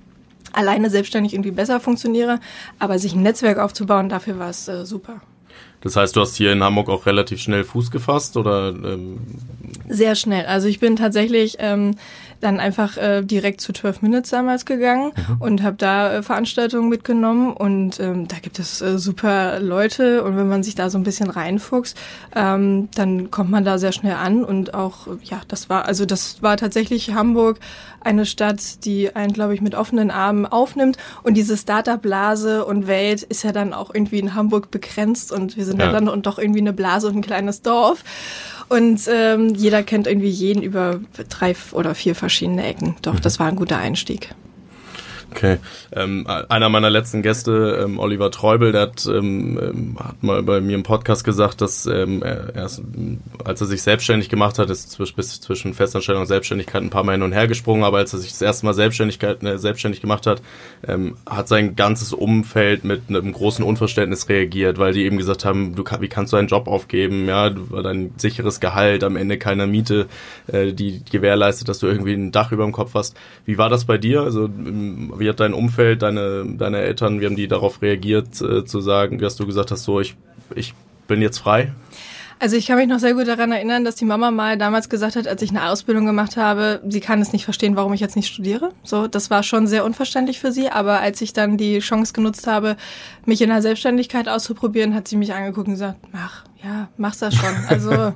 alleine 0.53 0.91
selbstständig 0.91 1.35
irgendwie 1.35 1.51
besser 1.51 1.81
funktioniere. 1.81 2.41
Aber 2.79 2.99
sich 2.99 3.15
ein 3.15 3.23
Netzwerk 3.23 3.59
aufzubauen, 3.59 4.09
dafür 4.09 4.39
war 4.39 4.51
es 4.51 4.69
äh, 4.69 4.85
super. 4.85 5.21
Das 5.81 5.95
heißt, 5.95 6.17
du 6.17 6.21
hast 6.21 6.35
hier 6.35 6.53
in 6.53 6.63
Hamburg 6.63 6.89
auch 6.89 7.07
relativ 7.07 7.41
schnell 7.41 7.63
Fuß 7.63 7.91
gefasst 7.91 8.37
oder? 8.37 8.71
Ähm 8.71 9.19
Sehr 9.89 10.17
schnell. 10.17 10.47
Also 10.47 10.67
ich 10.67 10.81
bin 10.81 10.97
tatsächlich 10.97 11.57
ähm, 11.61 11.97
dann 12.41 12.61
einfach 12.61 12.97
äh, 12.97 13.23
direkt 13.23 13.61
zu 13.61 13.73
12 13.73 14.03
Minutes 14.03 14.31
damals 14.31 14.65
gegangen 14.65 15.13
mhm. 15.17 15.37
und 15.41 15.63
habe 15.63 15.77
da 15.77 16.13
äh, 16.13 16.23
Veranstaltungen 16.23 16.89
mitgenommen 16.89 17.53
und 17.53 17.99
ähm, 18.01 18.29
da 18.29 18.37
gibt 18.41 18.59
es 18.59 18.81
äh, 18.81 18.99
super 18.99 19.61
Leute 19.61 20.23
und 20.23 20.37
wenn 20.37 20.49
man 20.49 20.63
sich 20.63 20.75
da 20.75 20.91
so 20.91 20.99
ein 20.99 21.05
bisschen 21.05 21.31
reinfuchst, 21.31 21.97
ähm, 22.35 22.89
dann 22.95 23.31
kommt 23.31 23.51
man 23.51 23.65
da 23.65 23.79
sehr 23.79 23.93
schnell 23.93 24.15
an 24.15 24.45
und 24.45 24.75
auch, 24.75 25.07
ja, 25.23 25.41
das 25.49 25.69
war, 25.69 25.87
also 25.87 26.07
das 26.07 26.43
war 26.43 26.57
tatsächlich 26.57 27.15
Hamburg 27.15 27.59
eine 28.01 28.27
Stadt, 28.27 28.85
die 28.85 29.15
einen, 29.15 29.33
glaube 29.33 29.55
ich, 29.55 29.61
mit 29.61 29.75
offenen 29.75 30.11
Armen 30.11 30.47
aufnimmt 30.47 30.97
und 31.23 31.35
diese 31.35 31.57
Startup-Blase 31.57 32.65
und 32.65 32.87
Welt 32.87 33.23
ist 33.23 33.43
ja 33.43 33.53
dann 33.53 33.73
auch 33.73 33.93
irgendwie 33.93 34.19
in 34.19 34.35
Hamburg 34.35 34.71
begrenzt 34.71 35.33
und 35.33 35.57
wir 35.57 35.65
sind 35.65 35.81
ja, 35.81 35.87
ja 35.87 35.93
dann 35.93 36.09
und 36.09 36.27
doch 36.27 36.39
irgendwie 36.39 36.61
eine 36.61 36.73
Blase 36.73 37.09
und 37.09 37.17
ein 37.17 37.23
kleines 37.23 37.63
Dorf. 37.63 38.05
Und 38.69 39.01
ähm, 39.09 39.55
jeder 39.55 39.83
kennt 39.83 40.07
irgendwie 40.07 40.29
jeden 40.29 40.63
über 40.63 41.01
drei 41.29 41.55
oder 41.73 41.95
vier 41.95 42.15
verschiedene 42.15 42.67
Ecken. 42.67 42.97
Doch, 43.03 43.15
mhm. 43.15 43.23
das 43.23 43.39
war 43.39 43.47
ein 43.49 43.57
guter 43.57 43.79
Einstieg. 43.79 44.35
Okay. 45.31 45.59
Ähm, 45.93 46.27
einer 46.27 46.69
meiner 46.69 46.91
letzten 46.91 47.23
Gäste, 47.23 47.83
ähm, 47.85 47.99
Oliver 47.99 48.31
Treubel, 48.31 48.73
der 48.73 48.83
hat, 48.83 49.07
ähm, 49.07 49.59
ähm 49.63 49.97
hat 49.99 50.23
mal 50.23 50.43
bei 50.43 50.61
mir 50.61 50.75
im 50.75 50.83
Podcast 50.83 51.25
gesagt, 51.25 51.61
dass 51.61 51.87
ähm, 51.87 52.23
er 52.23 52.55
erst, 52.55 52.83
als 53.45 53.61
er 53.61 53.67
sich 53.67 53.83
selbstständig 53.83 54.29
gemacht 54.29 54.59
hat, 54.59 54.71
ist 54.71 54.91
zwischen, 54.91 55.17
bis 55.17 55.41
zwischen 55.41 55.75
Festanstellung 55.75 56.23
und 56.23 56.29
Selbstständigkeit 56.29 56.83
ein 56.83 56.91
paar 56.91 57.05
Mal 57.05 57.13
hin 57.13 57.23
und 57.23 57.33
her 57.33 57.47
gesprungen, 57.47 57.85
aber 57.85 57.99
als 57.99 58.13
er 58.13 58.21
sich 58.21 58.31
das 58.31 58.43
erste 58.43 58.67
Mal 58.67 58.75
Selbstständigkeit, 58.75 59.43
äh, 59.43 59.59
selbstständig 59.59 60.01
gemacht 60.01 60.27
hat, 60.27 60.43
ähm, 60.87 61.17
hat 61.29 61.49
sein 61.49 61.77
ganzes 61.77 62.13
Umfeld 62.13 62.85
mit 62.85 63.03
einem 63.09 63.33
großen 63.33 63.65
Unverständnis 63.65 64.29
reagiert, 64.29 64.79
weil 64.79 64.93
die 64.93 65.05
eben 65.05 65.19
gesagt 65.19 65.45
haben, 65.45 65.75
du 65.75 65.85
wie 66.01 66.09
kannst 66.09 66.33
du 66.33 66.37
einen 66.37 66.49
Job 66.49 66.69
aufgeben, 66.69 67.27
ja, 67.27 67.51
dein 67.51 68.13
sicheres 68.17 68.61
Gehalt, 68.61 69.05
am 69.05 69.17
Ende 69.17 69.39
keine 69.39 69.67
Miete, 69.67 70.07
äh, 70.47 70.73
die 70.73 71.03
gewährleistet, 71.05 71.69
dass 71.69 71.79
du 71.79 71.87
irgendwie 71.87 72.15
ein 72.15 72.33
Dach 72.33 72.53
über 72.53 72.65
dem 72.65 72.73
Kopf 72.73 72.95
hast. 72.95 73.17
Wie 73.45 73.59
war 73.59 73.69
das 73.69 73.85
bei 73.85 73.99
dir? 73.99 74.23
Also 74.23 74.49
wie 75.19 75.29
hat 75.29 75.41
dein 75.41 75.55
Umfeld, 75.55 76.03
deine, 76.03 76.45
deine 76.57 76.79
Eltern, 76.79 77.21
wie 77.21 77.27
haben 77.27 77.37
die 77.37 77.49
darauf 77.49 77.83
reagiert, 77.83 78.41
äh, 78.41 78.65
zu 78.65 78.81
sagen, 78.81 79.19
dass 79.19 79.37
du 79.37 79.47
gesagt 79.47 79.71
hast, 79.71 79.85
so, 79.85 80.01
ich, 80.01 80.17
ich 80.55 80.75
bin 81.07 81.23
jetzt 81.23 81.39
frei? 81.39 81.73
Also 82.41 82.57
ich 82.57 82.67
kann 82.67 82.77
mich 82.77 82.87
noch 82.87 83.01
sehr 83.01 83.15
gut 83.15 83.27
daran 83.27 83.51
erinnern, 83.51 83.85
dass 83.85 83.97
die 83.97 84.05
Mama 84.05 84.31
mal 84.31 84.57
damals 84.57 84.89
gesagt 84.89 85.17
hat, 85.17 85.27
als 85.27 85.43
ich 85.43 85.51
eine 85.51 85.69
Ausbildung 85.71 86.07
gemacht 86.07 86.37
habe, 86.37 86.81
sie 86.89 87.01
kann 87.01 87.21
es 87.21 87.33
nicht 87.33 87.45
verstehen, 87.45 87.75
warum 87.75 87.93
ich 87.93 88.01
jetzt 88.01 88.15
nicht 88.15 88.29
studiere. 88.29 88.71
So, 88.85 89.09
das 89.09 89.29
war 89.29 89.43
schon 89.43 89.67
sehr 89.67 89.85
unverständlich 89.85 90.39
für 90.39 90.53
sie. 90.53 90.69
Aber 90.69 91.01
als 91.01 91.21
ich 91.21 91.33
dann 91.33 91.57
die 91.57 91.81
Chance 91.81 92.13
genutzt 92.13 92.47
habe, 92.47 92.77
mich 93.27 93.43
in 93.43 93.49
der 93.49 93.61
Selbstständigkeit 93.61 94.29
auszuprobieren, 94.29 94.95
hat 94.95 95.09
sie 95.09 95.17
mich 95.17 95.35
angeguckt 95.35 95.67
und 95.67 95.75
gesagt, 95.75 95.99
mach, 96.13 96.45
ja, 96.63 96.89
mach's 96.97 97.19
das 97.19 97.35
schon. 97.35 97.57
Also 97.67 97.91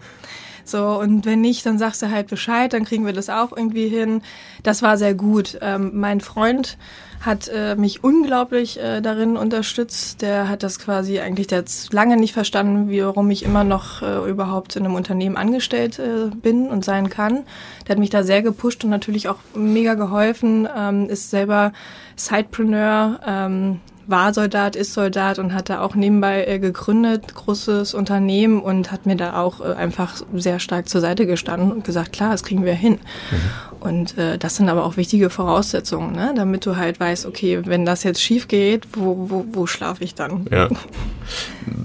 So, 0.72 0.98
und 0.98 1.26
wenn 1.26 1.42
nicht, 1.42 1.66
dann 1.66 1.78
sagst 1.78 2.00
du 2.02 2.10
halt 2.10 2.28
Bescheid, 2.28 2.72
dann 2.72 2.84
kriegen 2.84 3.04
wir 3.04 3.12
das 3.12 3.28
auch 3.28 3.54
irgendwie 3.54 3.88
hin. 3.88 4.22
Das 4.62 4.82
war 4.82 4.96
sehr 4.96 5.14
gut. 5.14 5.58
Ähm, 5.60 5.90
mein 5.94 6.20
Freund 6.20 6.78
hat 7.20 7.48
äh, 7.48 7.76
mich 7.76 8.02
unglaublich 8.02 8.80
äh, 8.80 9.00
darin 9.00 9.36
unterstützt. 9.36 10.22
Der 10.22 10.48
hat 10.48 10.62
das 10.62 10.78
quasi 10.78 11.20
eigentlich, 11.20 11.48
hat 11.52 11.70
lange 11.92 12.16
nicht 12.16 12.32
verstanden, 12.32 12.90
warum 12.90 13.30
ich 13.30 13.44
immer 13.44 13.64
noch 13.64 14.00
äh, 14.00 14.28
überhaupt 14.30 14.74
in 14.76 14.84
einem 14.84 14.94
Unternehmen 14.94 15.36
angestellt 15.36 15.98
äh, 15.98 16.34
bin 16.34 16.68
und 16.68 16.84
sein 16.84 17.10
kann. 17.10 17.44
Der 17.86 17.94
hat 17.94 17.98
mich 17.98 18.10
da 18.10 18.22
sehr 18.22 18.40
gepusht 18.40 18.82
und 18.82 18.90
natürlich 18.90 19.28
auch 19.28 19.38
mega 19.54 19.92
geholfen, 19.92 20.66
ähm, 20.74 21.08
ist 21.10 21.30
selber 21.30 21.72
Sidepreneur, 22.16 23.20
ähm, 23.26 23.80
war 24.06 24.34
Soldat, 24.34 24.76
ist 24.76 24.94
Soldat 24.94 25.38
und 25.38 25.54
hat 25.54 25.68
da 25.68 25.80
auch 25.80 25.94
nebenbei 25.94 26.44
äh, 26.44 26.58
gegründet, 26.58 27.34
großes 27.34 27.94
Unternehmen 27.94 28.60
und 28.60 28.90
hat 28.90 29.06
mir 29.06 29.16
da 29.16 29.40
auch 29.40 29.60
äh, 29.60 29.72
einfach 29.74 30.22
sehr 30.34 30.58
stark 30.58 30.88
zur 30.88 31.00
Seite 31.00 31.26
gestanden 31.26 31.72
und 31.72 31.84
gesagt, 31.84 32.12
klar, 32.12 32.32
das 32.32 32.42
kriegen 32.42 32.64
wir 32.64 32.74
hin. 32.74 32.94
Mhm. 33.30 33.36
Und 33.80 34.16
äh, 34.16 34.38
das 34.38 34.56
sind 34.56 34.68
aber 34.68 34.84
auch 34.84 34.96
wichtige 34.96 35.28
Voraussetzungen, 35.28 36.12
ne? 36.12 36.32
damit 36.36 36.66
du 36.66 36.76
halt 36.76 37.00
weißt, 37.00 37.26
okay, 37.26 37.62
wenn 37.64 37.84
das 37.84 38.04
jetzt 38.04 38.22
schief 38.22 38.46
geht, 38.46 38.86
wo, 38.92 39.28
wo, 39.28 39.44
wo 39.52 39.66
schlafe 39.66 40.04
ich 40.04 40.14
dann? 40.14 40.46
Ja. 40.50 40.68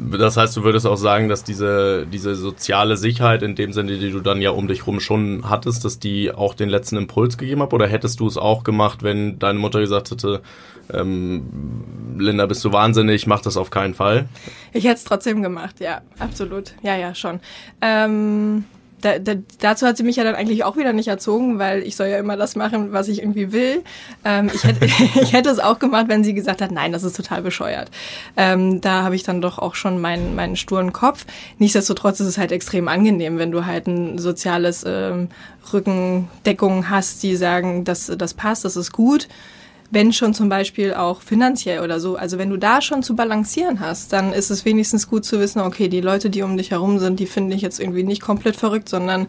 Das 0.10 0.38
heißt, 0.38 0.56
du 0.56 0.63
würdest 0.63 0.88
auch 0.88 0.95
sagen, 0.95 1.27
dass 1.27 1.43
diese, 1.43 2.08
diese 2.12 2.34
soziale 2.36 2.97
Sicherheit 2.97 3.43
in 3.43 3.56
dem 3.56 3.73
Sinne, 3.73 3.97
die 3.97 4.10
du 4.10 4.21
dann 4.21 4.41
ja 4.41 4.51
um 4.51 4.67
dich 4.67 4.88
rum 4.88 4.99
schon 4.99 5.43
hattest, 5.49 5.86
dass 5.86 5.99
die 5.99 6.32
auch 6.32 6.53
den 6.53 6.69
letzten 6.69 6.95
Impuls 6.95 7.38
gegeben 7.38 7.62
hat? 7.62 7.73
Oder 7.73 7.88
hättest 7.88 8.19
du 8.19 8.27
es 8.27 8.38
auch 8.38 8.63
gemacht, 8.63 9.03
wenn 9.03 9.38
deine 9.38 9.60
Mutter 9.60 9.80
gesagt 9.80 10.10
hätte, 10.12 10.41
ähm, 10.93 11.43
Linda, 12.17 12.45
bist 12.45 12.63
du 12.65 12.71
wahnsinnig, 12.71 13.28
mach 13.28 13.41
das 13.41 13.58
auf 13.58 13.69
keinen 13.69 13.93
Fall? 13.93 14.28
Ich 14.73 14.86
hätte 14.86 14.95
es 14.95 15.04
trotzdem 15.04 15.41
gemacht, 15.41 15.80
ja, 15.80 16.02
absolut. 16.19 16.73
Ja, 16.82 16.95
ja, 16.95 17.13
schon. 17.13 17.39
Ähm, 17.82 18.65
da, 19.02 19.19
da, 19.19 19.36
dazu 19.60 19.86
hat 19.86 19.97
sie 19.97 20.04
mich 20.04 20.15
ja 20.15 20.23
dann 20.23 20.36
eigentlich 20.36 20.63
auch 20.63 20.76
wieder 20.76 20.91
nicht 20.91 21.08
erzogen, 21.08 21.60
weil 21.60 21.84
ich 21.84 21.95
soll 21.95 22.08
ja 22.08 22.17
immer 22.17 22.36
das 22.36 22.56
machen, 22.56 22.93
was 22.93 23.08
ich 23.08 23.19
irgendwie 23.21 23.52
will. 23.52 23.84
Ähm, 24.26 24.50
ich, 24.54 24.63
hätte, 24.63 24.86
ich 25.21 25.34
hätte 25.34 25.50
es 25.50 25.60
auch 25.60 25.78
gemacht, 25.78 26.08
wenn 26.08 26.23
sie 26.23 26.34
gesagt 26.34 26.62
hat, 26.62 26.71
nein, 26.71 26.91
das 26.91 27.04
ist 27.04 27.15
total 27.15 27.41
bescheuert. 27.41 27.91
Ähm, 28.36 28.82
da 28.82 29.04
habe 29.04 29.15
ich 29.15 29.23
dann 29.23 29.41
doch 29.41 29.60
auch 29.60 29.76
schon 29.76 30.02
meinen, 30.02 30.36
meinen 30.36 30.56
sturen 30.56 30.93
Kopf. 30.93 31.26
Nichtsdestotrotz 31.60 32.19
ist 32.19 32.28
es 32.28 32.38
halt 32.38 32.52
extrem 32.52 32.88
angenehm, 32.88 33.38
wenn 33.38 33.52
du 33.52 33.65
halt 33.65 33.88
ein 33.88 34.17
soziales 34.17 34.84
ähm, 34.88 35.30
Rückendeckung 35.71 36.89
hast, 36.89 37.21
die 37.21 37.36
sagen, 37.36 37.84
das, 37.84 38.12
das 38.17 38.34
passt, 38.34 38.65
das 38.65 38.76
ist 38.76 38.91
gut 38.91 39.28
wenn 39.89 40.12
schon 40.12 40.34
zum 40.34 40.50
Beispiel 40.50 40.93
auch 40.93 41.21
finanziell 41.21 41.82
oder 41.82 42.00
so. 42.00 42.17
Also 42.17 42.38
wenn 42.38 42.50
du 42.50 42.58
da 42.58 42.82
schon 42.82 43.04
zu 43.04 43.15
balancieren 43.15 43.80
hast, 43.80 44.12
dann 44.12 44.34
ist 44.34 44.50
es 44.50 44.65
wenigstens 44.65 45.08
gut 45.10 45.23
zu 45.23 45.39
wissen, 45.39 45.62
okay, 45.62 45.88
die 45.88 46.02
Leute, 46.02 46.30
die 46.30 46.41
um 46.41 46.58
dich 46.58 46.71
herum 46.71 47.00
sind, 47.00 47.19
die 47.19 47.26
finde 47.26 47.56
ich 47.56 47.62
jetzt 47.62 47.80
irgendwie 47.80 48.04
nicht 48.04 48.21
komplett 48.21 48.56
verrückt, 48.56 48.89
sondern 48.89 49.28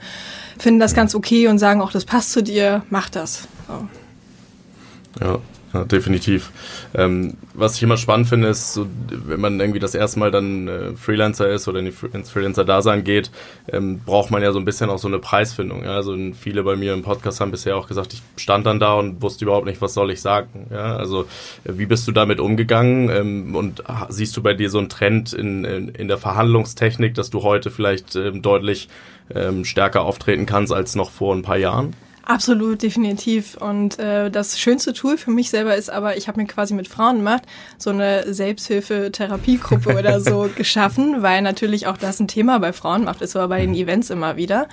finden 0.59 0.81
das 0.81 0.95
ganz 0.95 1.15
okay 1.15 1.49
und 1.49 1.59
sagen 1.59 1.81
auch, 1.81 1.93
das 1.93 2.05
passt 2.05 2.33
zu 2.33 2.43
dir, 2.43 2.83
mach 2.91 3.09
das. 3.09 3.47
So. 3.69 5.25
Ja. 5.25 5.39
Ja, 5.75 5.85
definitiv. 5.85 6.51
Ähm, 6.95 7.35
was 7.53 7.77
ich 7.77 7.83
immer 7.83 7.99
spannend 7.99 8.29
finde, 8.29 8.49
ist, 8.49 8.73
so, 8.73 8.87
wenn 9.11 9.39
man 9.39 9.61
irgendwie 9.61 9.79
das 9.79 9.95
erste 9.95 10.19
Mal 10.19 10.31
dann 10.31 10.67
äh, 10.67 10.97
Freelancer 10.97 11.51
ist 11.51 11.69
oder 11.69 11.81
in 11.81 11.87
die, 11.87 11.95
ins 12.17 12.31
Freelancer-Dasein 12.31 13.05
geht, 13.05 13.31
ähm, 13.71 14.01
braucht 14.01 14.31
man 14.31 14.43
ja 14.43 14.53
so 14.53 14.59
ein 14.59 14.65
bisschen 14.65 14.89
auch 14.89 14.99
so 14.99 15.09
eine 15.09 15.19
Preisfindung. 15.19 15.85
Ja? 15.85 15.97
Also 15.97 16.17
viele 16.41 16.63
bei 16.63 16.77
mir 16.77 16.95
im 16.95 17.03
Podcast 17.03 17.43
haben 17.43 17.51
bisher 17.51 17.77
auch 17.77 17.87
gesagt, 17.87 18.15
ich 18.15 18.23
stand 18.43 18.65
dann 18.65 18.81
da 18.81 18.95
und 18.95 19.21
wusste 19.21 19.45
überhaupt 19.45 19.67
nicht, 19.67 19.83
was 19.83 19.93
soll 19.93 20.11
ich 20.11 20.23
sagen. 20.23 20.69
Ja? 20.71 20.97
Also 20.97 21.25
äh, 21.65 21.77
wie 21.77 21.87
bist 21.87 22.09
du 22.09 22.13
damit 22.13 22.41
umgegangen 22.41 23.11
ähm, 23.11 23.55
und 23.55 23.83
siehst 24.09 24.35
du 24.39 24.43
bei 24.43 24.55
dir 24.55 24.71
so 24.71 24.79
einen 24.79 24.89
Trend 24.89 25.35
in, 25.35 25.65
in, 25.67 25.89
in 25.91 26.09
der 26.09 26.19
Verhandlungstechnik, 26.19 27.15
dass 27.15 27.29
du 27.29 27.43
heute 27.43 27.71
vielleicht 27.71 28.17
ähm, 28.17 28.41
deutlich 28.41 28.89
ähm, 29.35 29.67
stärker 29.67 30.01
auftreten 30.01 30.47
kannst 30.47 30.73
als 30.73 30.95
noch 30.95 31.11
vor 31.11 31.35
ein 31.35 31.43
paar 31.43 31.59
Jahren? 31.59 31.93
Absolut, 32.29 32.83
definitiv. 32.83 33.57
Und 33.57 33.99
äh, 33.99 34.31
das 34.31 34.61
schönste 34.61 34.93
Tool 34.93 35.17
für 35.17 35.31
mich 35.31 35.49
selber 35.49 35.77
ist 35.77 35.89
aber, 35.89 36.19
ich 36.19 36.29
habe 36.29 36.39
mir 36.39 36.47
quasi 36.47 36.75
mit 36.75 36.87
Frauen 36.87 37.17
gemacht, 37.17 37.45
so 37.79 37.89
eine 37.89 38.35
Selbsthilfe-Therapiegruppe 38.35 39.97
oder 39.99 40.21
so 40.21 40.51
geschaffen, 40.57 41.23
weil 41.23 41.41
natürlich 41.41 41.87
auch 41.87 41.97
das 41.97 42.21
ein 42.21 42.29
Thema 42.29 42.59
bei 42.59 42.75
Frauen 42.75 43.05
macht, 43.05 43.23
ist 43.23 43.35
aber 43.35 43.49
bei 43.49 43.63
den 43.63 43.75
Events 43.75 44.11
immer 44.11 44.37
wieder. 44.37 44.69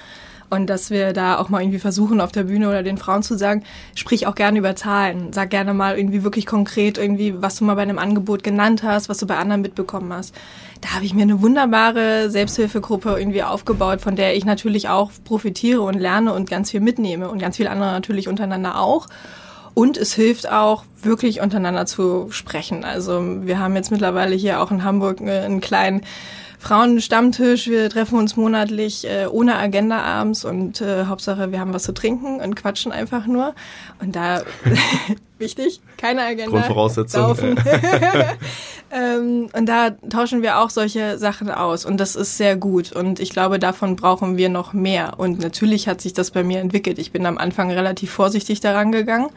Und 0.49 0.67
dass 0.67 0.89
wir 0.89 1.13
da 1.13 1.37
auch 1.37 1.49
mal 1.49 1.61
irgendwie 1.61 1.79
versuchen, 1.79 2.21
auf 2.21 2.31
der 2.31 2.43
Bühne 2.43 2.69
oder 2.69 2.83
den 2.83 2.97
Frauen 2.97 3.23
zu 3.23 3.37
sagen, 3.37 3.63
sprich 3.95 4.27
auch 4.27 4.35
gerne 4.35 4.59
über 4.59 4.75
Zahlen. 4.75 5.33
Sag 5.33 5.49
gerne 5.49 5.73
mal 5.73 5.97
irgendwie 5.97 6.23
wirklich 6.23 6.45
konkret 6.45 6.97
irgendwie, 6.97 7.41
was 7.41 7.55
du 7.55 7.65
mal 7.65 7.75
bei 7.75 7.81
einem 7.81 7.99
Angebot 7.99 8.43
genannt 8.43 8.83
hast, 8.83 9.09
was 9.09 9.17
du 9.17 9.25
bei 9.25 9.37
anderen 9.37 9.61
mitbekommen 9.61 10.13
hast. 10.13 10.35
Da 10.81 10.89
habe 10.93 11.05
ich 11.05 11.13
mir 11.13 11.23
eine 11.23 11.41
wunderbare 11.41 12.29
Selbsthilfegruppe 12.29 13.15
irgendwie 13.17 13.43
aufgebaut, 13.43 14.01
von 14.01 14.15
der 14.15 14.35
ich 14.35 14.45
natürlich 14.45 14.87
auch 14.87 15.11
profitiere 15.23 15.81
und 15.81 15.95
lerne 15.95 16.33
und 16.33 16.49
ganz 16.49 16.71
viel 16.71 16.81
mitnehme 16.81 17.29
und 17.29 17.39
ganz 17.39 17.57
viele 17.57 17.71
andere 17.71 17.91
natürlich 17.91 18.27
untereinander 18.27 18.79
auch. 18.79 19.07
Und 19.73 19.97
es 19.97 20.13
hilft 20.13 20.49
auch, 20.49 20.85
wirklich 21.01 21.41
untereinander 21.41 21.85
zu 21.85 22.27
sprechen. 22.31 22.83
Also 22.83 23.21
wir 23.45 23.59
haben 23.59 23.75
jetzt 23.75 23.91
mittlerweile 23.91 24.35
hier 24.35 24.61
auch 24.61 24.71
in 24.71 24.83
Hamburg 24.83 25.21
äh, 25.21 25.41
einen 25.41 25.61
kleinen 25.61 26.01
Frauenstammtisch. 26.65 27.67
Wir 27.67 27.91
treffen 27.91 28.17
uns 28.17 28.35
monatlich 28.35 29.07
äh, 29.07 29.27
ohne 29.27 29.55
Agenda 29.55 30.01
abends 30.01 30.43
und 30.43 30.81
äh, 30.81 31.05
Hauptsache 31.05 31.51
wir 31.51 31.59
haben 31.59 31.75
was 31.75 31.83
zu 31.83 31.93
trinken 31.93 32.41
und 32.41 32.55
quatschen 32.55 32.91
einfach 32.91 33.27
nur. 33.27 33.53
Und 34.01 34.15
da 34.15 34.41
wichtig, 35.37 35.79
keine 35.97 36.23
Agenda. 36.23 36.49
Grundvoraussetzung. 36.49 37.37
ähm, 38.91 39.49
und 39.53 39.65
da 39.67 39.91
tauschen 40.09 40.41
wir 40.41 40.57
auch 40.57 40.71
solche 40.71 41.19
Sachen 41.19 41.51
aus 41.51 41.85
und 41.85 41.99
das 41.99 42.15
ist 42.15 42.35
sehr 42.35 42.55
gut 42.55 42.91
und 42.91 43.19
ich 43.19 43.29
glaube, 43.29 43.59
davon 43.59 43.95
brauchen 43.95 44.35
wir 44.35 44.49
noch 44.49 44.73
mehr. 44.73 45.19
Und 45.19 45.39
natürlich 45.39 45.87
hat 45.87 46.01
sich 46.01 46.13
das 46.13 46.31
bei 46.31 46.43
mir 46.43 46.61
entwickelt. 46.61 46.97
Ich 46.97 47.11
bin 47.11 47.27
am 47.27 47.37
Anfang 47.37 47.69
relativ 47.69 48.09
vorsichtig 48.09 48.59
daran 48.59 48.91
gegangen 48.91 49.29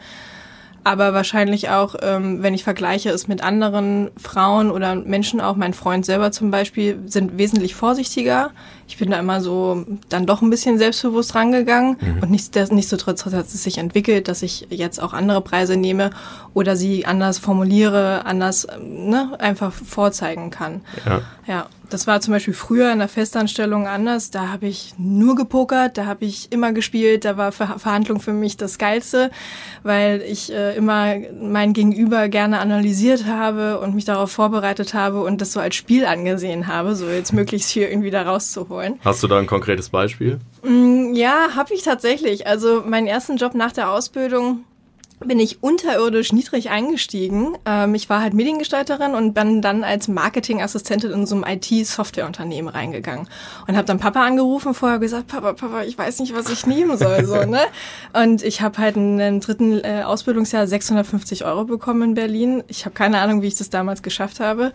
aber 0.89 1.13
wahrscheinlich 1.13 1.69
auch, 1.69 1.93
ähm, 2.01 2.41
wenn 2.41 2.55
ich 2.55 2.63
vergleiche 2.63 3.11
es 3.11 3.27
mit 3.27 3.43
anderen 3.43 4.09
Frauen 4.17 4.71
oder 4.71 4.95
Menschen 4.95 5.39
auch, 5.39 5.55
mein 5.55 5.75
Freund 5.75 6.03
selber 6.03 6.31
zum 6.31 6.49
Beispiel, 6.49 6.97
sind 7.05 7.37
wesentlich 7.37 7.75
vorsichtiger. 7.75 8.49
Ich 8.87 8.97
bin 8.97 9.11
da 9.11 9.19
immer 9.19 9.39
so 9.39 9.85
dann 10.09 10.25
doch 10.25 10.41
ein 10.41 10.49
bisschen 10.49 10.79
selbstbewusst 10.79 11.35
rangegangen 11.35 11.97
mhm. 12.01 12.23
und 12.23 12.31
nicht, 12.31 12.55
nichtsdestotrotz 12.55 13.23
hat 13.23 13.45
es 13.45 13.63
sich 13.63 13.77
entwickelt, 13.77 14.27
dass 14.27 14.41
ich 14.41 14.65
jetzt 14.71 14.99
auch 14.99 15.13
andere 15.13 15.41
Preise 15.41 15.77
nehme 15.77 16.09
oder 16.55 16.75
sie 16.75 17.05
anders 17.05 17.37
formuliere, 17.37 18.25
anders 18.25 18.65
ne, 18.81 19.37
einfach 19.37 19.71
vorzeigen 19.71 20.49
kann. 20.49 20.81
Ja. 21.05 21.21
ja. 21.45 21.65
Das 21.89 22.05
war 22.05 22.21
zum 22.21 22.33
Beispiel 22.33 22.53
früher 22.53 22.91
in 22.91 22.99
der 22.99 23.07
Festanstellung 23.07 23.87
anders. 23.87 24.29
Da 24.29 24.49
habe 24.49 24.67
ich 24.67 24.93
nur 24.97 25.35
gepokert, 25.35 25.97
da 25.97 26.05
habe 26.05 26.25
ich 26.25 26.51
immer 26.51 26.71
gespielt, 26.71 27.25
da 27.25 27.37
war 27.37 27.51
Ver 27.51 27.79
Verhandlung 27.79 28.19
für 28.19 28.33
mich 28.33 28.57
das 28.57 28.77
Geilste, 28.77 29.31
weil 29.83 30.21
ich 30.21 30.53
äh, 30.53 30.75
immer 30.75 31.15
mein 31.41 31.73
Gegenüber 31.73 32.29
gerne 32.29 32.59
analysiert 32.59 33.25
habe 33.25 33.79
und 33.79 33.95
mich 33.95 34.05
darauf 34.05 34.31
vorbereitet 34.31 34.93
habe 34.93 35.21
und 35.21 35.41
das 35.41 35.53
so 35.53 35.59
als 35.59 35.75
Spiel 35.75 36.05
angesehen 36.05 36.67
habe, 36.67 36.95
so 36.95 37.07
jetzt 37.09 37.33
möglichst 37.33 37.71
viel 37.71 37.83
irgendwie 37.83 38.11
da 38.11 38.23
rauszuholen. 38.23 38.99
Hast 39.03 39.23
du 39.23 39.27
da 39.27 39.39
ein 39.39 39.47
konkretes 39.47 39.89
Beispiel? 39.89 40.39
Mm, 40.63 41.13
ja, 41.13 41.49
habe 41.55 41.73
ich 41.73 41.83
tatsächlich. 41.83 42.47
Also 42.47 42.83
meinen 42.85 43.07
ersten 43.07 43.37
Job 43.37 43.55
nach 43.55 43.71
der 43.71 43.91
Ausbildung 43.91 44.63
bin 45.19 45.39
ich 45.39 45.61
unterirdisch 45.61 46.31
niedrig 46.31 46.69
eingestiegen. 46.69 47.57
Ähm, 47.65 47.93
ich 47.95 48.09
war 48.09 48.21
halt 48.21 48.33
Mediengestalterin 48.33 49.15
und 49.15 49.33
bin 49.33 49.61
dann 49.61 49.83
als 49.83 50.07
Marketingassistentin 50.07 51.11
in 51.11 51.25
so 51.25 51.35
einem 51.35 51.45
IT-Softwareunternehmen 51.45 52.69
reingegangen 52.69 53.27
und 53.67 53.75
habe 53.75 53.85
dann 53.85 53.99
Papa 53.99 54.25
angerufen, 54.25 54.73
vorher 54.73 54.99
gesagt, 54.99 55.27
Papa, 55.27 55.53
Papa, 55.53 55.83
ich 55.83 55.97
weiß 55.97 56.19
nicht, 56.19 56.35
was 56.35 56.49
ich 56.49 56.65
nehmen 56.65 56.97
soll, 56.97 57.25
so 57.25 57.35
ne. 57.45 57.61
Und 58.13 58.43
ich 58.43 58.61
habe 58.61 58.77
halt 58.77 58.95
in 58.95 59.19
einem 59.19 59.39
dritten 59.41 59.83
äh, 59.83 60.03
Ausbildungsjahr 60.05 60.67
650 60.67 61.43
Euro 61.45 61.65
bekommen 61.65 62.01
in 62.09 62.13
Berlin. 62.13 62.63
Ich 62.67 62.85
habe 62.85 62.95
keine 62.95 63.19
Ahnung, 63.19 63.41
wie 63.41 63.47
ich 63.47 63.55
das 63.55 63.69
damals 63.69 64.01
geschafft 64.01 64.39
habe 64.39 64.71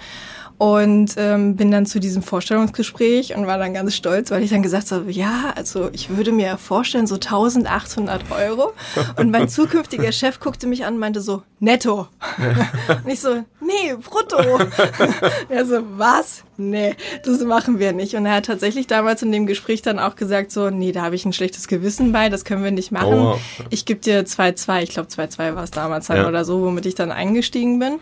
und 0.56 1.14
ähm, 1.16 1.56
bin 1.56 1.70
dann 1.70 1.84
zu 1.84 1.98
diesem 1.98 2.22
Vorstellungsgespräch 2.22 3.36
und 3.36 3.46
war 3.46 3.58
dann 3.58 3.74
ganz 3.74 3.94
stolz, 3.94 4.30
weil 4.30 4.42
ich 4.42 4.50
dann 4.50 4.62
gesagt 4.62 4.92
habe, 4.92 5.10
ja, 5.10 5.52
also 5.56 5.90
ich 5.92 6.16
würde 6.16 6.30
mir 6.30 6.56
vorstellen, 6.58 7.08
so 7.08 7.16
1800 7.16 8.30
Euro. 8.30 8.72
Und 9.16 9.30
mein 9.30 9.48
zukünftiger 9.48 10.12
Chef 10.12 10.38
guckte 10.38 10.66
mich 10.66 10.84
an 10.84 10.94
und 10.94 11.00
meinte 11.00 11.20
so, 11.20 11.42
netto. 11.58 12.08
und 13.04 13.10
ich 13.10 13.20
so, 13.20 13.44
nee, 13.60 13.94
brutto. 14.00 14.36
er 15.48 15.66
so, 15.66 15.80
was? 15.96 16.44
Nee, 16.56 16.94
das 17.24 17.40
machen 17.40 17.80
wir 17.80 17.92
nicht. 17.92 18.14
Und 18.14 18.24
er 18.26 18.36
hat 18.36 18.46
tatsächlich 18.46 18.86
damals 18.86 19.22
in 19.22 19.32
dem 19.32 19.46
Gespräch 19.46 19.82
dann 19.82 19.98
auch 19.98 20.14
gesagt 20.14 20.52
so, 20.52 20.70
nee, 20.70 20.92
da 20.92 21.02
habe 21.02 21.16
ich 21.16 21.24
ein 21.24 21.32
schlechtes 21.32 21.66
Gewissen 21.66 22.12
bei, 22.12 22.28
das 22.28 22.44
können 22.44 22.62
wir 22.62 22.70
nicht 22.70 22.92
machen. 22.92 23.14
Oh. 23.14 23.38
Ich 23.70 23.86
gebe 23.86 24.00
dir 24.00 24.24
2,2, 24.24 24.82
ich 24.82 24.90
glaube 24.90 25.08
2,2 25.08 25.56
war 25.56 25.64
es 25.64 25.72
damals 25.72 26.06
dann 26.06 26.18
ja. 26.18 26.28
oder 26.28 26.44
so, 26.44 26.62
womit 26.62 26.86
ich 26.86 26.94
dann 26.94 27.10
eingestiegen 27.10 27.80
bin. 27.80 27.98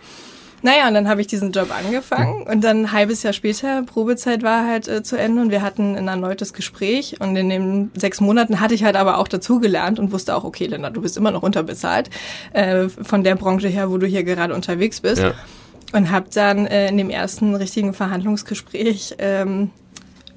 Naja, 0.62 0.86
und 0.86 0.94
dann 0.94 1.08
habe 1.08 1.20
ich 1.20 1.26
diesen 1.26 1.50
Job 1.50 1.68
angefangen 1.76 2.44
und 2.44 2.62
dann 2.62 2.82
ein 2.82 2.92
halbes 2.92 3.22
Jahr 3.24 3.32
später, 3.32 3.82
Probezeit 3.82 4.42
war 4.42 4.66
halt 4.66 4.86
äh, 4.86 5.02
zu 5.02 5.18
Ende 5.18 5.42
und 5.42 5.50
wir 5.50 5.60
hatten 5.60 5.96
ein 5.96 6.06
erneutes 6.06 6.52
Gespräch 6.52 7.16
und 7.20 7.34
in 7.36 7.48
den 7.48 7.90
sechs 7.94 8.20
Monaten 8.20 8.60
hatte 8.60 8.74
ich 8.74 8.84
halt 8.84 8.94
aber 8.94 9.18
auch 9.18 9.26
dazugelernt 9.26 9.98
und 9.98 10.12
wusste 10.12 10.36
auch, 10.36 10.44
okay, 10.44 10.66
Linda, 10.66 10.90
du 10.90 11.02
bist 11.02 11.16
immer 11.16 11.32
noch 11.32 11.42
unterbezahlt 11.42 12.10
äh, 12.52 12.88
von 12.88 13.24
der 13.24 13.34
Branche 13.34 13.68
her, 13.68 13.90
wo 13.90 13.98
du 13.98 14.06
hier 14.06 14.22
gerade 14.22 14.54
unterwegs 14.54 15.00
bist. 15.00 15.22
Ja. 15.22 15.34
Und 15.92 16.10
habe 16.10 16.26
dann 16.32 16.66
äh, 16.66 16.88
in 16.88 16.96
dem 16.96 17.10
ersten 17.10 17.54
richtigen 17.54 17.92
Verhandlungsgespräch 17.92 19.16
ähm, 19.18 19.70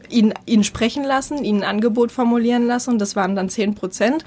ihn, 0.09 0.33
ihn 0.45 0.63
sprechen 0.63 1.03
lassen, 1.03 1.43
ihn 1.43 1.57
ein 1.57 1.63
Angebot 1.63 2.11
formulieren 2.11 2.67
lassen 2.67 2.91
und 2.91 2.99
das 2.99 3.15
waren 3.15 3.35
dann 3.35 3.49
zehn 3.49 3.75
Prozent. 3.75 4.25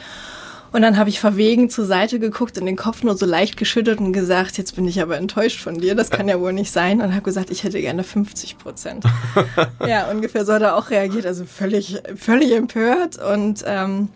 Und 0.73 0.83
dann 0.83 0.99
habe 0.99 1.09
ich 1.09 1.21
verwegen 1.21 1.71
zur 1.71 1.87
Seite 1.87 2.19
geguckt 2.19 2.59
und 2.59 2.67
den 2.67 2.77
Kopf 2.77 3.03
nur 3.03 3.17
so 3.17 3.27
leicht 3.27 3.57
geschüttelt 3.57 4.01
und 4.01 4.13
gesagt, 4.13 4.59
jetzt 4.59 4.77
bin 4.77 4.87
ich 4.87 5.01
aber 5.01 5.17
enttäuscht 5.17 5.61
von 5.61 5.79
dir, 5.79 5.95
das 5.95 6.11
kann 6.11 6.29
ja 6.29 6.41
wohl 6.41 6.53
nicht 6.53 6.71
sein. 6.71 7.01
Und 7.01 7.13
habe 7.13 7.23
gesagt, 7.23 7.51
ich 7.51 7.65
hätte 7.65 7.81
gerne 7.81 8.05
50 8.05 8.59
Prozent. 8.59 9.05
ja, 9.87 10.11
ungefähr 10.11 10.45
so 10.45 10.53
hat 10.53 10.63
er 10.63 10.77
auch 10.77 10.91
reagiert, 10.91 11.27
also 11.27 11.45
völlig, 11.45 12.03
völlig 12.17 12.53
empört. 12.53 13.19
Und 13.23 13.65
ähm, 13.67 14.09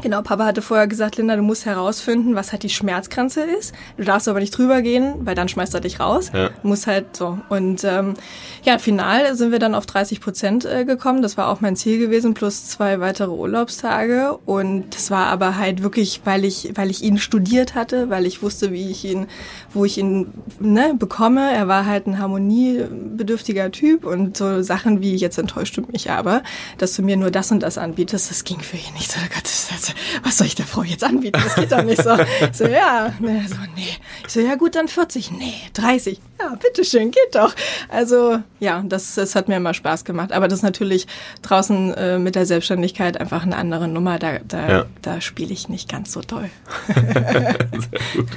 Genau, 0.00 0.22
Papa 0.22 0.44
hatte 0.44 0.62
vorher 0.62 0.86
gesagt, 0.86 1.16
Linda, 1.16 1.34
du 1.34 1.42
musst 1.42 1.66
herausfinden, 1.66 2.36
was 2.36 2.52
halt 2.52 2.62
die 2.62 2.68
Schmerzgrenze 2.68 3.40
ist. 3.42 3.74
Du 3.96 4.04
darfst 4.04 4.28
aber 4.28 4.38
nicht 4.38 4.56
drüber 4.56 4.80
gehen, 4.80 5.26
weil 5.26 5.34
dann 5.34 5.48
schmeißt 5.48 5.74
er 5.74 5.80
dich 5.80 5.98
raus. 5.98 6.30
Ja. 6.32 6.50
Du 6.50 6.68
musst 6.68 6.86
halt 6.86 7.16
so. 7.16 7.36
Und 7.48 7.82
ähm, 7.82 8.14
ja, 8.62 8.78
final 8.78 9.34
sind 9.34 9.50
wir 9.50 9.58
dann 9.58 9.74
auf 9.74 9.86
30 9.86 10.20
Prozent 10.20 10.64
äh, 10.64 10.84
gekommen. 10.84 11.20
Das 11.20 11.36
war 11.36 11.48
auch 11.48 11.60
mein 11.60 11.74
Ziel 11.74 11.98
gewesen, 11.98 12.34
plus 12.34 12.68
zwei 12.68 13.00
weitere 13.00 13.30
Urlaubstage. 13.30 14.38
Und 14.46 14.94
das 14.94 15.10
war 15.10 15.26
aber 15.26 15.58
halt 15.58 15.82
wirklich, 15.82 16.20
weil 16.24 16.44
ich, 16.44 16.70
weil 16.76 16.90
ich 16.90 17.02
ihn 17.02 17.18
studiert 17.18 17.74
hatte, 17.74 18.08
weil 18.08 18.24
ich 18.24 18.40
wusste, 18.40 18.70
wie 18.70 18.90
ich 18.92 19.04
ihn, 19.04 19.26
wo 19.74 19.84
ich 19.84 19.98
ihn 19.98 20.32
ne, 20.60 20.94
bekomme. 20.98 21.52
Er 21.52 21.68
war 21.68 21.86
halt 21.86 22.06
ein 22.06 22.18
harmoniebedürftiger 22.18 23.70
Typ 23.70 24.04
und 24.04 24.36
so 24.36 24.62
Sachen 24.62 25.00
wie, 25.00 25.16
jetzt 25.16 25.38
enttäuscht 25.38 25.76
du 25.76 25.82
mich 25.82 26.10
aber, 26.10 26.42
dass 26.78 26.94
du 26.94 27.02
mir 27.02 27.16
nur 27.16 27.30
das 27.30 27.50
und 27.50 27.62
das 27.62 27.78
anbietest, 27.78 28.30
das 28.30 28.44
ging 28.44 28.60
für 28.60 28.76
ihn 28.76 28.94
nicht. 28.94 29.10
So, 29.10 29.20
Gott, 29.20 29.44
das, 29.44 29.68
das 29.68 29.94
was 30.22 30.38
soll 30.38 30.46
ich 30.46 30.54
der 30.54 30.66
Frau 30.66 30.82
jetzt 30.82 31.04
anbieten? 31.04 31.40
Das 31.42 31.54
geht 31.54 31.72
doch 31.72 31.82
nicht 31.82 32.02
so. 32.02 32.16
Ich 32.18 32.56
so, 32.56 32.66
ja, 32.66 33.12
ne, 33.18 33.44
so, 33.48 33.56
nee. 33.76 33.88
Ich 34.26 34.32
so, 34.32 34.40
ja 34.40 34.54
gut, 34.54 34.74
dann 34.74 34.88
40. 34.88 35.32
Nee, 35.32 35.54
30. 35.74 36.20
Ja, 36.40 36.54
bitteschön, 36.54 37.10
geht 37.10 37.34
doch. 37.34 37.54
Also, 37.88 38.38
ja, 38.60 38.82
das, 38.86 39.14
das 39.14 39.34
hat 39.34 39.48
mir 39.48 39.56
immer 39.56 39.74
Spaß 39.74 40.04
gemacht. 40.04 40.32
Aber 40.32 40.48
das 40.48 40.60
ist 40.60 40.62
natürlich 40.62 41.06
draußen 41.42 41.94
äh, 41.94 42.18
mit 42.18 42.34
der 42.34 42.46
Selbstständigkeit 42.46 43.20
einfach 43.20 43.42
eine 43.42 43.56
andere 43.56 43.88
Nummer. 43.88 44.18
Da, 44.18 44.38
da, 44.46 44.68
ja. 44.68 44.86
da 45.02 45.20
spiele 45.20 45.52
ich 45.52 45.68
nicht 45.68 45.88
ganz 45.88 46.12
so 46.12 46.22
toll. 46.22 46.50
Sehr 46.94 47.58
gut. 48.14 48.28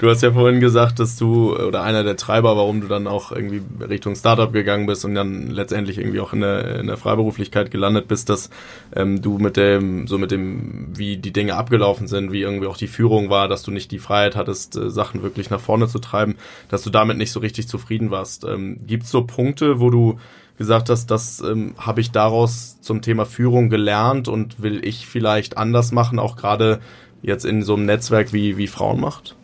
Du 0.00 0.08
hast 0.08 0.22
ja 0.22 0.32
vorhin 0.32 0.60
gesagt, 0.60 0.98
dass 0.98 1.18
du, 1.18 1.54
oder 1.54 1.82
einer 1.82 2.02
der 2.02 2.16
Treiber, 2.16 2.56
warum 2.56 2.80
du 2.80 2.88
dann 2.88 3.06
auch 3.06 3.32
irgendwie 3.32 3.60
Richtung 3.84 4.14
Startup 4.14 4.50
gegangen 4.50 4.86
bist 4.86 5.04
und 5.04 5.14
dann 5.14 5.50
letztendlich 5.50 5.98
irgendwie 5.98 6.20
auch 6.20 6.32
in 6.32 6.40
der, 6.40 6.80
in 6.80 6.86
der 6.86 6.96
Freiberuflichkeit 6.96 7.70
gelandet 7.70 8.08
bist, 8.08 8.30
dass 8.30 8.48
ähm, 8.96 9.20
du 9.20 9.36
mit 9.36 9.58
dem, 9.58 10.06
so 10.06 10.16
mit 10.16 10.30
dem, 10.30 10.96
wie 10.96 11.18
die 11.18 11.34
Dinge 11.34 11.54
abgelaufen 11.56 12.08
sind, 12.08 12.32
wie 12.32 12.40
irgendwie 12.40 12.66
auch 12.66 12.78
die 12.78 12.86
Führung 12.86 13.28
war, 13.28 13.46
dass 13.46 13.62
du 13.62 13.72
nicht 13.72 13.90
die 13.90 13.98
Freiheit 13.98 14.36
hattest, 14.36 14.74
äh, 14.74 14.88
Sachen 14.88 15.22
wirklich 15.22 15.50
nach 15.50 15.60
vorne 15.60 15.86
zu 15.86 15.98
treiben, 15.98 16.36
dass 16.70 16.82
du 16.82 16.88
damit 16.88 17.18
nicht 17.18 17.32
so 17.32 17.40
richtig 17.40 17.68
zufrieden 17.68 18.10
warst. 18.10 18.44
Ähm, 18.44 18.78
Gibt 18.86 19.06
so 19.06 19.24
Punkte, 19.26 19.80
wo 19.80 19.90
du 19.90 20.18
gesagt 20.56 20.88
hast, 20.88 21.10
das 21.10 21.40
ähm, 21.40 21.74
habe 21.76 22.00
ich 22.00 22.10
daraus 22.10 22.80
zum 22.80 23.02
Thema 23.02 23.26
Führung 23.26 23.68
gelernt 23.68 24.28
und 24.28 24.62
will 24.62 24.82
ich 24.82 25.06
vielleicht 25.06 25.58
anders 25.58 25.92
machen, 25.92 26.18
auch 26.18 26.36
gerade 26.36 26.80
jetzt 27.20 27.44
in 27.44 27.62
so 27.62 27.74
einem 27.74 27.84
Netzwerk 27.84 28.32
wie, 28.32 28.56
wie 28.56 28.66
Frauen 28.66 28.98
macht? 28.98 29.36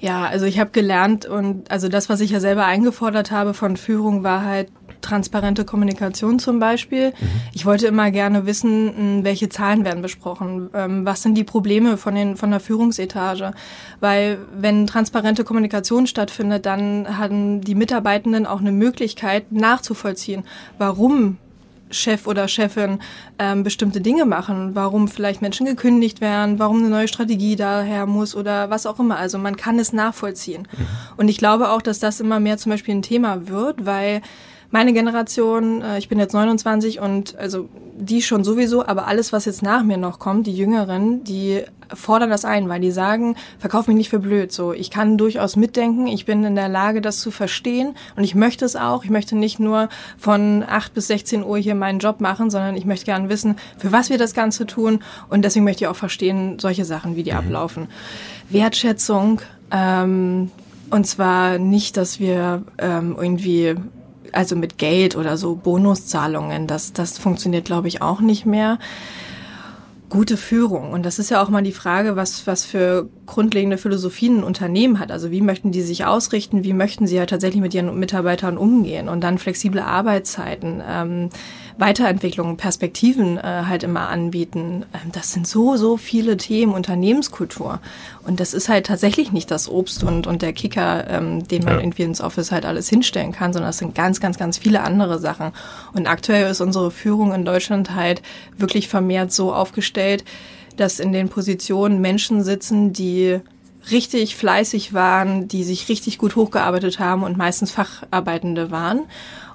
Ja, 0.00 0.26
also 0.26 0.46
ich 0.46 0.60
habe 0.60 0.70
gelernt 0.70 1.26
und 1.26 1.70
also 1.70 1.88
das, 1.88 2.08
was 2.08 2.20
ich 2.20 2.30
ja 2.30 2.40
selber 2.40 2.64
eingefordert 2.66 3.30
habe 3.30 3.52
von 3.52 3.76
Führung, 3.76 4.22
war 4.22 4.44
halt 4.44 4.68
transparente 5.00 5.64
Kommunikation 5.64 6.38
zum 6.38 6.60
Beispiel. 6.60 7.10
Mhm. 7.10 7.26
Ich 7.52 7.66
wollte 7.66 7.86
immer 7.86 8.10
gerne 8.10 8.46
wissen, 8.46 8.92
hm, 8.96 9.24
welche 9.24 9.48
Zahlen 9.48 9.84
werden 9.84 10.02
besprochen, 10.02 10.70
ähm, 10.74 11.04
was 11.04 11.22
sind 11.22 11.34
die 11.34 11.44
Probleme 11.44 11.96
von, 11.96 12.14
den, 12.14 12.36
von 12.36 12.50
der 12.50 12.60
Führungsetage. 12.60 13.52
Weil 14.00 14.38
wenn 14.56 14.86
transparente 14.86 15.44
Kommunikation 15.44 16.06
stattfindet, 16.06 16.66
dann 16.66 17.18
haben 17.18 17.60
die 17.60 17.74
Mitarbeitenden 17.74 18.46
auch 18.46 18.60
eine 18.60 18.72
Möglichkeit 18.72 19.50
nachzuvollziehen, 19.52 20.44
warum 20.78 21.38
Chef 21.90 22.26
oder 22.26 22.48
Chefin 22.48 23.00
ähm, 23.38 23.62
bestimmte 23.62 24.00
Dinge 24.00 24.24
machen, 24.24 24.74
warum 24.74 25.08
vielleicht 25.08 25.42
Menschen 25.42 25.66
gekündigt 25.66 26.20
werden, 26.20 26.58
warum 26.58 26.78
eine 26.78 26.88
neue 26.88 27.08
Strategie 27.08 27.56
daher 27.56 28.06
muss 28.06 28.34
oder 28.34 28.70
was 28.70 28.86
auch 28.86 28.98
immer. 28.98 29.16
Also 29.16 29.38
man 29.38 29.56
kann 29.56 29.78
es 29.78 29.92
nachvollziehen. 29.92 30.68
Mhm. 30.70 30.86
Und 31.16 31.28
ich 31.28 31.38
glaube 31.38 31.70
auch, 31.70 31.82
dass 31.82 31.98
das 31.98 32.20
immer 32.20 32.40
mehr 32.40 32.58
zum 32.58 32.70
Beispiel 32.70 32.94
ein 32.94 33.02
Thema 33.02 33.48
wird, 33.48 33.86
weil 33.86 34.22
meine 34.70 34.92
Generation, 34.92 35.82
äh, 35.82 35.98
ich 35.98 36.08
bin 36.08 36.18
jetzt 36.18 36.34
29 36.34 37.00
und 37.00 37.36
also 37.38 37.68
die 38.00 38.22
schon 38.22 38.44
sowieso, 38.44 38.86
aber 38.86 39.06
alles, 39.06 39.32
was 39.32 39.44
jetzt 39.44 39.62
nach 39.62 39.82
mir 39.82 39.96
noch 39.96 40.18
kommt, 40.18 40.46
die 40.46 40.56
Jüngeren, 40.56 41.24
die 41.24 41.64
fordern 41.92 42.30
das 42.30 42.44
ein, 42.44 42.68
weil 42.68 42.80
die 42.80 42.90
sagen, 42.90 43.34
verkauf 43.58 43.88
mich 43.88 43.96
nicht 43.96 44.10
für 44.10 44.18
blöd. 44.18 44.52
So, 44.52 44.72
ich 44.72 44.90
kann 44.90 45.18
durchaus 45.18 45.56
mitdenken, 45.56 46.06
ich 46.06 46.26
bin 46.26 46.44
in 46.44 46.54
der 46.54 46.68
Lage, 46.68 47.00
das 47.00 47.18
zu 47.18 47.30
verstehen 47.30 47.94
und 48.14 48.24
ich 48.24 48.34
möchte 48.34 48.64
es 48.64 48.76
auch. 48.76 49.04
Ich 49.04 49.10
möchte 49.10 49.36
nicht 49.36 49.58
nur 49.58 49.88
von 50.16 50.64
8 50.68 50.94
bis 50.94 51.08
16 51.08 51.42
Uhr 51.42 51.58
hier 51.58 51.74
meinen 51.74 51.98
Job 51.98 52.20
machen, 52.20 52.50
sondern 52.50 52.76
ich 52.76 52.84
möchte 52.84 53.06
gerne 53.06 53.28
wissen, 53.28 53.56
für 53.78 53.90
was 53.90 54.10
wir 54.10 54.18
das 54.18 54.34
Ganze 54.34 54.66
tun 54.66 55.00
und 55.28 55.44
deswegen 55.44 55.64
möchte 55.64 55.84
ich 55.84 55.88
auch 55.88 55.96
verstehen, 55.96 56.58
solche 56.58 56.84
Sachen, 56.84 57.16
wie 57.16 57.22
die 57.22 57.32
mhm. 57.32 57.38
ablaufen. 57.38 57.88
Wertschätzung, 58.50 59.40
ähm, 59.70 60.50
und 60.90 61.06
zwar 61.06 61.58
nicht, 61.58 61.96
dass 61.96 62.18
wir 62.18 62.62
ähm, 62.78 63.16
irgendwie 63.18 63.76
also 64.32 64.56
mit 64.56 64.78
Geld 64.78 65.16
oder 65.16 65.36
so 65.36 65.54
Bonuszahlungen, 65.54 66.66
das, 66.66 66.92
das 66.92 67.18
funktioniert, 67.18 67.64
glaube 67.64 67.88
ich, 67.88 68.02
auch 68.02 68.20
nicht 68.20 68.46
mehr. 68.46 68.78
Gute 70.08 70.36
Führung. 70.36 70.92
Und 70.92 71.04
das 71.04 71.18
ist 71.18 71.30
ja 71.30 71.42
auch 71.42 71.50
mal 71.50 71.62
die 71.62 71.72
Frage, 71.72 72.16
was, 72.16 72.46
was 72.46 72.64
für 72.64 73.08
grundlegende 73.28 73.78
Philosophien 73.78 74.38
ein 74.38 74.44
Unternehmen 74.44 74.98
hat. 74.98 75.12
Also 75.12 75.30
wie 75.30 75.40
möchten 75.40 75.70
die 75.70 75.82
sich 75.82 76.04
ausrichten? 76.04 76.64
Wie 76.64 76.72
möchten 76.72 77.06
sie 77.06 77.16
ja 77.16 77.26
tatsächlich 77.26 77.62
mit 77.62 77.74
ihren 77.74 77.96
Mitarbeitern 77.98 78.58
umgehen? 78.58 79.08
Und 79.08 79.20
dann 79.22 79.38
flexible 79.38 79.80
Arbeitszeiten. 79.80 80.82
Ähm, 80.88 81.30
Weiterentwicklungen, 81.78 82.56
Perspektiven 82.56 83.38
äh, 83.38 83.42
halt 83.42 83.84
immer 83.84 84.08
anbieten. 84.08 84.84
Ähm, 84.92 85.12
das 85.12 85.32
sind 85.32 85.46
so, 85.46 85.76
so 85.76 85.96
viele 85.96 86.36
Themen, 86.36 86.72
Unternehmenskultur. 86.72 87.80
Und 88.26 88.40
das 88.40 88.52
ist 88.52 88.68
halt 88.68 88.86
tatsächlich 88.86 89.30
nicht 89.30 89.50
das 89.50 89.68
Obst 89.68 90.02
und, 90.02 90.26
und 90.26 90.42
der 90.42 90.52
Kicker, 90.52 91.08
ähm, 91.08 91.46
den 91.46 91.62
man 91.64 91.74
ja. 91.74 91.80
irgendwie 91.80 92.02
ins 92.02 92.20
Office 92.20 92.50
halt 92.50 92.66
alles 92.66 92.88
hinstellen 92.88 93.30
kann, 93.30 93.52
sondern 93.52 93.70
es 93.70 93.78
sind 93.78 93.94
ganz, 93.94 94.20
ganz, 94.20 94.38
ganz 94.38 94.58
viele 94.58 94.80
andere 94.82 95.20
Sachen. 95.20 95.52
Und 95.92 96.08
aktuell 96.08 96.50
ist 96.50 96.60
unsere 96.60 96.90
Führung 96.90 97.32
in 97.32 97.44
Deutschland 97.44 97.94
halt 97.94 98.22
wirklich 98.56 98.88
vermehrt 98.88 99.32
so 99.32 99.54
aufgestellt, 99.54 100.24
dass 100.80 101.00
in 101.00 101.12
den 101.12 101.28
Positionen 101.28 102.00
Menschen 102.00 102.42
sitzen, 102.42 102.92
die 102.92 103.40
richtig 103.90 104.36
fleißig 104.36 104.92
waren, 104.92 105.48
die 105.48 105.64
sich 105.64 105.88
richtig 105.88 106.18
gut 106.18 106.36
hochgearbeitet 106.36 106.98
haben 106.98 107.22
und 107.22 107.36
meistens 107.36 107.70
Facharbeitende 107.70 108.70
waren 108.70 109.06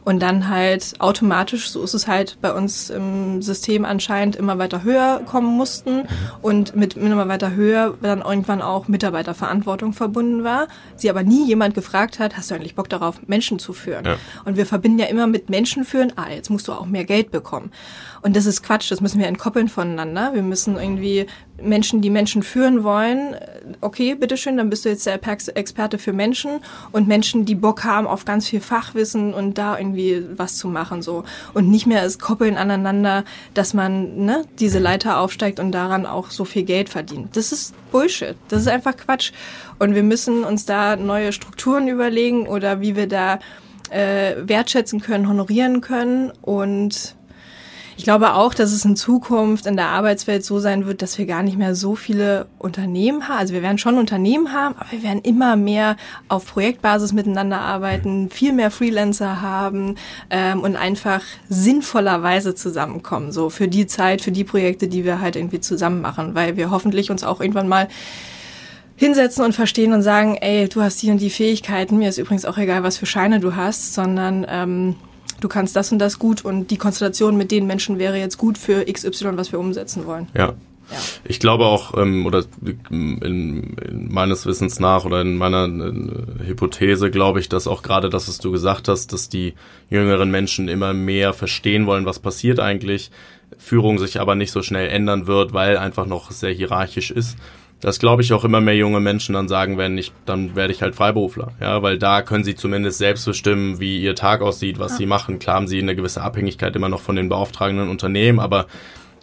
und 0.05 0.21
dann 0.21 0.49
halt 0.49 0.93
automatisch, 0.99 1.69
so 1.69 1.81
ist 1.83 1.93
es 1.93 2.07
halt 2.07 2.37
bei 2.41 2.53
uns 2.53 2.89
im 2.89 3.41
System 3.41 3.85
anscheinend, 3.85 4.35
immer 4.35 4.57
weiter 4.57 4.83
höher 4.83 5.21
kommen 5.25 5.55
mussten 5.55 6.03
und 6.41 6.75
mit 6.75 6.95
immer 6.95 7.27
weiter 7.27 7.55
höher 7.55 7.95
dann 8.01 8.21
irgendwann 8.21 8.61
auch 8.61 8.87
Mitarbeiterverantwortung 8.87 9.93
verbunden 9.93 10.43
war. 10.43 10.67
Sie 10.95 11.09
aber 11.09 11.23
nie 11.23 11.47
jemand 11.47 11.73
gefragt 11.73 12.19
hat, 12.19 12.37
hast 12.37 12.51
du 12.51 12.55
eigentlich 12.55 12.75
Bock 12.75 12.89
darauf, 12.89 13.15
Menschen 13.27 13.59
zu 13.59 13.73
führen? 13.73 14.05
Ja. 14.05 14.17
Und 14.45 14.57
wir 14.57 14.65
verbinden 14.65 14.99
ja 14.99 15.05
immer 15.05 15.27
mit 15.27 15.49
Menschen 15.49 15.85
führen, 15.85 16.11
ah, 16.15 16.29
jetzt 16.29 16.49
musst 16.49 16.67
du 16.67 16.73
auch 16.73 16.85
mehr 16.85 17.05
Geld 17.05 17.31
bekommen. 17.31 17.71
Und 18.23 18.37
das 18.37 18.45
ist 18.45 18.63
Quatsch, 18.63 18.89
das 18.89 19.01
müssen 19.01 19.19
wir 19.19 19.27
entkoppeln 19.27 19.67
voneinander. 19.67 20.33
Wir 20.33 20.43
müssen 20.43 20.77
irgendwie 20.77 21.27
Menschen, 21.61 22.01
die 22.01 22.09
Menschen 22.09 22.41
führen 22.41 22.83
wollen, 22.83 23.35
okay, 23.81 24.15
bitteschön, 24.15 24.55
dann 24.55 24.69
bist 24.69 24.85
du 24.85 24.89
jetzt 24.89 25.05
der 25.05 25.19
Experte 25.55 25.97
für 25.97 26.13
Menschen 26.13 26.61
und 26.93 27.07
Menschen, 27.07 27.43
die 27.43 27.55
Bock 27.55 27.83
haben 27.83 28.07
auf 28.07 28.23
ganz 28.23 28.47
viel 28.47 28.61
Fachwissen 28.61 29.33
und 29.33 29.57
da 29.57 29.77
irgendwie 29.77 30.23
was 30.37 30.57
zu 30.57 30.69
machen, 30.69 31.01
so. 31.01 31.25
Und 31.53 31.69
nicht 31.69 31.85
mehr 31.85 32.03
es 32.03 32.17
koppeln 32.17 32.55
aneinander, 32.55 33.25
dass 33.53 33.73
man, 33.73 34.23
ne, 34.23 34.45
diese 34.57 34.79
Leiter 34.79 35.19
aufsteigt 35.19 35.59
und 35.59 35.73
daran 35.73 36.05
auch 36.05 36.29
so 36.29 36.45
viel 36.45 36.63
Geld 36.63 36.87
verdient. 36.87 37.35
Das 37.35 37.51
ist 37.51 37.75
Bullshit. 37.91 38.35
Das 38.47 38.61
ist 38.61 38.67
einfach 38.69 38.95
Quatsch. 38.95 39.33
Und 39.79 39.95
wir 39.95 40.03
müssen 40.03 40.45
uns 40.45 40.65
da 40.65 40.95
neue 40.95 41.33
Strukturen 41.33 41.89
überlegen 41.89 42.47
oder 42.47 42.79
wie 42.79 42.95
wir 42.95 43.07
da 43.07 43.39
äh, 43.89 44.35
wertschätzen 44.47 45.01
können, 45.01 45.27
honorieren 45.27 45.81
können 45.81 46.31
und 46.41 47.15
ich 47.97 48.03
glaube 48.03 48.33
auch, 48.33 48.53
dass 48.53 48.71
es 48.71 48.85
in 48.85 48.95
Zukunft 48.95 49.65
in 49.65 49.75
der 49.75 49.87
Arbeitswelt 49.87 50.43
so 50.43 50.59
sein 50.59 50.85
wird, 50.85 51.01
dass 51.01 51.17
wir 51.17 51.25
gar 51.25 51.43
nicht 51.43 51.57
mehr 51.57 51.75
so 51.75 51.95
viele 51.95 52.47
Unternehmen 52.57 53.27
haben. 53.27 53.37
Also 53.37 53.53
wir 53.53 53.61
werden 53.61 53.77
schon 53.77 53.97
Unternehmen 53.97 54.51
haben, 54.51 54.75
aber 54.77 54.91
wir 54.91 55.03
werden 55.03 55.21
immer 55.21 55.55
mehr 55.55 55.97
auf 56.27 56.45
Projektbasis 56.45 57.13
miteinander 57.13 57.59
arbeiten, 57.59 58.29
viel 58.29 58.53
mehr 58.53 58.71
Freelancer 58.71 59.41
haben 59.41 59.95
ähm, 60.29 60.61
und 60.61 60.75
einfach 60.75 61.21
sinnvollerweise 61.49 62.55
zusammenkommen. 62.55 63.31
So 63.31 63.49
für 63.49 63.67
die 63.67 63.85
Zeit, 63.85 64.21
für 64.21 64.31
die 64.31 64.43
Projekte, 64.43 64.87
die 64.87 65.05
wir 65.05 65.21
halt 65.21 65.35
irgendwie 65.35 65.59
zusammen 65.59 66.01
machen, 66.01 66.35
weil 66.35 66.57
wir 66.57 66.71
hoffentlich 66.71 67.11
uns 67.11 67.23
auch 67.23 67.41
irgendwann 67.41 67.67
mal 67.67 67.87
hinsetzen 68.95 69.43
und 69.43 69.53
verstehen 69.53 69.93
und 69.93 70.01
sagen, 70.01 70.35
ey, 70.35 70.67
du 70.69 70.81
hast 70.81 71.01
die 71.01 71.11
und 71.11 71.19
die 71.19 71.29
Fähigkeiten, 71.29 71.97
mir 71.97 72.09
ist 72.09 72.17
übrigens 72.17 72.45
auch 72.45 72.57
egal, 72.57 72.83
was 72.83 72.97
für 72.97 73.05
Scheine 73.05 73.39
du 73.39 73.55
hast, 73.55 73.93
sondern 73.93 74.45
ähm, 74.47 74.95
du 75.39 75.47
kannst 75.47 75.75
das 75.75 75.91
und 75.91 75.99
das 75.99 76.19
gut 76.19 76.43
und 76.43 76.71
die 76.71 76.77
Konstellation 76.77 77.35
mit 77.37 77.51
den 77.51 77.67
Menschen 77.67 77.99
wäre 77.99 78.17
jetzt 78.17 78.37
gut 78.37 78.57
für 78.57 78.85
XY, 78.85 79.37
was 79.37 79.51
wir 79.51 79.59
umsetzen 79.59 80.05
wollen. 80.05 80.27
Ja. 80.33 80.53
Ja. 80.91 80.97
Ich 81.23 81.39
glaube 81.39 81.65
auch, 81.65 81.97
ähm, 81.97 82.25
oder 82.25 82.43
in, 82.89 83.17
in 83.21 84.13
meines 84.13 84.45
Wissens 84.45 84.79
nach 84.79 85.05
oder 85.05 85.21
in 85.21 85.37
meiner 85.37 85.65
äh, 85.65 86.45
Hypothese 86.45 87.09
glaube 87.09 87.39
ich, 87.39 87.47
dass 87.47 87.67
auch 87.67 87.83
gerade 87.83 88.09
das, 88.09 88.27
was 88.27 88.37
du 88.39 88.51
gesagt 88.51 88.89
hast, 88.89 89.13
dass 89.13 89.29
die 89.29 89.53
jüngeren 89.89 90.29
Menschen 90.29 90.67
immer 90.67 90.93
mehr 90.93 91.33
verstehen 91.33 91.85
wollen, 91.85 92.05
was 92.05 92.19
passiert 92.19 92.59
eigentlich, 92.59 93.11
Führung 93.57 93.97
sich 93.97 94.19
aber 94.19 94.35
nicht 94.35 94.51
so 94.51 94.61
schnell 94.61 94.89
ändern 94.89 95.25
wird, 95.25 95.53
weil 95.53 95.77
einfach 95.77 96.05
noch 96.05 96.31
sehr 96.31 96.51
hierarchisch 96.51 97.11
ist 97.11 97.37
dass 97.83 97.99
glaube 97.99 98.21
ich 98.21 98.31
auch 98.31 98.45
immer 98.45 98.61
mehr 98.61 98.77
junge 98.77 99.01
Menschen 99.01 99.33
dann 99.33 99.49
sagen 99.49 99.77
werden, 99.77 99.97
ich, 99.97 100.13
dann 100.25 100.55
werde 100.55 100.71
ich 100.71 100.81
halt 100.81 100.95
Freiberufler, 100.95 101.51
ja, 101.59 101.81
weil 101.81 101.97
da 101.97 102.21
können 102.21 102.45
sie 102.45 102.55
zumindest 102.55 102.97
selbst 102.97 103.25
bestimmen, 103.25 103.81
wie 103.81 104.01
ihr 104.01 104.15
Tag 104.15 104.41
aussieht, 104.41 104.79
was 104.79 104.93
ja. 104.93 104.97
sie 104.99 105.05
machen. 105.05 105.37
Klar 105.37 105.57
haben 105.57 105.67
sie 105.67 105.81
eine 105.81 105.95
gewisse 105.95 106.21
Abhängigkeit 106.21 106.73
immer 106.77 106.87
noch 106.87 107.01
von 107.01 107.17
den 107.17 107.27
beauftragenden 107.27 107.89
Unternehmen, 107.89 108.39
aber 108.39 108.67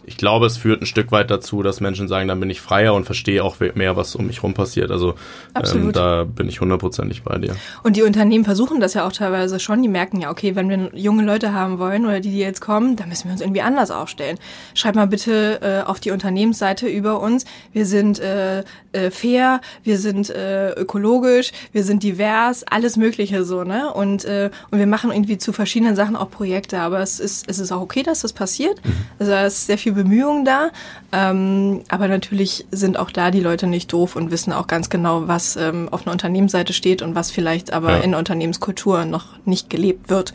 ich 0.03 0.17
glaube, 0.17 0.45
es 0.45 0.57
führt 0.57 0.81
ein 0.81 0.85
Stück 0.85 1.11
weit 1.11 1.29
dazu, 1.29 1.61
dass 1.61 1.79
Menschen 1.79 2.07
sagen, 2.07 2.27
dann 2.27 2.39
bin 2.39 2.49
ich 2.49 2.61
freier 2.61 2.93
und 2.93 3.05
verstehe 3.05 3.43
auch 3.43 3.57
mehr, 3.59 3.95
was 3.95 4.15
um 4.15 4.27
mich 4.27 4.41
rum 4.43 4.53
passiert. 4.53 4.91
Also 4.91 5.15
ähm, 5.55 5.91
da 5.91 6.23
bin 6.23 6.49
ich 6.49 6.61
hundertprozentig 6.61 7.23
bei 7.23 7.37
dir. 7.37 7.55
Und 7.83 7.95
die 7.95 8.03
Unternehmen 8.03 8.43
versuchen 8.43 8.79
das 8.79 8.93
ja 8.93 9.07
auch 9.07 9.11
teilweise 9.11 9.59
schon. 9.59 9.81
Die 9.81 9.87
merken 9.87 10.19
ja, 10.19 10.31
okay, 10.31 10.55
wenn 10.55 10.69
wir 10.69 10.91
junge 10.93 11.23
Leute 11.23 11.53
haben 11.53 11.79
wollen 11.79 12.05
oder 12.05 12.19
die, 12.19 12.31
die 12.31 12.39
jetzt 12.39 12.61
kommen, 12.61 12.95
dann 12.95 13.09
müssen 13.09 13.25
wir 13.25 13.33
uns 13.33 13.41
irgendwie 13.41 13.61
anders 13.61 13.91
aufstellen. 13.91 14.37
Schreib 14.73 14.95
mal 14.95 15.07
bitte 15.07 15.61
äh, 15.61 15.87
auf 15.87 15.99
die 15.99 16.11
Unternehmensseite 16.11 16.87
über 16.87 17.21
uns. 17.21 17.45
Wir 17.71 17.85
sind 17.85 18.19
äh, 18.19 18.63
äh, 18.93 19.11
fair, 19.11 19.61
wir 19.83 19.97
sind 19.97 20.29
äh, 20.29 20.71
ökologisch, 20.71 21.51
wir 21.71 21.83
sind 21.83 22.03
divers, 22.03 22.63
alles 22.63 22.97
Mögliche 22.97 23.43
so, 23.43 23.63
ne? 23.63 23.93
Und, 23.93 24.25
äh, 24.25 24.49
und 24.71 24.79
wir 24.79 24.87
machen 24.87 25.11
irgendwie 25.11 25.37
zu 25.37 25.53
verschiedenen 25.53 25.95
Sachen 25.95 26.15
auch 26.15 26.31
Projekte. 26.31 26.79
Aber 26.79 26.99
es 26.99 27.19
ist, 27.19 27.47
es 27.47 27.59
ist 27.59 27.71
auch 27.71 27.81
okay, 27.81 28.03
dass 28.03 28.21
das 28.21 28.33
passiert. 28.33 28.83
Mhm. 28.83 28.93
Also 29.19 29.31
es 29.33 29.53
ist 29.53 29.67
sehr 29.67 29.77
viel 29.77 29.90
viel 29.93 30.03
Bemühungen 30.03 30.45
da. 30.45 30.69
Ähm, 31.11 31.81
aber 31.89 32.07
natürlich 32.07 32.65
sind 32.71 32.97
auch 32.97 33.11
da 33.11 33.31
die 33.31 33.39
Leute 33.39 33.67
nicht 33.67 33.91
doof 33.91 34.15
und 34.15 34.31
wissen 34.31 34.53
auch 34.53 34.67
ganz 34.67 34.89
genau, 34.89 35.27
was 35.27 35.55
ähm, 35.55 35.89
auf 35.91 36.03
einer 36.03 36.11
Unternehmensseite 36.11 36.73
steht 36.73 37.01
und 37.01 37.15
was 37.15 37.31
vielleicht 37.31 37.73
aber 37.73 37.97
ja. 37.97 37.97
in 37.97 38.15
Unternehmenskultur 38.15 39.05
noch 39.05 39.25
nicht 39.45 39.69
gelebt 39.69 40.09
wird. 40.09 40.33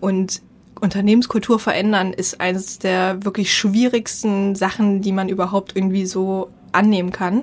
Und 0.00 0.42
Unternehmenskultur 0.80 1.58
verändern 1.58 2.12
ist 2.12 2.40
eines 2.40 2.78
der 2.78 3.24
wirklich 3.24 3.54
schwierigsten 3.54 4.54
Sachen, 4.54 5.00
die 5.00 5.12
man 5.12 5.28
überhaupt 5.28 5.76
irgendwie 5.76 6.06
so 6.06 6.50
annehmen 6.72 7.12
kann. 7.12 7.42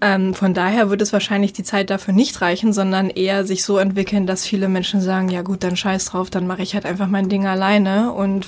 Ähm, 0.00 0.34
von 0.34 0.54
daher 0.54 0.90
wird 0.90 1.02
es 1.02 1.12
wahrscheinlich 1.12 1.52
die 1.52 1.64
Zeit 1.64 1.90
dafür 1.90 2.14
nicht 2.14 2.40
reichen, 2.40 2.72
sondern 2.72 3.10
eher 3.10 3.44
sich 3.44 3.64
so 3.64 3.78
entwickeln, 3.78 4.26
dass 4.26 4.46
viele 4.46 4.68
Menschen 4.68 5.00
sagen, 5.00 5.28
ja 5.28 5.42
gut, 5.42 5.64
dann 5.64 5.74
scheiß 5.74 6.04
drauf, 6.06 6.30
dann 6.30 6.46
mache 6.46 6.62
ich 6.62 6.74
halt 6.74 6.86
einfach 6.86 7.08
mein 7.08 7.28
Ding 7.28 7.46
alleine 7.46 8.12
und 8.12 8.46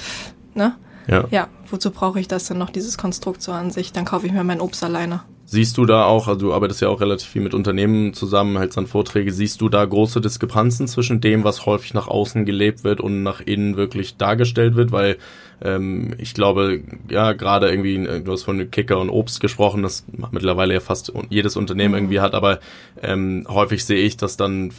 ne? 0.54 0.76
Ja. 1.06 1.24
ja, 1.30 1.48
wozu 1.70 1.90
brauche 1.90 2.20
ich 2.20 2.28
das 2.28 2.46
denn 2.46 2.58
noch, 2.58 2.70
dieses 2.70 2.98
Konstrukt 2.98 3.42
so 3.42 3.52
an 3.52 3.70
sich? 3.70 3.92
Dann 3.92 4.04
kaufe 4.04 4.26
ich 4.26 4.32
mir 4.32 4.44
mein 4.44 4.60
Obst 4.60 4.82
alleine. 4.84 5.22
Siehst 5.52 5.76
du 5.78 5.84
da 5.84 6.04
auch, 6.04 6.28
also 6.28 6.46
du 6.46 6.54
arbeitest 6.54 6.80
ja 6.80 6.88
auch 6.88 7.00
relativ 7.00 7.28
viel 7.28 7.42
mit 7.42 7.54
Unternehmen 7.54 8.14
zusammen, 8.14 8.56
hältst 8.56 8.76
dann 8.76 8.86
Vorträge, 8.86 9.32
siehst 9.32 9.60
du 9.60 9.68
da 9.68 9.84
große 9.84 10.20
Diskrepanzen 10.20 10.86
zwischen 10.86 11.20
dem, 11.20 11.42
was 11.42 11.66
häufig 11.66 11.92
nach 11.92 12.06
außen 12.06 12.44
gelebt 12.44 12.84
wird 12.84 13.00
und 13.00 13.24
nach 13.24 13.40
innen 13.40 13.76
wirklich 13.76 14.16
dargestellt 14.16 14.76
wird? 14.76 14.92
Weil 14.92 15.16
ähm, 15.60 16.14
ich 16.18 16.34
glaube, 16.34 16.82
ja, 17.10 17.32
gerade 17.32 17.68
irgendwie, 17.68 17.96
äh, 17.96 18.20
du 18.20 18.30
hast 18.30 18.44
von 18.44 18.70
Kicker 18.70 19.00
und 19.00 19.10
Obst 19.10 19.40
gesprochen, 19.40 19.82
das 19.82 20.04
mittlerweile 20.30 20.74
ja 20.74 20.80
fast 20.80 21.12
jedes 21.30 21.56
Unternehmen 21.56 21.94
irgendwie 21.94 22.20
hat, 22.20 22.34
aber 22.34 22.60
ähm, 23.02 23.44
häufig 23.48 23.84
sehe 23.84 24.04
ich, 24.04 24.16
dass 24.16 24.36
dann 24.36 24.70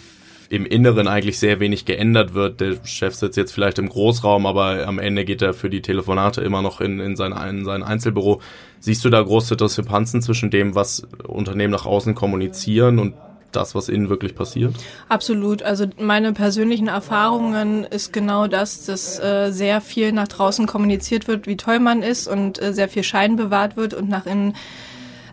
im 0.52 0.66
Inneren 0.66 1.08
eigentlich 1.08 1.40
sehr 1.40 1.62
wenig 1.62 1.86
geändert 1.86 2.34
wird. 2.34 2.60
Der 2.60 2.76
Chef 2.84 3.16
sitzt 3.16 3.38
jetzt 3.38 3.54
vielleicht 3.54 3.80
im 3.80 3.88
Großraum, 3.88 4.46
aber 4.46 4.86
am 4.86 5.00
Ende 5.00 5.24
geht 5.24 5.42
er 5.42 5.54
für 5.54 5.70
die 5.70 5.82
Telefonate 5.82 6.42
immer 6.42 6.62
noch 6.62 6.82
in, 6.82 7.00
in, 7.00 7.16
sein, 7.16 7.32
in 7.32 7.64
sein 7.64 7.84
Einzelbüro. 7.84 8.42
Siehst 8.82 9.06
du 9.06 9.10
da 9.10 9.22
große 9.22 9.56
Diskrepanzen 9.56 10.22
zwischen 10.22 10.52
dem, 10.52 10.76
was 10.76 11.08
Unternehmen 11.26 11.72
nach 11.72 11.86
außen 11.86 12.16
kommunizieren 12.16 13.00
und 13.00 13.14
das, 13.54 13.76
was 13.76 13.88
innen 13.88 14.10
wirklich 14.10 14.36
passiert? 14.36 14.76
Absolut. 15.08 15.64
Also 15.64 15.86
meine 15.98 16.34
persönlichen 16.34 16.90
Erfahrungen 16.90 17.86
ist 17.86 18.12
genau 18.12 18.48
das, 18.48 18.86
dass 18.86 19.20
äh, 19.20 19.52
sehr 19.52 19.80
viel 19.80 20.12
nach 20.12 20.28
draußen 20.28 20.68
kommuniziert 20.68 21.30
wird, 21.30 21.48
wie 21.48 21.56
toll 21.56 21.80
man 21.80 22.04
ist 22.04 22.28
und 22.28 22.62
äh, 22.62 22.74
sehr 22.74 22.90
viel 22.90 23.04
Schein 23.04 23.38
bewahrt 23.38 23.78
wird 23.78 23.94
und 23.94 24.10
nach 24.10 24.26
innen 24.26 24.56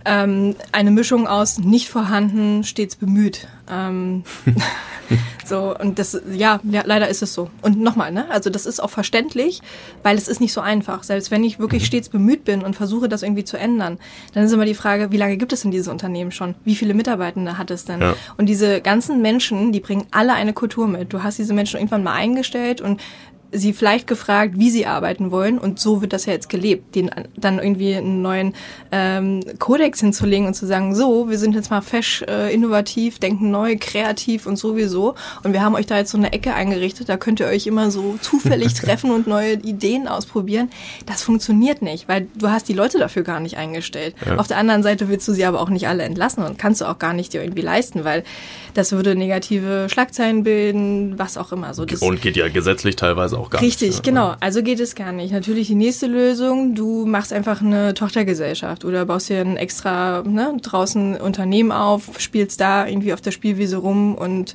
ähm, 0.08 0.56
eine 0.72 0.90
Mischung 0.90 1.26
aus 1.26 1.58
nicht 1.58 1.90
vorhanden, 1.90 2.64
stets 2.64 2.96
bemüht. 2.96 3.46
Ähm, 3.70 4.24
so, 5.44 5.76
und 5.78 5.98
das, 5.98 6.18
ja, 6.32 6.60
ja, 6.64 6.82
leider 6.86 7.08
ist 7.08 7.22
es 7.22 7.34
so. 7.34 7.50
Und 7.60 7.78
nochmal, 7.78 8.10
ne, 8.10 8.30
also 8.30 8.48
das 8.48 8.64
ist 8.64 8.80
auch 8.80 8.88
verständlich, 8.88 9.60
weil 10.02 10.16
es 10.16 10.26
ist 10.26 10.40
nicht 10.40 10.54
so 10.54 10.62
einfach. 10.62 11.02
Selbst 11.02 11.30
wenn 11.30 11.44
ich 11.44 11.58
wirklich 11.58 11.82
mhm. 11.82 11.86
stets 11.86 12.08
bemüht 12.08 12.44
bin 12.44 12.62
und 12.62 12.74
versuche, 12.74 13.08
das 13.10 13.22
irgendwie 13.22 13.44
zu 13.44 13.58
ändern, 13.58 13.98
dann 14.32 14.44
ist 14.44 14.52
immer 14.52 14.64
die 14.64 14.74
Frage, 14.74 15.12
wie 15.12 15.18
lange 15.18 15.36
gibt 15.36 15.52
es 15.52 15.60
denn 15.60 15.70
dieses 15.70 15.88
Unternehmen 15.88 16.32
schon? 16.32 16.54
Wie 16.64 16.74
viele 16.74 16.94
Mitarbeitende 16.94 17.58
hat 17.58 17.70
es 17.70 17.84
denn? 17.84 18.00
Ja. 18.00 18.14
Und 18.38 18.46
diese 18.46 18.80
ganzen 18.80 19.20
Menschen, 19.20 19.72
die 19.72 19.80
bringen 19.80 20.06
alle 20.10 20.32
eine 20.32 20.54
Kultur 20.54 20.88
mit. 20.88 21.12
Du 21.12 21.22
hast 21.22 21.38
diese 21.38 21.52
Menschen 21.52 21.76
irgendwann 21.76 22.02
mal 22.02 22.14
eingestellt 22.14 22.80
und 22.80 22.98
sie 23.52 23.72
vielleicht 23.72 24.06
gefragt, 24.06 24.54
wie 24.56 24.70
sie 24.70 24.86
arbeiten 24.86 25.30
wollen 25.30 25.58
und 25.58 25.78
so 25.78 26.02
wird 26.02 26.12
das 26.12 26.26
ja 26.26 26.32
jetzt 26.32 26.48
gelebt, 26.48 26.94
den 26.94 27.10
dann 27.36 27.58
irgendwie 27.58 27.94
einen 27.94 28.22
neuen 28.22 28.54
ähm, 28.92 29.40
Kodex 29.58 30.00
hinzulegen 30.00 30.46
und 30.46 30.54
zu 30.54 30.66
sagen, 30.66 30.94
so, 30.94 31.30
wir 31.30 31.38
sind 31.38 31.54
jetzt 31.54 31.70
mal 31.70 31.80
fesch, 31.80 32.22
äh, 32.22 32.52
innovativ, 32.52 33.18
denken 33.18 33.50
neu, 33.50 33.76
kreativ 33.78 34.46
und 34.46 34.56
sowieso 34.56 35.14
und 35.44 35.52
wir 35.52 35.62
haben 35.62 35.74
euch 35.74 35.86
da 35.86 35.98
jetzt 35.98 36.10
so 36.10 36.18
eine 36.18 36.32
Ecke 36.32 36.54
eingerichtet, 36.54 37.08
da 37.08 37.16
könnt 37.16 37.40
ihr 37.40 37.46
euch 37.46 37.66
immer 37.66 37.90
so 37.90 38.18
zufällig 38.20 38.74
treffen 38.80 39.10
und 39.10 39.26
neue 39.26 39.54
Ideen 39.54 40.08
ausprobieren. 40.08 40.70
Das 41.06 41.22
funktioniert 41.22 41.82
nicht, 41.82 42.08
weil 42.08 42.26
du 42.34 42.50
hast 42.50 42.68
die 42.68 42.74
Leute 42.74 42.98
dafür 42.98 43.22
gar 43.22 43.40
nicht 43.40 43.56
eingestellt. 43.56 44.14
Ja. 44.26 44.36
Auf 44.36 44.46
der 44.46 44.58
anderen 44.58 44.82
Seite 44.82 45.08
willst 45.08 45.26
du 45.26 45.32
sie 45.32 45.44
aber 45.44 45.60
auch 45.60 45.70
nicht 45.70 45.88
alle 45.88 46.02
entlassen 46.02 46.44
und 46.44 46.58
kannst 46.58 46.80
du 46.80 46.84
auch 46.84 46.98
gar 46.98 47.14
nicht 47.14 47.32
dir 47.32 47.42
irgendwie 47.42 47.62
leisten, 47.62 48.04
weil 48.04 48.24
das 48.78 48.92
würde 48.92 49.16
negative 49.16 49.88
Schlagzeilen 49.90 50.44
bilden, 50.44 51.18
was 51.18 51.36
auch 51.36 51.50
immer. 51.50 51.74
So, 51.74 51.84
das 51.84 52.00
und 52.00 52.22
geht 52.22 52.36
ja 52.36 52.48
gesetzlich 52.48 52.94
teilweise 52.94 53.36
auch 53.36 53.50
gar 53.50 53.60
Richtig, 53.60 53.80
nicht. 53.80 53.98
Richtig, 53.98 54.02
genau. 54.04 54.34
Also 54.38 54.62
geht 54.62 54.78
es 54.78 54.94
gar 54.94 55.10
nicht. 55.10 55.32
Natürlich 55.32 55.66
die 55.66 55.74
nächste 55.74 56.06
Lösung, 56.06 56.76
du 56.76 57.04
machst 57.04 57.32
einfach 57.32 57.60
eine 57.60 57.92
Tochtergesellschaft 57.94 58.84
oder 58.84 59.04
baust 59.04 59.30
dir 59.30 59.40
ein 59.40 59.56
extra 59.56 60.22
ne, 60.22 60.56
draußen 60.62 61.16
Unternehmen 61.16 61.72
auf, 61.72 62.20
spielst 62.20 62.60
da 62.60 62.86
irgendwie 62.86 63.12
auf 63.12 63.20
der 63.20 63.32
Spielwiese 63.32 63.78
rum 63.78 64.14
und 64.14 64.54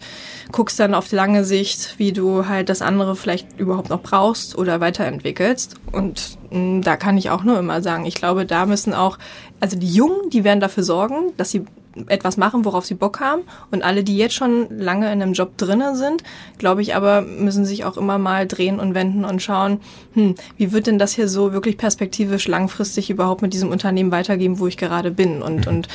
guckst 0.53 0.79
dann 0.79 0.93
auf 0.93 1.09
die 1.09 1.15
lange 1.15 1.43
Sicht, 1.43 1.95
wie 1.97 2.13
du 2.13 2.47
halt 2.47 2.69
das 2.69 2.81
andere 2.81 3.17
vielleicht 3.17 3.59
überhaupt 3.59 3.89
noch 3.89 4.01
brauchst 4.01 4.57
oder 4.57 4.79
weiterentwickelst. 4.79 5.75
Und 5.91 6.37
mh, 6.49 6.59
mm, 6.59 6.81
da 6.81 6.95
kann 6.95 7.17
ich 7.17 7.29
auch 7.29 7.43
nur 7.43 7.59
immer 7.59 7.81
sagen, 7.81 8.05
ich 8.05 8.15
glaube, 8.15 8.45
da 8.45 8.65
müssen 8.65 8.93
auch, 8.93 9.17
also 9.59 9.77
die 9.77 9.91
Jungen, 9.93 10.29
die 10.29 10.45
werden 10.45 10.61
dafür 10.61 10.83
sorgen, 10.83 11.33
dass 11.35 11.51
sie 11.51 11.65
etwas 12.07 12.37
machen, 12.37 12.65
worauf 12.65 12.85
sie 12.85 12.95
Bock 12.95 13.19
haben. 13.19 13.43
Und 13.71 13.83
alle, 13.83 14.03
die 14.03 14.17
jetzt 14.17 14.35
schon 14.35 14.67
lange 14.77 15.11
in 15.11 15.21
einem 15.21 15.33
Job 15.33 15.57
drinnen 15.57 15.95
sind, 15.95 16.23
glaube 16.57 16.81
ich 16.81 16.95
aber, 16.95 17.21
müssen 17.21 17.65
sich 17.65 17.85
auch 17.85 17.97
immer 17.97 18.17
mal 18.17 18.47
drehen 18.47 18.79
und 18.79 18.95
wenden 18.95 19.25
und 19.25 19.41
schauen, 19.41 19.79
hm, 20.13 20.35
wie 20.57 20.71
wird 20.71 20.87
denn 20.87 20.99
das 20.99 21.13
hier 21.13 21.27
so 21.27 21.53
wirklich 21.53 21.77
perspektivisch 21.77 22.47
langfristig 22.47 23.09
überhaupt 23.09 23.41
mit 23.41 23.53
diesem 23.53 23.69
Unternehmen 23.69 24.11
weitergeben, 24.11 24.59
wo 24.59 24.67
ich 24.67 24.77
gerade 24.77 25.11
bin? 25.11 25.41
Und, 25.41 25.67
und 25.67 25.87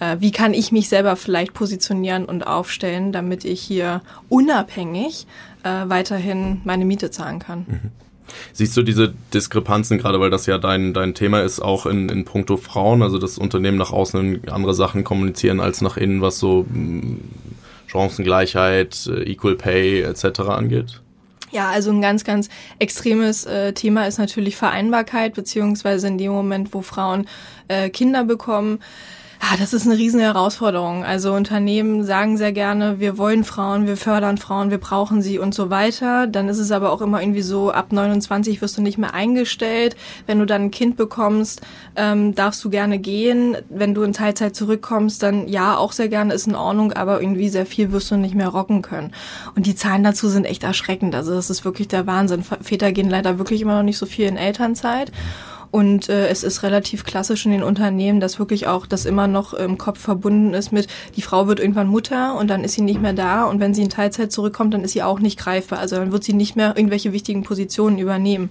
äh, 0.00 0.16
wie 0.20 0.32
kann 0.32 0.54
ich 0.54 0.72
mich 0.72 0.88
selber 0.88 1.16
vielleicht 1.16 1.54
positionieren 1.54 2.24
und 2.24 2.46
aufstellen, 2.46 3.12
damit 3.12 3.44
ich 3.44 3.60
hier 3.60 4.02
unabhängig 4.28 5.26
äh, 5.62 5.88
weiterhin 5.88 6.60
meine 6.64 6.84
Miete 6.84 7.10
zahlen 7.10 7.38
kann? 7.38 7.66
Mhm. 7.68 7.90
Siehst 8.52 8.76
du 8.76 8.82
diese 8.82 9.12
Diskrepanzen, 9.32 9.98
gerade 9.98 10.20
weil 10.20 10.30
das 10.30 10.46
ja 10.46 10.58
dein, 10.58 10.92
dein 10.94 11.14
Thema 11.14 11.42
ist, 11.42 11.60
auch 11.60 11.86
in, 11.86 12.08
in 12.08 12.24
puncto 12.24 12.56
Frauen, 12.56 13.02
also 13.02 13.18
das 13.18 13.38
Unternehmen 13.38 13.78
nach 13.78 13.92
außen 13.92 14.48
andere 14.50 14.74
Sachen 14.74 15.04
kommunizieren 15.04 15.60
als 15.60 15.80
nach 15.80 15.96
innen, 15.96 16.20
was 16.20 16.38
so 16.38 16.66
hm, 16.70 17.20
Chancengleichheit, 17.86 19.06
äh, 19.06 19.30
Equal 19.30 19.56
Pay 19.56 20.02
etc. 20.02 20.40
angeht? 20.40 21.00
Ja, 21.52 21.68
also 21.68 21.90
ein 21.90 22.00
ganz, 22.00 22.24
ganz 22.24 22.48
extremes 22.78 23.44
äh, 23.44 23.74
Thema 23.74 24.06
ist 24.06 24.18
natürlich 24.18 24.56
Vereinbarkeit, 24.56 25.34
beziehungsweise 25.34 26.08
in 26.08 26.16
dem 26.16 26.32
Moment, 26.32 26.72
wo 26.72 26.80
Frauen 26.80 27.26
äh, 27.68 27.90
Kinder 27.90 28.24
bekommen, 28.24 28.80
Ah, 29.44 29.56
das 29.58 29.72
ist 29.72 29.86
eine 29.86 29.98
riesen 29.98 30.20
Herausforderung. 30.20 31.04
Also 31.04 31.34
Unternehmen 31.34 32.04
sagen 32.04 32.36
sehr 32.36 32.52
gerne, 32.52 33.00
wir 33.00 33.18
wollen 33.18 33.42
Frauen, 33.42 33.88
wir 33.88 33.96
fördern 33.96 34.38
Frauen, 34.38 34.70
wir 34.70 34.78
brauchen 34.78 35.20
sie 35.20 35.40
und 35.40 35.52
so 35.52 35.68
weiter. 35.68 36.28
Dann 36.28 36.48
ist 36.48 36.60
es 36.60 36.70
aber 36.70 36.92
auch 36.92 37.00
immer 37.00 37.20
irgendwie 37.20 37.42
so, 37.42 37.72
ab 37.72 37.90
29 37.90 38.62
wirst 38.62 38.78
du 38.78 38.82
nicht 38.82 38.98
mehr 38.98 39.14
eingestellt. 39.14 39.96
Wenn 40.26 40.38
du 40.38 40.46
dann 40.46 40.62
ein 40.62 40.70
Kind 40.70 40.96
bekommst, 40.96 41.60
ähm, 41.96 42.36
darfst 42.36 42.64
du 42.64 42.70
gerne 42.70 43.00
gehen. 43.00 43.56
Wenn 43.68 43.94
du 43.94 44.04
in 44.04 44.12
Teilzeit 44.12 44.54
zurückkommst, 44.54 45.20
dann 45.24 45.48
ja, 45.48 45.76
auch 45.76 45.90
sehr 45.90 46.08
gerne, 46.08 46.34
ist 46.34 46.46
in 46.46 46.54
Ordnung, 46.54 46.92
aber 46.92 47.20
irgendwie 47.20 47.48
sehr 47.48 47.66
viel 47.66 47.90
wirst 47.90 48.12
du 48.12 48.16
nicht 48.16 48.36
mehr 48.36 48.48
rocken 48.48 48.80
können. 48.80 49.12
Und 49.56 49.66
die 49.66 49.74
Zahlen 49.74 50.04
dazu 50.04 50.28
sind 50.28 50.44
echt 50.44 50.62
erschreckend. 50.62 51.16
Also 51.16 51.34
das 51.34 51.50
ist 51.50 51.64
wirklich 51.64 51.88
der 51.88 52.06
Wahnsinn. 52.06 52.44
Väter 52.44 52.92
gehen 52.92 53.10
leider 53.10 53.38
wirklich 53.38 53.60
immer 53.60 53.74
noch 53.74 53.82
nicht 53.82 53.98
so 53.98 54.06
viel 54.06 54.28
in 54.28 54.36
Elternzeit. 54.36 55.10
Und 55.72 56.10
äh, 56.10 56.28
es 56.28 56.44
ist 56.44 56.62
relativ 56.62 57.02
klassisch 57.02 57.46
in 57.46 57.50
den 57.50 57.62
Unternehmen, 57.62 58.20
dass 58.20 58.38
wirklich 58.38 58.66
auch 58.66 58.86
das 58.86 59.06
immer 59.06 59.26
noch 59.26 59.54
im 59.54 59.78
Kopf 59.78 59.98
verbunden 59.98 60.52
ist 60.52 60.70
mit, 60.70 60.86
die 61.16 61.22
Frau 61.22 61.48
wird 61.48 61.60
irgendwann 61.60 61.88
Mutter 61.88 62.36
und 62.38 62.48
dann 62.48 62.62
ist 62.62 62.74
sie 62.74 62.82
nicht 62.82 63.00
mehr 63.00 63.14
da 63.14 63.46
und 63.46 63.58
wenn 63.58 63.72
sie 63.72 63.82
in 63.82 63.88
Teilzeit 63.88 64.30
zurückkommt, 64.30 64.74
dann 64.74 64.84
ist 64.84 64.92
sie 64.92 65.02
auch 65.02 65.18
nicht 65.18 65.38
greifbar. 65.38 65.78
Also 65.78 65.96
dann 65.96 66.12
wird 66.12 66.24
sie 66.24 66.34
nicht 66.34 66.56
mehr 66.56 66.76
irgendwelche 66.76 67.14
wichtigen 67.14 67.42
Positionen 67.42 67.98
übernehmen. 67.98 68.50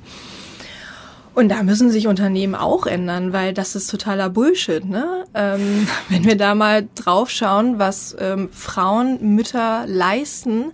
Und 1.35 1.49
da 1.49 1.61
müssen 1.61 1.91
sich 1.91 2.07
Unternehmen 2.07 2.55
auch 2.55 2.87
ändern, 2.87 3.33
weil 3.33 3.53
das 3.53 3.75
ist 3.75 3.89
totaler 3.89 4.29
Bullshit. 4.29 4.83
Ne? 4.83 5.23
Ähm, 5.35 5.87
wenn 6.09 6.25
wir 6.25 6.35
da 6.35 6.55
mal 6.55 6.87
drauf 6.95 7.29
schauen, 7.29 7.77
was 7.77 8.15
ähm, 8.19 8.49
Frauen, 8.51 9.35
Mütter 9.35 9.85
leisten, 9.85 10.71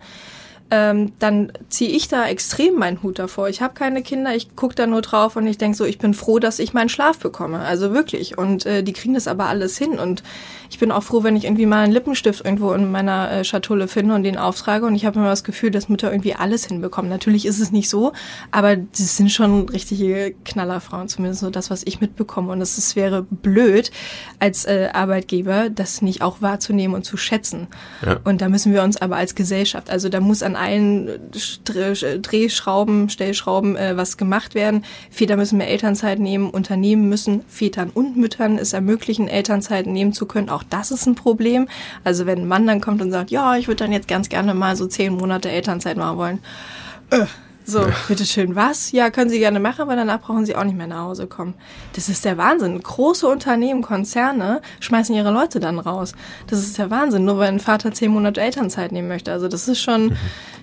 ähm, 0.69 1.13
dann 1.19 1.51
ziehe 1.69 1.89
ich 1.89 2.07
da 2.07 2.27
extrem 2.27 2.75
meinen 2.75 3.01
Hut 3.01 3.19
davor. 3.19 3.47
Ich 3.47 3.61
habe 3.61 3.73
keine 3.73 4.01
Kinder, 4.01 4.35
ich 4.35 4.55
gucke 4.55 4.75
da 4.75 4.85
nur 4.85 5.01
drauf 5.01 5.35
und 5.35 5.47
ich 5.47 5.57
denke 5.57 5.77
so, 5.77 5.85
ich 5.85 5.97
bin 5.97 6.13
froh, 6.13 6.39
dass 6.39 6.59
ich 6.59 6.73
meinen 6.73 6.89
Schlaf 6.89 7.19
bekomme. 7.19 7.59
Also 7.59 7.93
wirklich. 7.93 8.37
Und 8.37 8.65
äh, 8.65 8.83
die 8.83 8.93
kriegen 8.93 9.13
das 9.13 9.27
aber 9.27 9.45
alles 9.45 9.77
hin. 9.77 9.97
Und 9.97 10.23
ich 10.69 10.79
bin 10.79 10.91
auch 10.91 11.03
froh, 11.03 11.23
wenn 11.23 11.35
ich 11.35 11.45
irgendwie 11.45 11.65
mal 11.65 11.83
einen 11.83 11.93
Lippenstift 11.93 12.43
irgendwo 12.43 12.73
in 12.73 12.91
meiner 12.91 13.31
äh, 13.31 13.43
Schatulle 13.43 13.87
finde 13.87 14.15
und 14.15 14.23
den 14.23 14.37
auftrage. 14.37 14.85
Und 14.85 14.95
ich 14.95 15.05
habe 15.05 15.19
immer 15.19 15.29
das 15.29 15.43
Gefühl, 15.43 15.71
dass 15.71 15.89
Mütter 15.89 16.11
irgendwie 16.11 16.35
alles 16.35 16.65
hinbekommen. 16.65 17.09
Natürlich 17.09 17.45
ist 17.45 17.59
es 17.59 17.71
nicht 17.71 17.89
so, 17.89 18.13
aber 18.51 18.75
das 18.75 19.17
sind 19.17 19.31
schon 19.31 19.69
richtige 19.69 20.35
Knallerfrauen, 20.45 21.07
zumindest 21.07 21.41
so 21.41 21.49
das, 21.49 21.69
was 21.69 21.83
ich 21.85 22.01
mitbekomme. 22.01 22.51
Und 22.51 22.61
es 22.61 22.95
wäre 22.95 23.23
blöd, 23.23 23.91
als 24.39 24.65
äh, 24.65 24.89
Arbeitgeber 24.93 25.69
das 25.69 26.01
nicht 26.01 26.21
auch 26.21 26.41
wahrzunehmen 26.41 26.95
und 26.95 27.03
zu 27.03 27.17
schätzen. 27.17 27.67
Ja. 28.05 28.19
Und 28.23 28.41
da 28.41 28.49
müssen 28.49 28.73
wir 28.73 28.83
uns 28.83 28.97
aber 28.97 29.17
als 29.17 29.35
Gesellschaft, 29.35 29.89
also 29.89 30.09
da 30.09 30.19
muss 30.19 30.43
an 30.43 30.55
allen 30.55 31.09
Drehschrauben, 31.63 33.09
Stellschrauben 33.09 33.75
äh, 33.75 33.97
was 33.97 34.17
gemacht 34.17 34.55
werden. 34.55 34.83
Väter 35.09 35.37
müssen 35.37 35.57
mehr 35.57 35.69
Elternzeit 35.69 36.19
nehmen, 36.19 36.49
Unternehmen 36.49 37.09
müssen 37.09 37.43
Vätern 37.47 37.89
und 37.93 38.17
Müttern 38.17 38.57
es 38.57 38.73
ermöglichen, 38.73 39.27
Elternzeit 39.27 39.87
nehmen 39.87 40.13
zu 40.13 40.25
können. 40.25 40.49
Auch 40.57 40.63
das 40.63 40.89
ist 40.89 41.05
ein 41.05 41.13
Problem. 41.13 41.67
Also 42.03 42.25
wenn 42.25 42.39
ein 42.39 42.47
Mann 42.47 42.65
dann 42.65 42.81
kommt 42.81 42.99
und 43.03 43.11
sagt, 43.11 43.29
ja, 43.29 43.55
ich 43.57 43.67
würde 43.67 43.83
dann 43.83 43.91
jetzt 43.91 44.07
ganz 44.07 44.27
gerne 44.27 44.55
mal 44.55 44.75
so 44.75 44.87
zehn 44.87 45.13
Monate 45.13 45.51
Elternzeit 45.51 45.97
machen 45.97 46.17
wollen. 46.17 46.39
Äh, 47.11 47.27
so, 47.63 47.85
bitteschön, 48.07 48.55
was? 48.55 48.91
Ja, 48.91 49.11
können 49.11 49.29
Sie 49.29 49.37
gerne 49.37 49.59
machen, 49.59 49.81
aber 49.81 49.95
danach 49.95 50.21
brauchen 50.21 50.47
Sie 50.47 50.55
auch 50.55 50.63
nicht 50.63 50.77
mehr 50.77 50.87
nach 50.87 51.03
Hause 51.03 51.27
kommen. 51.27 51.53
Das 51.93 52.09
ist 52.09 52.25
der 52.25 52.37
Wahnsinn. 52.37 52.81
Große 52.81 53.27
Unternehmen, 53.27 53.83
Konzerne 53.83 54.61
schmeißen 54.79 55.13
ihre 55.13 55.31
Leute 55.31 55.59
dann 55.59 55.77
raus. 55.77 56.13
Das 56.47 56.59
ist 56.59 56.79
der 56.79 56.89
Wahnsinn, 56.89 57.25
nur 57.25 57.37
weil 57.37 57.49
ein 57.49 57.59
Vater 57.59 57.91
zehn 57.91 58.09
Monate 58.09 58.41
Elternzeit 58.41 58.91
nehmen 58.91 59.09
möchte. 59.09 59.31
Also 59.31 59.47
das 59.47 59.67
ist 59.67 59.79
schon, 59.79 60.17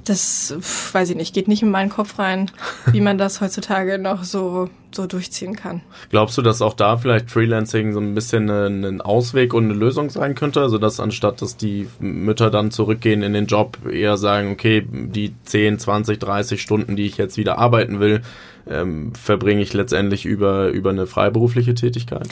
das, 0.05 0.55
weiß 0.93 1.11
ich 1.11 1.17
nicht, 1.17 1.35
geht 1.35 1.49
nicht 1.49 1.63
in 1.63 1.71
meinen 1.71 1.91
Kopf 1.91 2.19
rein, 2.19 2.51
wie 2.93 3.01
man 3.01 3.19
das 3.19 3.41
heutzutage 3.41 3.99
noch 3.99 4.25
so 4.25 4.69
so 4.95 5.07
durchziehen 5.07 5.57
kann. 5.57 5.81
Glaubst 6.11 6.39
du, 6.39 6.43
dass 6.43 6.63
auch 6.63 6.75
da 6.75 6.97
vielleicht 6.97 7.31
Freelancing 7.31 7.93
so 7.93 8.01
ein 8.01 8.15
bisschen 8.15 8.49
ein 8.49 9.01
Ausweg 9.01 9.53
und 9.53 9.65
eine 9.65 9.75
Lösung 9.75 10.11
sein 10.11 10.35
könnte? 10.35 10.61
Also 10.61 10.79
dass 10.79 11.01
anstatt, 11.01 11.43
dass 11.43 11.57
die 11.57 11.89
Mütter 11.99 12.51
dann 12.51 12.71
zurückgehen 12.71 13.23
in 13.23 13.33
den 13.33 13.47
Job, 13.47 13.79
eher 13.91 14.17
sagen, 14.17 14.53
okay, 14.53 14.87
die 14.89 15.35
10, 15.45 15.79
20, 15.79 16.19
30 16.19 16.63
Stunden, 16.63 16.97
die 16.97 17.07
ich 17.07 17.17
jetzt 17.17 17.37
wieder 17.37 17.59
arbeiten 17.59 18.01
will, 18.01 18.23
ähm, 18.69 19.13
verbringe 19.15 19.63
ich 19.63 19.73
letztendlich 19.75 20.25
über, 20.25 20.69
über 20.69 20.91
eine 20.91 21.07
freiberufliche 21.07 21.75
Tätigkeit? 21.75 22.29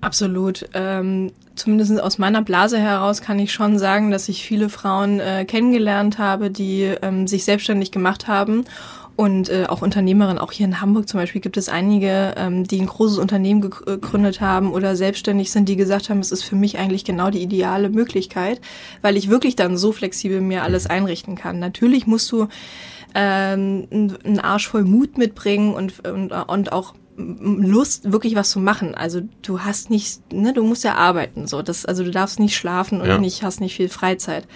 Absolut. 0.00 0.66
Ähm, 0.72 1.32
zumindest 1.54 2.00
aus 2.00 2.18
meiner 2.18 2.42
Blase 2.42 2.78
heraus 2.78 3.20
kann 3.20 3.38
ich 3.38 3.52
schon 3.52 3.78
sagen, 3.78 4.10
dass 4.10 4.28
ich 4.28 4.44
viele 4.44 4.70
Frauen 4.70 5.20
äh, 5.20 5.44
kennengelernt 5.44 6.18
habe, 6.18 6.50
die 6.50 6.84
ähm, 7.02 7.26
sich 7.26 7.44
selbstständig 7.44 7.92
gemacht 7.92 8.26
haben 8.26 8.64
und 9.20 9.50
äh, 9.50 9.66
auch 9.68 9.82
Unternehmerinnen, 9.82 10.38
auch 10.38 10.50
hier 10.50 10.64
in 10.64 10.80
Hamburg 10.80 11.06
zum 11.06 11.20
Beispiel 11.20 11.42
gibt 11.42 11.58
es 11.58 11.68
einige, 11.68 12.32
ähm, 12.38 12.64
die 12.66 12.80
ein 12.80 12.86
großes 12.86 13.18
Unternehmen 13.18 13.62
äh, 13.62 13.68
gegründet 13.68 14.40
haben 14.40 14.72
oder 14.72 14.96
selbstständig 14.96 15.50
sind, 15.50 15.68
die 15.68 15.76
gesagt 15.76 16.08
haben, 16.08 16.20
es 16.20 16.32
ist 16.32 16.42
für 16.42 16.56
mich 16.56 16.78
eigentlich 16.78 17.04
genau 17.04 17.28
die 17.28 17.42
ideale 17.42 17.90
Möglichkeit, 17.90 18.62
weil 19.02 19.18
ich 19.18 19.28
wirklich 19.28 19.56
dann 19.56 19.76
so 19.76 19.92
flexibel 19.92 20.40
mir 20.40 20.62
alles 20.62 20.86
einrichten 20.86 21.34
kann. 21.34 21.58
Natürlich 21.58 22.06
musst 22.06 22.32
du 22.32 22.48
ähm, 23.14 23.86
einen 23.90 24.40
Arsch 24.40 24.68
voll 24.68 24.84
Mut 24.84 25.18
mitbringen 25.18 25.74
und, 25.74 26.08
und, 26.08 26.32
und 26.32 26.72
auch 26.72 26.94
Lust, 27.20 28.12
wirklich 28.12 28.34
was 28.34 28.50
zu 28.50 28.60
machen. 28.60 28.94
Also 28.94 29.22
du 29.42 29.60
hast 29.60 29.90
nicht, 29.90 30.32
ne, 30.32 30.52
du 30.52 30.64
musst 30.64 30.84
ja 30.84 30.94
arbeiten, 30.94 31.46
so. 31.46 31.62
Das, 31.62 31.86
also 31.86 32.04
du 32.04 32.10
darfst 32.10 32.38
nicht 32.40 32.56
schlafen 32.56 33.00
und 33.00 33.08
ja. 33.08 33.18
nicht, 33.18 33.42
hast 33.42 33.60
nicht 33.60 33.76
viel 33.76 33.88
Freizeit. 33.88 34.46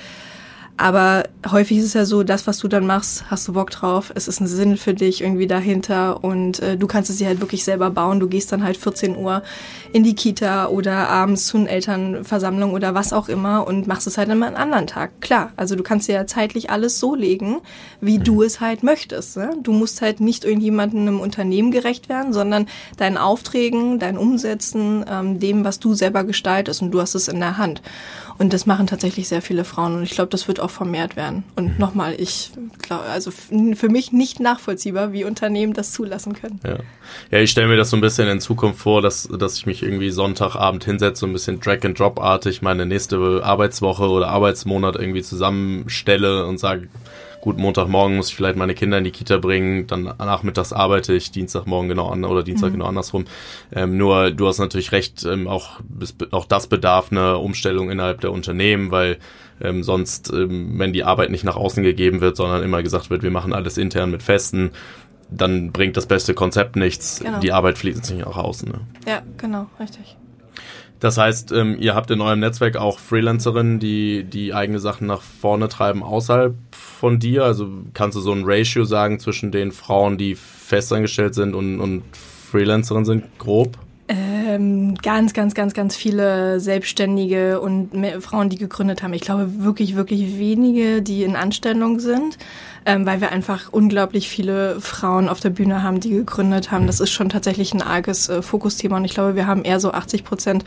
Aber 0.77 1.23
häufig 1.49 1.79
ist 1.79 1.85
es 1.85 1.95
ja 1.95 2.05
so, 2.05 2.25
das, 2.25 2.49
was 2.49 2.59
du 2.59 2.67
dann 2.67 2.85
machst, 2.85 3.31
hast 3.31 3.47
du 3.47 3.53
Bock 3.53 3.71
drauf, 3.71 4.11
es 4.17 4.27
ist 4.27 4.41
ein 4.41 4.49
Sinn 4.49 4.77
für 4.77 4.93
dich 4.93 5.21
irgendwie 5.21 5.47
dahinter 5.47 6.25
und 6.25 6.59
äh, 6.59 6.77
du 6.77 6.89
kannst 6.89 7.11
es 7.11 7.19
dir 7.19 7.29
halt 7.29 7.41
wirklich 7.41 7.63
selber 7.63 7.91
bauen. 7.91 8.19
Du 8.19 8.27
gehst 8.27 8.51
dann 8.51 8.65
halt 8.65 8.77
14 8.77 9.17
Uhr 9.17 9.45
in 9.93 10.03
die 10.03 10.17
Kita 10.17 10.67
oder 10.67 11.09
abends 11.09 11.47
zu 11.47 11.59
einer 11.59 11.71
Elternversammlung 11.71 12.73
oder 12.73 12.93
was 12.93 13.13
auch 13.13 13.29
immer 13.29 13.69
und 13.69 13.87
machst 13.87 14.09
es 14.09 14.19
halt 14.19 14.29
immer 14.31 14.47
einen 14.47 14.57
anderen 14.57 14.89
Tag. 14.89 15.21
Klar, 15.21 15.53
also 15.57 15.77
du 15.77 15.85
kannst 15.85 16.09
dir 16.09 16.17
ja 16.17 16.27
zeitlich 16.27 16.71
alles 16.71 16.99
so 16.99 17.15
legen, 17.15 17.61
wie 18.01 18.19
du 18.19 18.43
es 18.43 18.61
halt 18.61 18.83
möchtest. 18.83 19.37
Ne? 19.37 19.57
Du 19.63 19.73
musst 19.73 20.03
halt 20.03 20.19
nicht 20.19 20.45
irgendjemandem 20.45 21.07
im 21.07 21.21
Unternehmen 21.21 21.71
gerecht 21.71 22.09
werden, 22.09 22.33
sondern 22.33 22.67
deinen 22.97 23.17
Aufträgen, 23.17 24.01
dein 24.01 24.19
Umsetzen, 24.19 25.05
ähm, 25.09 25.39
dem, 25.39 25.65
was 25.65 25.79
du 25.79 25.95
selber 25.95 26.25
gestaltest 26.25 26.83
und 26.83 26.91
du 26.91 27.01
hast 27.01 27.15
es 27.15 27.29
in 27.29 27.39
der 27.39 27.59
Hand. 27.59 27.81
Und 28.37 28.53
das 28.53 28.67
machen 28.67 28.87
tatsächlich 28.87 29.29
sehr 29.29 29.43
viele 29.43 29.65
Frauen 29.65 29.95
und 29.95 30.03
ich 30.03 30.11
glaube, 30.11 30.31
das 30.31 30.49
wird 30.49 30.59
auch 30.59 30.71
vermehrt 30.71 31.15
werden. 31.17 31.45
Und 31.55 31.79
nochmal, 31.79 32.15
ich 32.19 32.51
glaube, 32.83 33.05
also 33.05 33.31
für 33.31 33.89
mich 33.89 34.13
nicht 34.13 34.41
nachvollziehbar, 34.41 35.13
wie 35.13 35.25
Unternehmen 35.25 35.73
das 35.73 35.93
zulassen 35.93 36.35
können. 36.35 36.59
Ja, 36.65 36.79
ja 37.31 37.39
ich 37.39 37.51
stelle 37.51 37.69
mir 37.69 37.77
das 37.77 37.91
so 37.91 37.97
ein 37.97 38.01
bisschen 38.01 38.29
in 38.29 38.41
Zukunft 38.41 38.81
vor, 38.81 39.03
dass, 39.03 39.29
dass 39.29 39.57
ich 39.57 39.67
mich 39.67 39.83
irgendwie 39.83 40.11
Sonntagabend 40.11 40.85
hinsetze, 40.85 41.21
so 41.21 41.27
ein 41.27 41.33
bisschen 41.33 41.61
Drag-and-Drop-artig 41.61 42.61
meine 42.61 42.87
nächste 42.87 43.41
Arbeitswoche 43.45 44.09
oder 44.09 44.29
Arbeitsmonat 44.29 44.97
irgendwie 44.97 45.23
zusammenstelle 45.23 46.47
und 46.47 46.59
sage, 46.59 46.89
gut, 47.45 47.59
Montagmorgen 47.59 48.17
muss 48.17 48.31
ich 48.31 48.37
vielleicht 48.37 48.57
meine 48.57 48.75
Kinder 48.75 48.97
in 48.97 49.05
die 49.05 49.11
Kita 49.11 49.37
bringen, 49.37 49.87
dann 49.87 50.05
nachmittags 50.05 50.73
arbeite 50.73 51.13
ich, 51.13 51.31
Dienstagmorgen 51.31 51.91
genau 51.91 52.09
an 52.09 52.25
oder 52.25 52.43
Dienstag 52.43 52.71
mhm. 52.71 52.77
genau 52.77 52.87
andersrum. 52.87 53.27
Ähm, 53.71 53.99
nur 53.99 54.31
du 54.31 54.49
hast 54.49 54.59
natürlich 54.59 54.93
recht, 54.93 55.27
ähm, 55.27 55.47
auch, 55.47 55.81
auch 56.31 56.47
das 56.47 56.69
bedarf 56.69 57.13
einer 57.13 57.41
Umstellung 57.41 57.91
innerhalb 57.91 58.23
der 58.23 58.33
Unternehmen, 58.33 58.91
weil 58.91 59.19
ähm, 59.61 59.83
sonst, 59.83 60.33
ähm, 60.33 60.79
wenn 60.79 60.95
die 60.95 61.05
Arbeit 61.05 61.31
nicht 61.31 61.45
nach 61.45 61.57
außen 61.57 61.83
gegeben 61.83 62.23
wird, 62.23 62.39
sondern 62.39 62.63
immer 62.63 62.83
gesagt 62.83 63.11
wird, 63.11 63.23
wir 63.23 63.31
machen 63.31 63.53
alles 63.53 63.77
intern 63.77 64.11
mit 64.11 64.23
Festen, 64.23 64.71
dann 65.31 65.71
bringt 65.71 65.99
das 65.99 66.07
beste 66.07 66.33
Konzept 66.33 66.77
nichts. 66.77 67.21
Genau. 67.21 67.41
Die 67.41 67.53
Arbeit 67.53 67.77
fließt 67.77 68.11
nicht 68.11 68.25
nach 68.25 68.39
außen. 68.39 68.71
Ne? 68.71 68.81
Ja, 69.07 69.23
genau, 69.37 69.67
richtig. 69.79 70.17
Das 71.05 71.19
heißt, 71.19 71.53
ähm, 71.53 71.77
ihr 71.79 71.95
habt 71.95 72.11
in 72.11 72.23
eurem 72.23 72.41
Netzwerk 72.41 72.79
auch 72.79 72.99
Freelancerinnen, 72.99 73.79
die 73.79 74.25
die 74.25 74.55
eigene 74.55 74.79
Sachen 74.79 75.07
nach 75.07 75.21
vorne 75.21 75.69
treiben 75.69 76.03
außerhalb 76.03 76.55
von 76.71 77.19
dir. 77.19 77.45
Also 77.45 77.69
kannst 77.93 78.17
du 78.17 78.23
so 78.23 78.33
ein 78.33 78.45
Ratio 78.47 78.85
sagen 78.87 79.21
zwischen 79.21 79.53
den 79.53 79.71
Frauen, 79.71 80.17
die 80.17 80.35
festangestellt 80.35 81.35
sind 81.35 81.55
und, 81.55 81.79
und 81.79 82.05
Freelancerinnen 82.51 83.05
sind, 83.05 83.39
grob? 83.39 83.77
Ähm, 84.07 84.97
ganz, 84.97 85.33
ganz, 85.33 85.55
ganz, 85.55 85.73
ganz 85.73 85.97
viele 85.97 86.61
Selbstständige 86.61 87.61
und 87.61 87.91
Frauen, 88.21 88.51
die 88.51 88.59
gegründet 88.59 89.03
haben. 89.03 89.15
Ich 89.15 89.23
glaube 89.23 89.65
wirklich, 89.65 89.97
wirklich 89.97 90.39
wenige, 90.39 91.01
die 91.01 91.23
in 91.23 91.37
Anstellung 91.37 92.01
sind 92.01 92.37
ähm, 92.87 93.07
weil 93.07 93.21
wir 93.21 93.33
einfach 93.33 93.73
unglaublich 93.73 94.29
viele 94.29 94.81
Frauen 94.81 95.29
auf 95.29 95.41
der 95.41 95.51
Bühne 95.51 95.83
haben, 95.83 96.01
die 96.01 96.11
gegründet 96.11 96.71
haben. 96.71 96.87
Das 96.87 97.01
ist 97.01 97.11
schon 97.11 97.29
tatsächlich 97.29 97.73
ein 97.73 97.83
arges 97.83 98.29
äh, 98.29 98.43
Fokusthema 98.43 98.97
und 98.97 99.05
ich 99.05 99.15
glaube, 99.15 99.37
wir 99.37 99.47
haben 99.47 99.65
eher 99.65 99.81
so 99.81 99.93
80 99.93 100.25
Prozent 100.25 100.65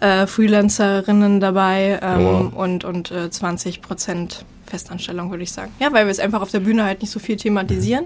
äh, 0.00 0.26
Freelancerinnen 0.26 1.40
dabei 1.40 1.98
ähm, 2.02 2.24
wow. 2.24 2.52
und, 2.54 2.84
und 2.84 3.10
äh, 3.10 3.30
20 3.30 3.82
Prozent 3.82 4.44
Festanstellung, 4.66 5.30
würde 5.30 5.42
ich 5.42 5.52
sagen. 5.52 5.72
Ja, 5.80 5.92
weil 5.92 6.06
wir 6.06 6.10
es 6.10 6.20
einfach 6.20 6.42
auf 6.42 6.50
der 6.50 6.60
Bühne 6.60 6.84
halt 6.84 7.00
nicht 7.00 7.10
so 7.10 7.18
viel 7.18 7.36
thematisieren. 7.36 8.04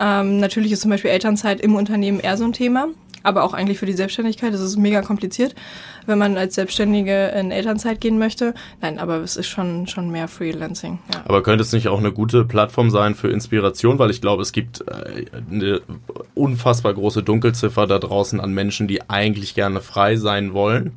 Ähm, 0.00 0.40
natürlich 0.40 0.72
ist 0.72 0.80
zum 0.80 0.90
Beispiel 0.90 1.10
Elternzeit 1.10 1.60
im 1.60 1.76
Unternehmen 1.76 2.18
eher 2.20 2.36
so 2.36 2.44
ein 2.44 2.52
Thema 2.52 2.88
aber 3.24 3.42
auch 3.42 3.52
eigentlich 3.52 3.78
für 3.78 3.86
die 3.86 3.94
Selbstständigkeit. 3.94 4.54
Das 4.54 4.60
ist 4.60 4.76
mega 4.76 5.02
kompliziert, 5.02 5.54
wenn 6.06 6.18
man 6.18 6.36
als 6.36 6.54
Selbstständige 6.54 7.28
in 7.28 7.50
Elternzeit 7.50 8.00
gehen 8.00 8.18
möchte. 8.18 8.54
Nein, 8.80 9.00
aber 9.00 9.16
es 9.16 9.36
ist 9.36 9.48
schon, 9.48 9.88
schon 9.88 10.10
mehr 10.10 10.28
Freelancing. 10.28 11.00
Ja. 11.12 11.22
Aber 11.24 11.42
könnte 11.42 11.62
es 11.62 11.72
nicht 11.72 11.88
auch 11.88 11.98
eine 11.98 12.12
gute 12.12 12.44
Plattform 12.44 12.90
sein 12.90 13.14
für 13.16 13.28
Inspiration? 13.28 13.98
Weil 13.98 14.10
ich 14.10 14.20
glaube, 14.20 14.42
es 14.42 14.52
gibt 14.52 14.84
äh, 14.86 15.24
eine 15.50 15.80
unfassbar 16.34 16.94
große 16.94 17.22
Dunkelziffer 17.22 17.86
da 17.86 17.98
draußen 17.98 18.38
an 18.38 18.52
Menschen, 18.52 18.86
die 18.86 19.08
eigentlich 19.10 19.54
gerne 19.54 19.80
frei 19.80 20.16
sein 20.16 20.52
wollen 20.52 20.92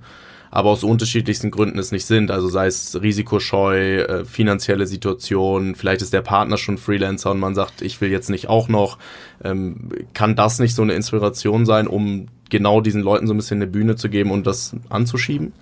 aber 0.52 0.70
aus 0.70 0.84
unterschiedlichsten 0.84 1.52
Gründen 1.52 1.80
es 1.80 1.92
nicht 1.92 2.06
sind. 2.06 2.32
Also 2.32 2.50
sei 2.50 2.68
es 2.68 3.02
risikoscheu, 3.02 4.00
äh, 4.00 4.26
finanzielle 4.26 4.88
Situation, 4.88 5.76
vielleicht 5.76 6.02
ist 6.02 6.14
der 6.14 6.22
Partner 6.22 6.58
schon 6.58 6.78
Freelancer 6.78 7.32
und 7.32 7.40
man 7.40 7.56
sagt, 7.56 7.82
ich 7.82 8.00
will 8.02 8.12
jetzt 8.12 8.30
nicht 8.30 8.50
auch 8.50 8.68
noch. 8.68 8.98
Ähm, 9.44 9.90
kann 10.14 10.36
das 10.36 10.60
nicht 10.60 10.76
so 10.76 10.82
eine 10.82 10.94
Inspiration 10.94 11.66
sein, 11.66 11.88
um 11.88 12.28
genau 12.50 12.82
diesen 12.82 13.02
Leuten 13.02 13.28
so 13.28 13.34
ein 13.34 13.38
bisschen 13.38 13.58
eine 13.58 13.68
Bühne 13.68 13.96
zu 13.96 14.10
geben 14.10 14.32
und 14.32 14.48
das 14.48 14.76
anzuschieben? 14.90 15.54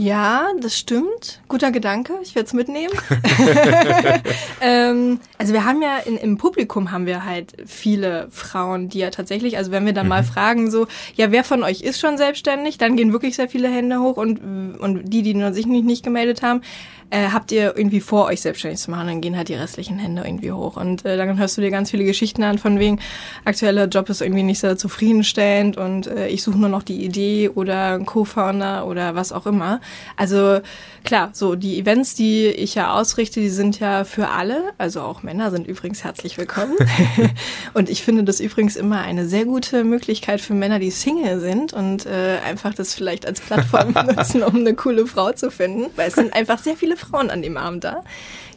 Ja, 0.00 0.46
das 0.58 0.78
stimmt. 0.78 1.42
Guter 1.46 1.70
Gedanke. 1.70 2.14
Ich 2.22 2.34
werde 2.34 2.46
es 2.46 2.54
mitnehmen. 2.54 2.94
ähm, 4.62 5.20
also 5.36 5.52
wir 5.52 5.66
haben 5.66 5.82
ja 5.82 5.98
in, 5.98 6.16
im 6.16 6.38
Publikum 6.38 6.90
haben 6.90 7.04
wir 7.04 7.26
halt 7.26 7.52
viele 7.66 8.28
Frauen, 8.30 8.88
die 8.88 9.00
ja 9.00 9.10
tatsächlich, 9.10 9.58
also 9.58 9.72
wenn 9.72 9.84
wir 9.84 9.92
dann 9.92 10.06
mhm. 10.06 10.10
mal 10.10 10.24
fragen, 10.24 10.70
so, 10.70 10.86
ja, 11.16 11.32
wer 11.32 11.44
von 11.44 11.62
euch 11.62 11.82
ist 11.82 12.00
schon 12.00 12.16
selbstständig, 12.16 12.78
dann 12.78 12.96
gehen 12.96 13.12
wirklich 13.12 13.36
sehr 13.36 13.50
viele 13.50 13.68
Hände 13.68 14.00
hoch 14.00 14.16
und, 14.16 14.38
und 14.78 15.02
die, 15.04 15.20
die 15.20 15.34
nur 15.34 15.52
sich 15.52 15.66
nicht, 15.66 15.84
nicht 15.84 16.02
gemeldet 16.02 16.40
haben, 16.40 16.62
äh, 17.10 17.28
habt 17.32 17.52
ihr 17.52 17.76
irgendwie 17.76 18.00
vor, 18.00 18.26
euch 18.26 18.40
selbstständig 18.40 18.80
zu 18.80 18.90
machen, 18.90 19.08
dann 19.08 19.20
gehen 19.20 19.36
halt 19.36 19.48
die 19.48 19.54
restlichen 19.54 19.98
Hände 19.98 20.22
irgendwie 20.24 20.52
hoch. 20.52 20.76
Und 20.76 21.04
äh, 21.04 21.16
dann 21.16 21.38
hörst 21.38 21.56
du 21.56 21.60
dir 21.60 21.70
ganz 21.70 21.90
viele 21.90 22.04
Geschichten 22.04 22.42
an, 22.42 22.58
von 22.58 22.78
wegen, 22.78 23.00
aktueller 23.44 23.86
Job 23.86 24.08
ist 24.08 24.20
irgendwie 24.22 24.44
nicht 24.44 24.60
sehr 24.60 24.76
zufriedenstellend 24.76 25.76
und 25.76 26.06
äh, 26.06 26.28
ich 26.28 26.42
suche 26.42 26.58
nur 26.58 26.68
noch 26.68 26.82
die 26.82 27.04
Idee 27.04 27.48
oder 27.48 27.94
einen 27.94 28.06
Co-Founder 28.06 28.86
oder 28.86 29.14
was 29.14 29.32
auch 29.32 29.46
immer. 29.46 29.80
Also 30.16 30.60
klar, 31.04 31.30
so 31.32 31.56
die 31.56 31.78
Events, 31.80 32.14
die 32.14 32.46
ich 32.46 32.76
ja 32.76 32.94
ausrichte, 32.94 33.40
die 33.40 33.48
sind 33.48 33.80
ja 33.80 34.04
für 34.04 34.28
alle, 34.28 34.72
also 34.78 35.00
auch 35.00 35.22
Männer 35.22 35.50
sind 35.50 35.66
übrigens 35.66 36.04
herzlich 36.04 36.38
willkommen. 36.38 36.76
und 37.74 37.90
ich 37.90 38.02
finde 38.02 38.22
das 38.22 38.38
übrigens 38.38 38.76
immer 38.76 39.00
eine 39.00 39.26
sehr 39.26 39.46
gute 39.46 39.82
Möglichkeit 39.82 40.40
für 40.40 40.54
Männer, 40.54 40.78
die 40.78 40.92
Single 40.92 41.40
sind 41.40 41.72
und 41.72 42.06
äh, 42.06 42.38
einfach 42.46 42.72
das 42.72 42.94
vielleicht 42.94 43.26
als 43.26 43.40
Plattform 43.40 43.92
nutzen, 44.16 44.44
um 44.44 44.56
eine 44.56 44.74
coole 44.74 45.06
Frau 45.06 45.32
zu 45.32 45.50
finden, 45.50 45.86
weil 45.96 46.08
es 46.08 46.14
sind 46.14 46.32
einfach 46.34 46.58
sehr 46.58 46.76
viele 46.76 46.96
Frauen 47.00 47.30
an 47.30 47.42
dem 47.42 47.56
Abend 47.56 47.84
da, 47.84 48.04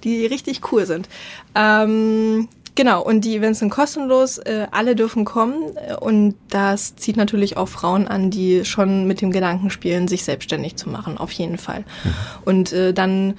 die 0.03 0.25
richtig 0.25 0.71
cool 0.71 0.85
sind. 0.85 1.09
Ähm, 1.55 2.47
Genau, 2.75 3.03
und 3.03 3.21
die 3.21 3.35
Events 3.35 3.59
sind 3.59 3.69
kostenlos, 3.69 4.39
äh, 4.39 4.65
alle 4.71 4.95
dürfen 4.95 5.25
kommen 5.25 5.75
äh, 5.75 5.93
und 5.93 6.35
das 6.49 6.95
zieht 6.95 7.17
natürlich 7.17 7.55
auch 7.55 7.67
Frauen 7.67 8.07
an, 8.07 8.31
die 8.31 8.65
schon 8.65 9.05
mit 9.05 9.21
dem 9.21 9.31
Gedanken 9.31 9.69
spielen, 9.69 10.07
sich 10.07 10.23
selbstständig 10.23 10.75
zu 10.75 10.89
machen, 10.89 11.17
auf 11.19 11.31
jeden 11.33 11.59
Fall. 11.59 11.81
Mhm. 11.81 12.13
Und 12.45 12.73
äh, 12.73 12.93
dann 12.93 13.35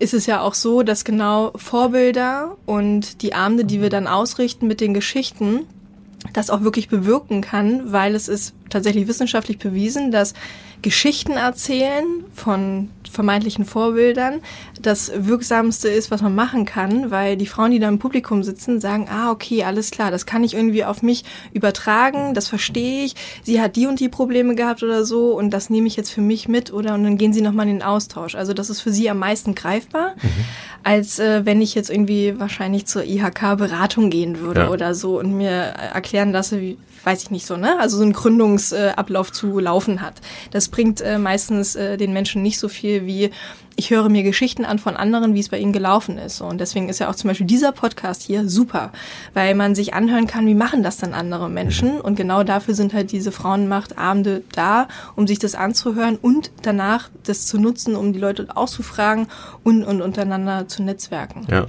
ist 0.00 0.14
es 0.14 0.26
ja 0.26 0.40
auch 0.40 0.54
so, 0.54 0.82
dass 0.82 1.04
genau 1.04 1.52
Vorbilder 1.54 2.56
und 2.66 3.22
die 3.22 3.34
Abende, 3.34 3.64
die 3.64 3.80
wir 3.80 3.88
dann 3.88 4.08
ausrichten 4.08 4.66
mit 4.66 4.80
den 4.80 4.94
Geschichten, 4.94 5.60
das 6.32 6.50
auch 6.50 6.62
wirklich 6.62 6.88
bewirken 6.88 7.40
kann, 7.40 7.92
weil 7.92 8.16
es 8.16 8.26
ist 8.26 8.52
tatsächlich 8.68 9.06
wissenschaftlich 9.06 9.58
bewiesen, 9.58 10.10
dass 10.10 10.34
Geschichten 10.82 11.32
erzählen 11.32 12.04
von 12.34 12.90
vermeintlichen 13.10 13.64
Vorbildern 13.64 14.40
das 14.82 15.12
Wirksamste 15.14 15.88
ist, 15.88 16.10
was 16.10 16.22
man 16.22 16.34
machen 16.34 16.64
kann, 16.64 17.10
weil 17.10 17.36
die 17.36 17.46
Frauen, 17.46 17.70
die 17.70 17.78
da 17.78 17.88
im 17.88 17.98
Publikum 17.98 18.42
sitzen, 18.42 18.80
sagen, 18.80 19.08
ah, 19.08 19.30
okay, 19.30 19.64
alles 19.64 19.90
klar, 19.90 20.10
das 20.10 20.26
kann 20.26 20.44
ich 20.44 20.54
irgendwie 20.54 20.84
auf 20.84 21.02
mich 21.02 21.24
übertragen, 21.52 22.34
das 22.34 22.48
verstehe 22.48 23.04
ich, 23.04 23.14
sie 23.42 23.60
hat 23.60 23.76
die 23.76 23.86
und 23.86 24.00
die 24.00 24.08
Probleme 24.08 24.54
gehabt 24.54 24.82
oder 24.82 25.04
so 25.04 25.36
und 25.36 25.50
das 25.50 25.70
nehme 25.70 25.86
ich 25.86 25.96
jetzt 25.96 26.10
für 26.10 26.20
mich 26.20 26.48
mit 26.48 26.72
oder 26.72 26.94
und 26.94 27.04
dann 27.04 27.18
gehen 27.18 27.32
sie 27.32 27.42
nochmal 27.42 27.68
in 27.68 27.78
den 27.78 27.82
Austausch. 27.82 28.34
Also 28.34 28.52
das 28.52 28.70
ist 28.70 28.80
für 28.80 28.92
sie 28.92 29.08
am 29.08 29.18
meisten 29.18 29.54
greifbar, 29.54 30.14
mhm. 30.20 30.44
als 30.82 31.18
äh, 31.18 31.46
wenn 31.46 31.60
ich 31.60 31.74
jetzt 31.74 31.90
irgendwie 31.90 32.38
wahrscheinlich 32.38 32.86
zur 32.86 33.04
IHK-Beratung 33.04 34.10
gehen 34.10 34.40
würde 34.40 34.62
ja. 34.62 34.70
oder 34.70 34.94
so 34.94 35.18
und 35.18 35.32
mir 35.36 35.50
erklären 35.50 36.32
lasse, 36.32 36.60
wie, 36.60 36.78
weiß 37.04 37.22
ich 37.22 37.30
nicht 37.30 37.46
so, 37.46 37.56
ne? 37.56 37.78
Also 37.80 37.98
so 37.98 38.04
ein 38.04 38.12
Gründungsablauf 38.12 39.32
zu 39.32 39.58
laufen 39.58 40.00
hat. 40.00 40.14
Das 40.50 40.68
bringt 40.72 41.00
äh, 41.00 41.18
meistens 41.18 41.76
äh, 41.76 41.96
den 41.96 42.12
Menschen 42.12 42.42
nicht 42.42 42.58
so 42.58 42.68
viel 42.68 43.06
wie 43.06 43.30
ich 43.76 43.90
höre 43.90 44.08
mir 44.08 44.22
Geschichten 44.22 44.64
an 44.64 44.78
von 44.78 44.96
anderen, 44.96 45.34
wie 45.34 45.40
es 45.40 45.48
bei 45.48 45.58
ihnen 45.58 45.72
gelaufen 45.72 46.18
ist. 46.18 46.40
Und 46.40 46.60
deswegen 46.60 46.88
ist 46.88 46.98
ja 46.98 47.08
auch 47.08 47.14
zum 47.14 47.28
Beispiel 47.28 47.46
dieser 47.46 47.72
Podcast 47.72 48.22
hier 48.22 48.48
super, 48.48 48.92
weil 49.34 49.54
man 49.54 49.74
sich 49.74 49.94
anhören 49.94 50.26
kann, 50.26 50.46
wie 50.46 50.54
machen 50.54 50.82
das 50.82 50.98
dann 50.98 51.14
andere 51.14 51.48
Menschen. 51.48 52.00
Und 52.00 52.16
genau 52.16 52.42
dafür 52.42 52.74
sind 52.74 52.92
halt 52.92 53.12
diese 53.12 53.32
Frauenmachtabende 53.32 54.42
da, 54.52 54.88
um 55.16 55.26
sich 55.26 55.38
das 55.38 55.54
anzuhören 55.54 56.16
und 56.16 56.50
danach 56.62 57.08
das 57.24 57.46
zu 57.46 57.58
nutzen, 57.58 57.96
um 57.96 58.12
die 58.12 58.18
Leute 58.18 58.46
auszufragen 58.54 59.28
und, 59.64 59.84
und 59.84 60.02
untereinander 60.02 60.68
zu 60.68 60.82
netzwerken. 60.82 61.46
Ja. 61.50 61.66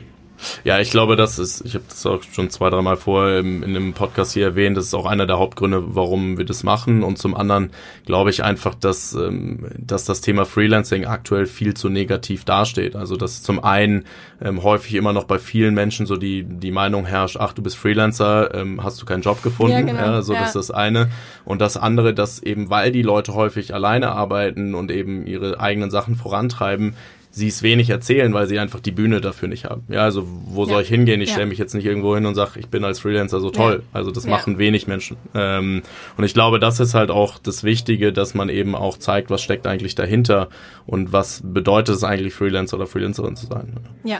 Ja, 0.63 0.79
ich 0.79 0.91
glaube, 0.91 1.15
das 1.15 1.39
ist, 1.39 1.61
ich 1.65 1.75
habe 1.75 1.85
das 1.87 2.05
auch 2.05 2.21
schon 2.31 2.49
zwei, 2.49 2.69
dreimal 2.69 2.97
vorher 2.97 3.39
in 3.39 3.63
einem 3.63 3.93
Podcast 3.93 4.33
hier 4.33 4.45
erwähnt, 4.45 4.77
das 4.77 4.85
ist 4.85 4.93
auch 4.93 5.05
einer 5.05 5.25
der 5.25 5.39
Hauptgründe, 5.39 5.95
warum 5.95 6.37
wir 6.37 6.45
das 6.45 6.63
machen. 6.63 7.03
Und 7.03 7.17
zum 7.17 7.35
anderen 7.35 7.71
glaube 8.05 8.29
ich 8.29 8.43
einfach, 8.43 8.75
dass, 8.75 9.13
ähm, 9.13 9.67
dass 9.77 10.05
das 10.05 10.21
Thema 10.21 10.45
Freelancing 10.45 11.05
aktuell 11.05 11.45
viel 11.45 11.73
zu 11.73 11.89
negativ 11.89 12.45
dasteht. 12.45 12.95
Also 12.95 13.15
dass 13.15 13.43
zum 13.43 13.63
einen 13.63 14.05
ähm, 14.41 14.63
häufig 14.63 14.95
immer 14.95 15.13
noch 15.13 15.25
bei 15.25 15.39
vielen 15.39 15.73
Menschen 15.73 16.05
so 16.05 16.15
die, 16.15 16.43
die 16.43 16.71
Meinung 16.71 17.05
herrscht, 17.05 17.37
ach, 17.39 17.53
du 17.53 17.61
bist 17.61 17.77
Freelancer, 17.77 18.53
ähm, 18.53 18.83
hast 18.83 19.01
du 19.01 19.05
keinen 19.05 19.21
Job 19.21 19.41
gefunden. 19.43 19.73
Ja, 19.73 19.81
genau. 19.81 19.99
ja 19.99 20.21
so 20.21 20.33
ja. 20.33 20.39
das 20.39 20.49
ist 20.49 20.69
das 20.69 20.71
eine. 20.71 21.09
Und 21.45 21.61
das 21.61 21.77
andere, 21.77 22.13
dass 22.13 22.41
eben, 22.41 22.69
weil 22.69 22.91
die 22.91 23.01
Leute 23.01 23.33
häufig 23.33 23.73
alleine 23.73 24.11
arbeiten 24.11 24.75
und 24.75 24.91
eben 24.91 25.25
ihre 25.25 25.59
eigenen 25.59 25.91
Sachen 25.91 26.15
vorantreiben, 26.15 26.95
sie 27.33 27.47
es 27.47 27.63
wenig 27.63 27.89
erzählen, 27.89 28.31
weil 28.31 28.47
sie 28.47 28.59
einfach 28.59 28.79
die 28.79 28.91
Bühne 28.91 29.19
dafür 29.19 29.47
nicht 29.47 29.65
haben. 29.65 29.83
Ja, 29.89 30.01
also 30.01 30.27
wo 30.45 30.63
ja. 30.63 30.69
soll 30.69 30.81
ich 30.83 30.87
hingehen? 30.87 31.19
Ich 31.19 31.29
ja. 31.29 31.33
stelle 31.33 31.47
mich 31.47 31.57
jetzt 31.57 31.73
nicht 31.73 31.85
irgendwo 31.85 32.13
hin 32.13 32.27
und 32.27 32.35
sage, 32.35 32.59
ich 32.59 32.67
bin 32.67 32.83
als 32.83 32.99
Freelancer 32.99 33.39
so 33.39 33.49
toll. 33.49 33.81
Ja. 33.81 33.89
Also 33.91 34.11
das 34.11 34.27
machen 34.27 34.59
wenig 34.59 34.85
Menschen. 34.85 35.17
Ähm, 35.33 35.81
und 36.15 36.23
ich 36.23 36.35
glaube, 36.35 36.59
das 36.59 36.79
ist 36.79 36.93
halt 36.93 37.09
auch 37.09 37.39
das 37.39 37.63
Wichtige, 37.63 38.13
dass 38.13 38.35
man 38.35 38.49
eben 38.49 38.75
auch 38.75 38.97
zeigt, 38.97 39.31
was 39.31 39.41
steckt 39.41 39.65
eigentlich 39.65 39.95
dahinter 39.95 40.49
und 40.85 41.11
was 41.11 41.41
bedeutet 41.43 41.95
es 41.95 42.03
eigentlich, 42.03 42.35
Freelancer 42.35 42.77
oder 42.77 42.85
Freelancerin 42.85 43.35
zu 43.35 43.47
sein. 43.47 43.79
Ja. 44.03 44.19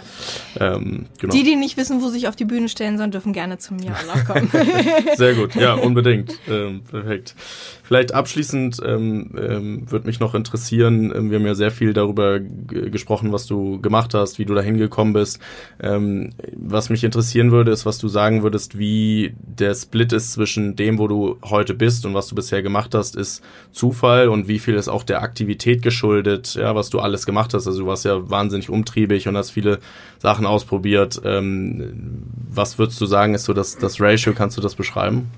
Ähm, 0.59 1.05
genau. 1.19 1.33
Die, 1.33 1.43
die 1.43 1.55
nicht 1.55 1.77
wissen, 1.77 2.01
wo 2.01 2.07
sie 2.07 2.13
sich 2.13 2.27
auf 2.27 2.35
die 2.35 2.45
Bühne 2.45 2.67
stellen 2.67 2.97
sollen, 2.97 3.11
dürfen 3.11 3.31
gerne 3.31 3.59
zu 3.59 3.75
mir 3.75 3.91
auch 4.13 4.25
kommen. 4.25 4.49
Sehr 5.15 5.35
gut, 5.35 5.53
ja, 5.53 5.75
unbedingt. 5.75 6.33
Ähm, 6.49 6.81
perfekt. 6.89 7.35
Vielleicht 7.83 8.13
abschließend 8.13 8.77
ähm, 8.83 9.31
ähm, 9.37 9.91
würde 9.91 10.07
mich 10.07 10.19
noch 10.19 10.33
interessieren, 10.33 11.13
ähm, 11.15 11.29
wir 11.29 11.37
haben 11.37 11.45
ja 11.45 11.53
sehr 11.53 11.69
viel 11.69 11.93
darüber 11.93 12.39
gesprochen, 12.39 13.02
was 13.09 13.45
du 13.45 13.81
gemacht 13.81 14.13
hast, 14.13 14.39
wie 14.39 14.45
du 14.45 14.53
da 14.53 14.61
hingekommen 14.61 15.13
bist. 15.13 15.39
Ähm, 15.81 16.31
was 16.55 16.89
mich 16.89 17.03
interessieren 17.03 17.51
würde, 17.51 17.71
ist, 17.71 17.85
was 17.85 17.97
du 17.97 18.07
sagen 18.07 18.43
würdest, 18.43 18.77
wie 18.77 19.35
der 19.41 19.73
Split 19.75 20.13
ist 20.13 20.33
zwischen 20.33 20.75
dem, 20.75 20.97
wo 20.99 21.07
du 21.07 21.37
heute 21.43 21.73
bist 21.73 22.05
und 22.05 22.13
was 22.13 22.27
du 22.27 22.35
bisher 22.35 22.61
gemacht 22.61 22.95
hast, 22.95 23.15
ist 23.15 23.43
Zufall 23.71 24.27
und 24.29 24.47
wie 24.47 24.59
viel 24.59 24.75
ist 24.75 24.87
auch 24.87 25.03
der 25.03 25.21
Aktivität 25.21 25.81
geschuldet, 25.81 26.55
ja, 26.55 26.75
was 26.75 26.89
du 26.89 26.99
alles 26.99 27.25
gemacht 27.25 27.53
hast. 27.53 27.67
Also 27.67 27.81
du 27.81 27.87
warst 27.87 28.05
ja 28.05 28.29
wahnsinnig 28.29 28.69
umtriebig 28.69 29.27
und 29.27 29.37
hast 29.37 29.51
viele 29.51 29.79
Sachen 30.19 30.45
ausprobiert. 30.45 31.21
Ähm, 31.23 32.23
was 32.49 32.77
würdest 32.79 32.99
du 33.01 33.05
sagen, 33.05 33.33
ist 33.35 33.45
so 33.45 33.53
das, 33.53 33.77
das 33.77 33.99
Ratio? 33.99 34.33
Kannst 34.33 34.57
du 34.57 34.61
das 34.61 34.75
beschreiben? 34.75 35.29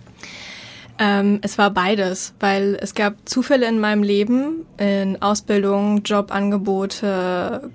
Ähm, 0.98 1.40
es 1.42 1.58
war 1.58 1.72
beides, 1.72 2.34
weil 2.40 2.78
es 2.82 2.96
gab 2.96 3.16
Zufälle 3.26 3.68
in 3.68 3.80
meinem 3.80 4.04
Leben, 4.04 4.66
in 4.78 5.22
Ausbildung, 5.22 6.04
Jobangebote, 6.04 7.70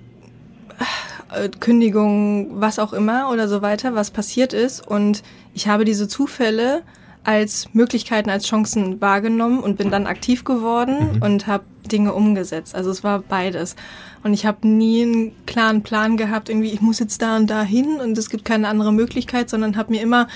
äh, 1.31 1.49
Kündigungen, 1.59 2.59
was 2.59 2.79
auch 2.79 2.93
immer 2.93 3.29
oder 3.31 3.47
so 3.47 3.61
weiter, 3.61 3.93
was 3.93 4.11
passiert 4.11 4.53
ist. 4.53 4.85
Und 4.85 5.21
ich 5.53 5.67
habe 5.67 5.85
diese 5.85 6.07
Zufälle 6.07 6.81
als 7.23 7.71
Möglichkeiten, 7.73 8.31
als 8.31 8.47
Chancen 8.47 8.99
wahrgenommen 8.99 9.59
und 9.59 9.77
bin 9.77 9.91
dann 9.91 10.07
aktiv 10.07 10.43
geworden 10.43 11.13
mhm. 11.13 11.21
und 11.21 11.47
habe 11.47 11.63
Dinge 11.91 12.13
umgesetzt. 12.13 12.73
Also 12.73 12.89
es 12.89 13.03
war 13.03 13.19
beides. 13.19 13.75
Und 14.23 14.33
ich 14.33 14.45
habe 14.45 14.67
nie 14.67 15.03
einen 15.03 15.45
klaren 15.45 15.83
Plan 15.83 16.17
gehabt, 16.17 16.49
irgendwie, 16.49 16.71
ich 16.71 16.81
muss 16.81 16.99
jetzt 16.99 17.21
da 17.21 17.37
und 17.37 17.47
da 17.47 17.61
hin 17.61 17.99
und 18.01 18.17
es 18.17 18.29
gibt 18.29 18.45
keine 18.45 18.67
andere 18.67 18.91
Möglichkeit, 18.91 19.49
sondern 19.49 19.77
habe 19.77 19.91
mir 19.91 20.01
immer 20.01 20.27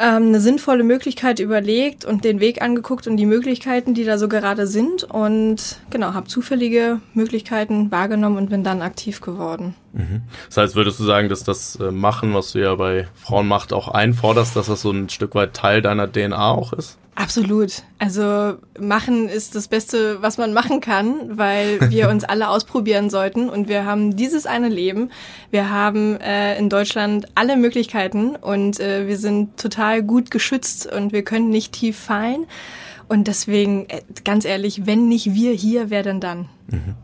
ähm, 0.00 0.28
eine 0.28 0.40
sinnvolle 0.40 0.82
Möglichkeit 0.82 1.38
überlegt 1.38 2.04
und 2.04 2.24
den 2.24 2.40
Weg 2.40 2.62
angeguckt 2.62 3.06
und 3.06 3.16
die 3.16 3.26
Möglichkeiten, 3.26 3.94
die 3.94 4.04
da 4.04 4.18
so 4.18 4.28
gerade 4.28 4.66
sind. 4.66 5.04
Und 5.04 5.78
genau, 5.90 6.14
habe 6.14 6.26
zufällige 6.26 7.00
Möglichkeiten 7.14 7.90
wahrgenommen 7.90 8.38
und 8.38 8.50
bin 8.50 8.64
dann 8.64 8.82
aktiv 8.82 9.20
geworden. 9.20 9.74
Mhm. 9.92 10.22
Das 10.48 10.56
heißt, 10.56 10.76
würdest 10.76 11.00
du 11.00 11.04
sagen, 11.04 11.28
dass 11.28 11.44
das 11.44 11.76
äh, 11.76 11.90
Machen, 11.90 12.34
was 12.34 12.52
du 12.52 12.60
ja 12.60 12.74
bei 12.74 13.08
Frauenmacht 13.14 13.72
auch 13.72 13.88
einforderst, 13.88 14.54
dass 14.56 14.66
das 14.66 14.82
so 14.82 14.90
ein 14.90 15.08
Stück 15.08 15.34
weit 15.34 15.54
Teil 15.54 15.82
deiner 15.82 16.10
DNA 16.10 16.50
auch 16.52 16.72
ist? 16.72 16.98
Absolut. 17.16 17.82
Also 17.98 18.54
machen 18.78 19.28
ist 19.28 19.54
das 19.54 19.68
Beste, 19.68 20.22
was 20.22 20.38
man 20.38 20.54
machen 20.54 20.80
kann, 20.80 21.36
weil 21.36 21.90
wir 21.90 22.08
uns 22.10 22.24
alle 22.24 22.48
ausprobieren 22.48 23.10
sollten 23.10 23.50
und 23.50 23.68
wir 23.68 23.84
haben 23.84 24.16
dieses 24.16 24.46
eine 24.46 24.68
Leben. 24.68 25.10
Wir 25.50 25.70
haben 25.70 26.18
äh, 26.20 26.56
in 26.58 26.70
Deutschland 26.70 27.26
alle 27.34 27.56
Möglichkeiten 27.56 28.36
und 28.36 28.80
äh, 28.80 29.06
wir 29.06 29.18
sind 29.18 29.58
total 29.58 30.02
gut 30.02 30.30
geschützt 30.30 30.90
und 30.90 31.12
wir 31.12 31.22
können 31.22 31.50
nicht 31.50 31.72
tief 31.72 31.98
fallen. 31.98 32.46
Und 33.08 33.26
deswegen, 33.26 33.86
äh, 33.90 34.02
ganz 34.24 34.44
ehrlich, 34.44 34.86
wenn 34.86 35.08
nicht 35.08 35.34
wir 35.34 35.52
hier, 35.52 35.90
wer 35.90 36.02
denn 36.02 36.20
dann? 36.20 36.48
Mhm. 36.68 36.94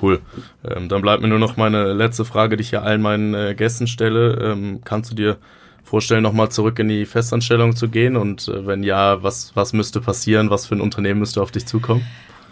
Cool. 0.00 0.20
Ähm, 0.64 0.88
dann 0.88 1.02
bleibt 1.02 1.22
mir 1.22 1.28
nur 1.28 1.38
noch 1.38 1.56
meine 1.56 1.92
letzte 1.92 2.24
Frage, 2.24 2.56
die 2.56 2.62
ich 2.62 2.70
ja 2.70 2.82
allen 2.82 3.02
meinen 3.02 3.34
äh, 3.34 3.54
Gästen 3.54 3.86
stelle. 3.86 4.38
Ähm, 4.42 4.80
kannst 4.84 5.10
du 5.10 5.14
dir 5.14 5.38
vorstellen, 5.82 6.22
nochmal 6.22 6.50
zurück 6.50 6.78
in 6.78 6.88
die 6.88 7.06
Festanstellung 7.06 7.76
zu 7.76 7.88
gehen? 7.88 8.16
Und 8.16 8.48
äh, 8.48 8.66
wenn 8.66 8.82
ja, 8.82 9.22
was, 9.22 9.54
was 9.54 9.72
müsste 9.72 10.00
passieren? 10.00 10.50
Was 10.50 10.66
für 10.66 10.74
ein 10.74 10.80
Unternehmen 10.80 11.20
müsste 11.20 11.42
auf 11.42 11.50
dich 11.50 11.66
zukommen? 11.66 12.04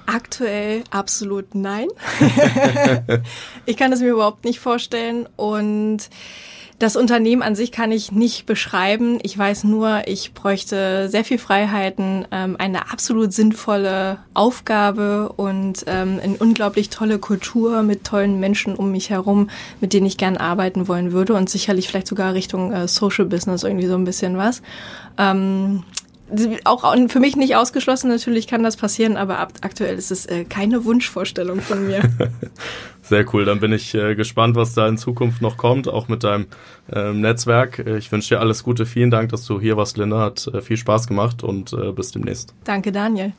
Aktuell 0.07 0.85
absolut 0.91 1.55
nein. 1.55 1.89
ich 3.67 3.77
kann 3.77 3.93
es 3.93 4.01
mir 4.01 4.11
überhaupt 4.11 4.45
nicht 4.45 4.61
vorstellen 4.61 5.27
und 5.37 6.11
das 6.79 6.97
Unternehmen 6.97 7.43
an 7.43 7.55
sich 7.55 7.71
kann 7.71 7.93
ich 7.93 8.11
nicht 8.11 8.47
beschreiben. 8.47 9.19
Ich 9.23 9.39
weiß 9.39 9.65
nur, 9.65 10.03
ich 10.07 10.35
bräuchte 10.35 11.09
sehr 11.09 11.25
viel 11.25 11.39
Freiheiten, 11.39 12.27
ähm, 12.33 12.57
eine 12.59 12.91
absolut 12.91 13.33
sinnvolle 13.33 14.19
Aufgabe 14.35 15.33
und 15.37 15.85
ähm, 15.87 16.21
eine 16.23 16.37
unglaublich 16.39 16.91
tolle 16.91 17.19
Kultur 17.19 17.83
mit 17.83 18.05
tollen 18.05 18.41
Menschen 18.41 18.75
um 18.75 18.91
mich 18.91 19.11
herum, 19.11 19.51
mit 19.81 19.93
denen 19.93 20.07
ich 20.07 20.17
gern 20.17 20.37
arbeiten 20.37 20.89
wollen 20.89 21.13
würde 21.13 21.35
und 21.35 21.49
sicherlich 21.49 21.89
vielleicht 21.89 22.09
sogar 22.09 22.35
Richtung 22.35 22.73
äh, 22.73 22.89
Social 22.89 23.27
Business 23.27 23.63
irgendwie 23.63 23.87
so 23.87 23.95
ein 23.95 24.05
bisschen 24.05 24.37
was. 24.37 24.61
Ähm, 25.17 25.85
auch 26.65 26.97
für 27.09 27.21
mich 27.21 27.37
nicht 27.37 27.55
ausgeschlossen, 27.55 28.09
natürlich 28.09 28.47
kann 28.47 28.63
das 28.63 28.77
passieren, 28.77 29.17
aber 29.17 29.39
aktuell 29.39 29.97
ist 29.97 30.11
es 30.11 30.27
äh, 30.27 30.45
keine 30.45 30.85
Wunschvorstellung 30.85 31.61
von 31.61 31.87
mir. 31.87 32.03
Sehr 33.05 33.27
cool, 33.35 33.45
dann 33.45 33.61
bin 33.61 33.71
ich 33.71 33.95
äh, 33.95 34.15
gespannt, 34.15 34.57
was 34.57 34.73
da 34.73 34.89
in 34.89 34.97
Zukunft 34.97 35.43
noch 35.43 35.59
kommt, 35.59 35.89
auch 35.89 36.09
mit 36.09 36.25
deinem 36.25 36.47
ähm, 36.91 37.21
Netzwerk. 37.21 37.79
Ich 37.79 38.11
wünsche 38.11 38.35
dir 38.35 38.41
alles 38.41 38.65
Gute, 38.65 38.87
vielen 38.87 39.11
Dank, 39.11 39.29
dass 39.29 39.45
du 39.45 39.61
hier 39.61 39.77
warst, 39.77 39.99
Linda, 39.99 40.21
hat 40.21 40.47
äh, 40.47 40.63
viel 40.63 40.79
Spaß 40.79 41.07
gemacht 41.07 41.43
und 41.43 41.75
äh, 41.75 41.93
bis 41.93 42.13
demnächst. 42.13 42.55
Danke, 42.65 42.93
Daniel. 42.93 43.35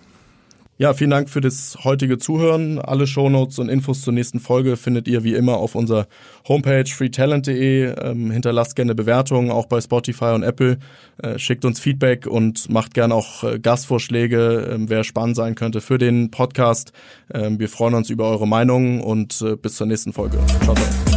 Ja, 0.78 0.93
vielen 0.93 1.11
Dank 1.11 1.30
für 1.30 1.39
das 1.39 1.78
heutige 1.86 2.17
Zuhören. 2.17 2.80
Alle 2.80 3.07
Shownotes 3.07 3.59
und 3.59 3.69
Infos 3.69 4.01
zur 4.01 4.11
nächsten 4.11 4.41
Folge 4.41 4.76
findet 4.76 5.07
ihr 5.07 5.23
wie 5.23 5.34
immer 5.34 5.55
auf 5.55 5.73
unserer 5.73 6.05
Homepage 6.49 6.86
freetalent.de. 6.86 7.95
Ähm, 7.97 8.30
hinterlasst 8.30 8.76
gerne 8.76 8.93
Bewertungen, 8.93 9.51
auch 9.51 9.67
bei 9.67 9.80
Spotify 9.80 10.34
und 10.34 10.43
Apple. 10.43 10.78
Äh, 11.23 11.39
schickt 11.39 11.63
uns 11.63 11.80
Feedback 11.80 12.28
und 12.28 12.69
macht 12.69 12.93
gerne 12.93 13.15
auch 13.15 13.45
äh, 13.45 13.57
Gastvorschläge, 13.57 14.76
äh, 14.76 14.89
wer 14.89 15.05
spannend 15.05 15.38
sein 15.38 15.55
könnte 15.55 15.80
für 15.80 15.97
den 15.97 16.30
Podcast. 16.30 16.91
Ähm, 17.34 17.57
wir 17.57 17.69
freuen 17.69 17.93
uns 17.93 18.09
über 18.09 18.30
eure 18.30 18.47
Meinungen 18.47 18.99
und 18.99 19.41
äh, 19.41 19.55
bis 19.55 19.76
zur 19.76 19.88
nächsten 19.88 20.11
Folge. 20.11 20.39
Ciao, 20.61 20.76
ciao. 20.76 21.14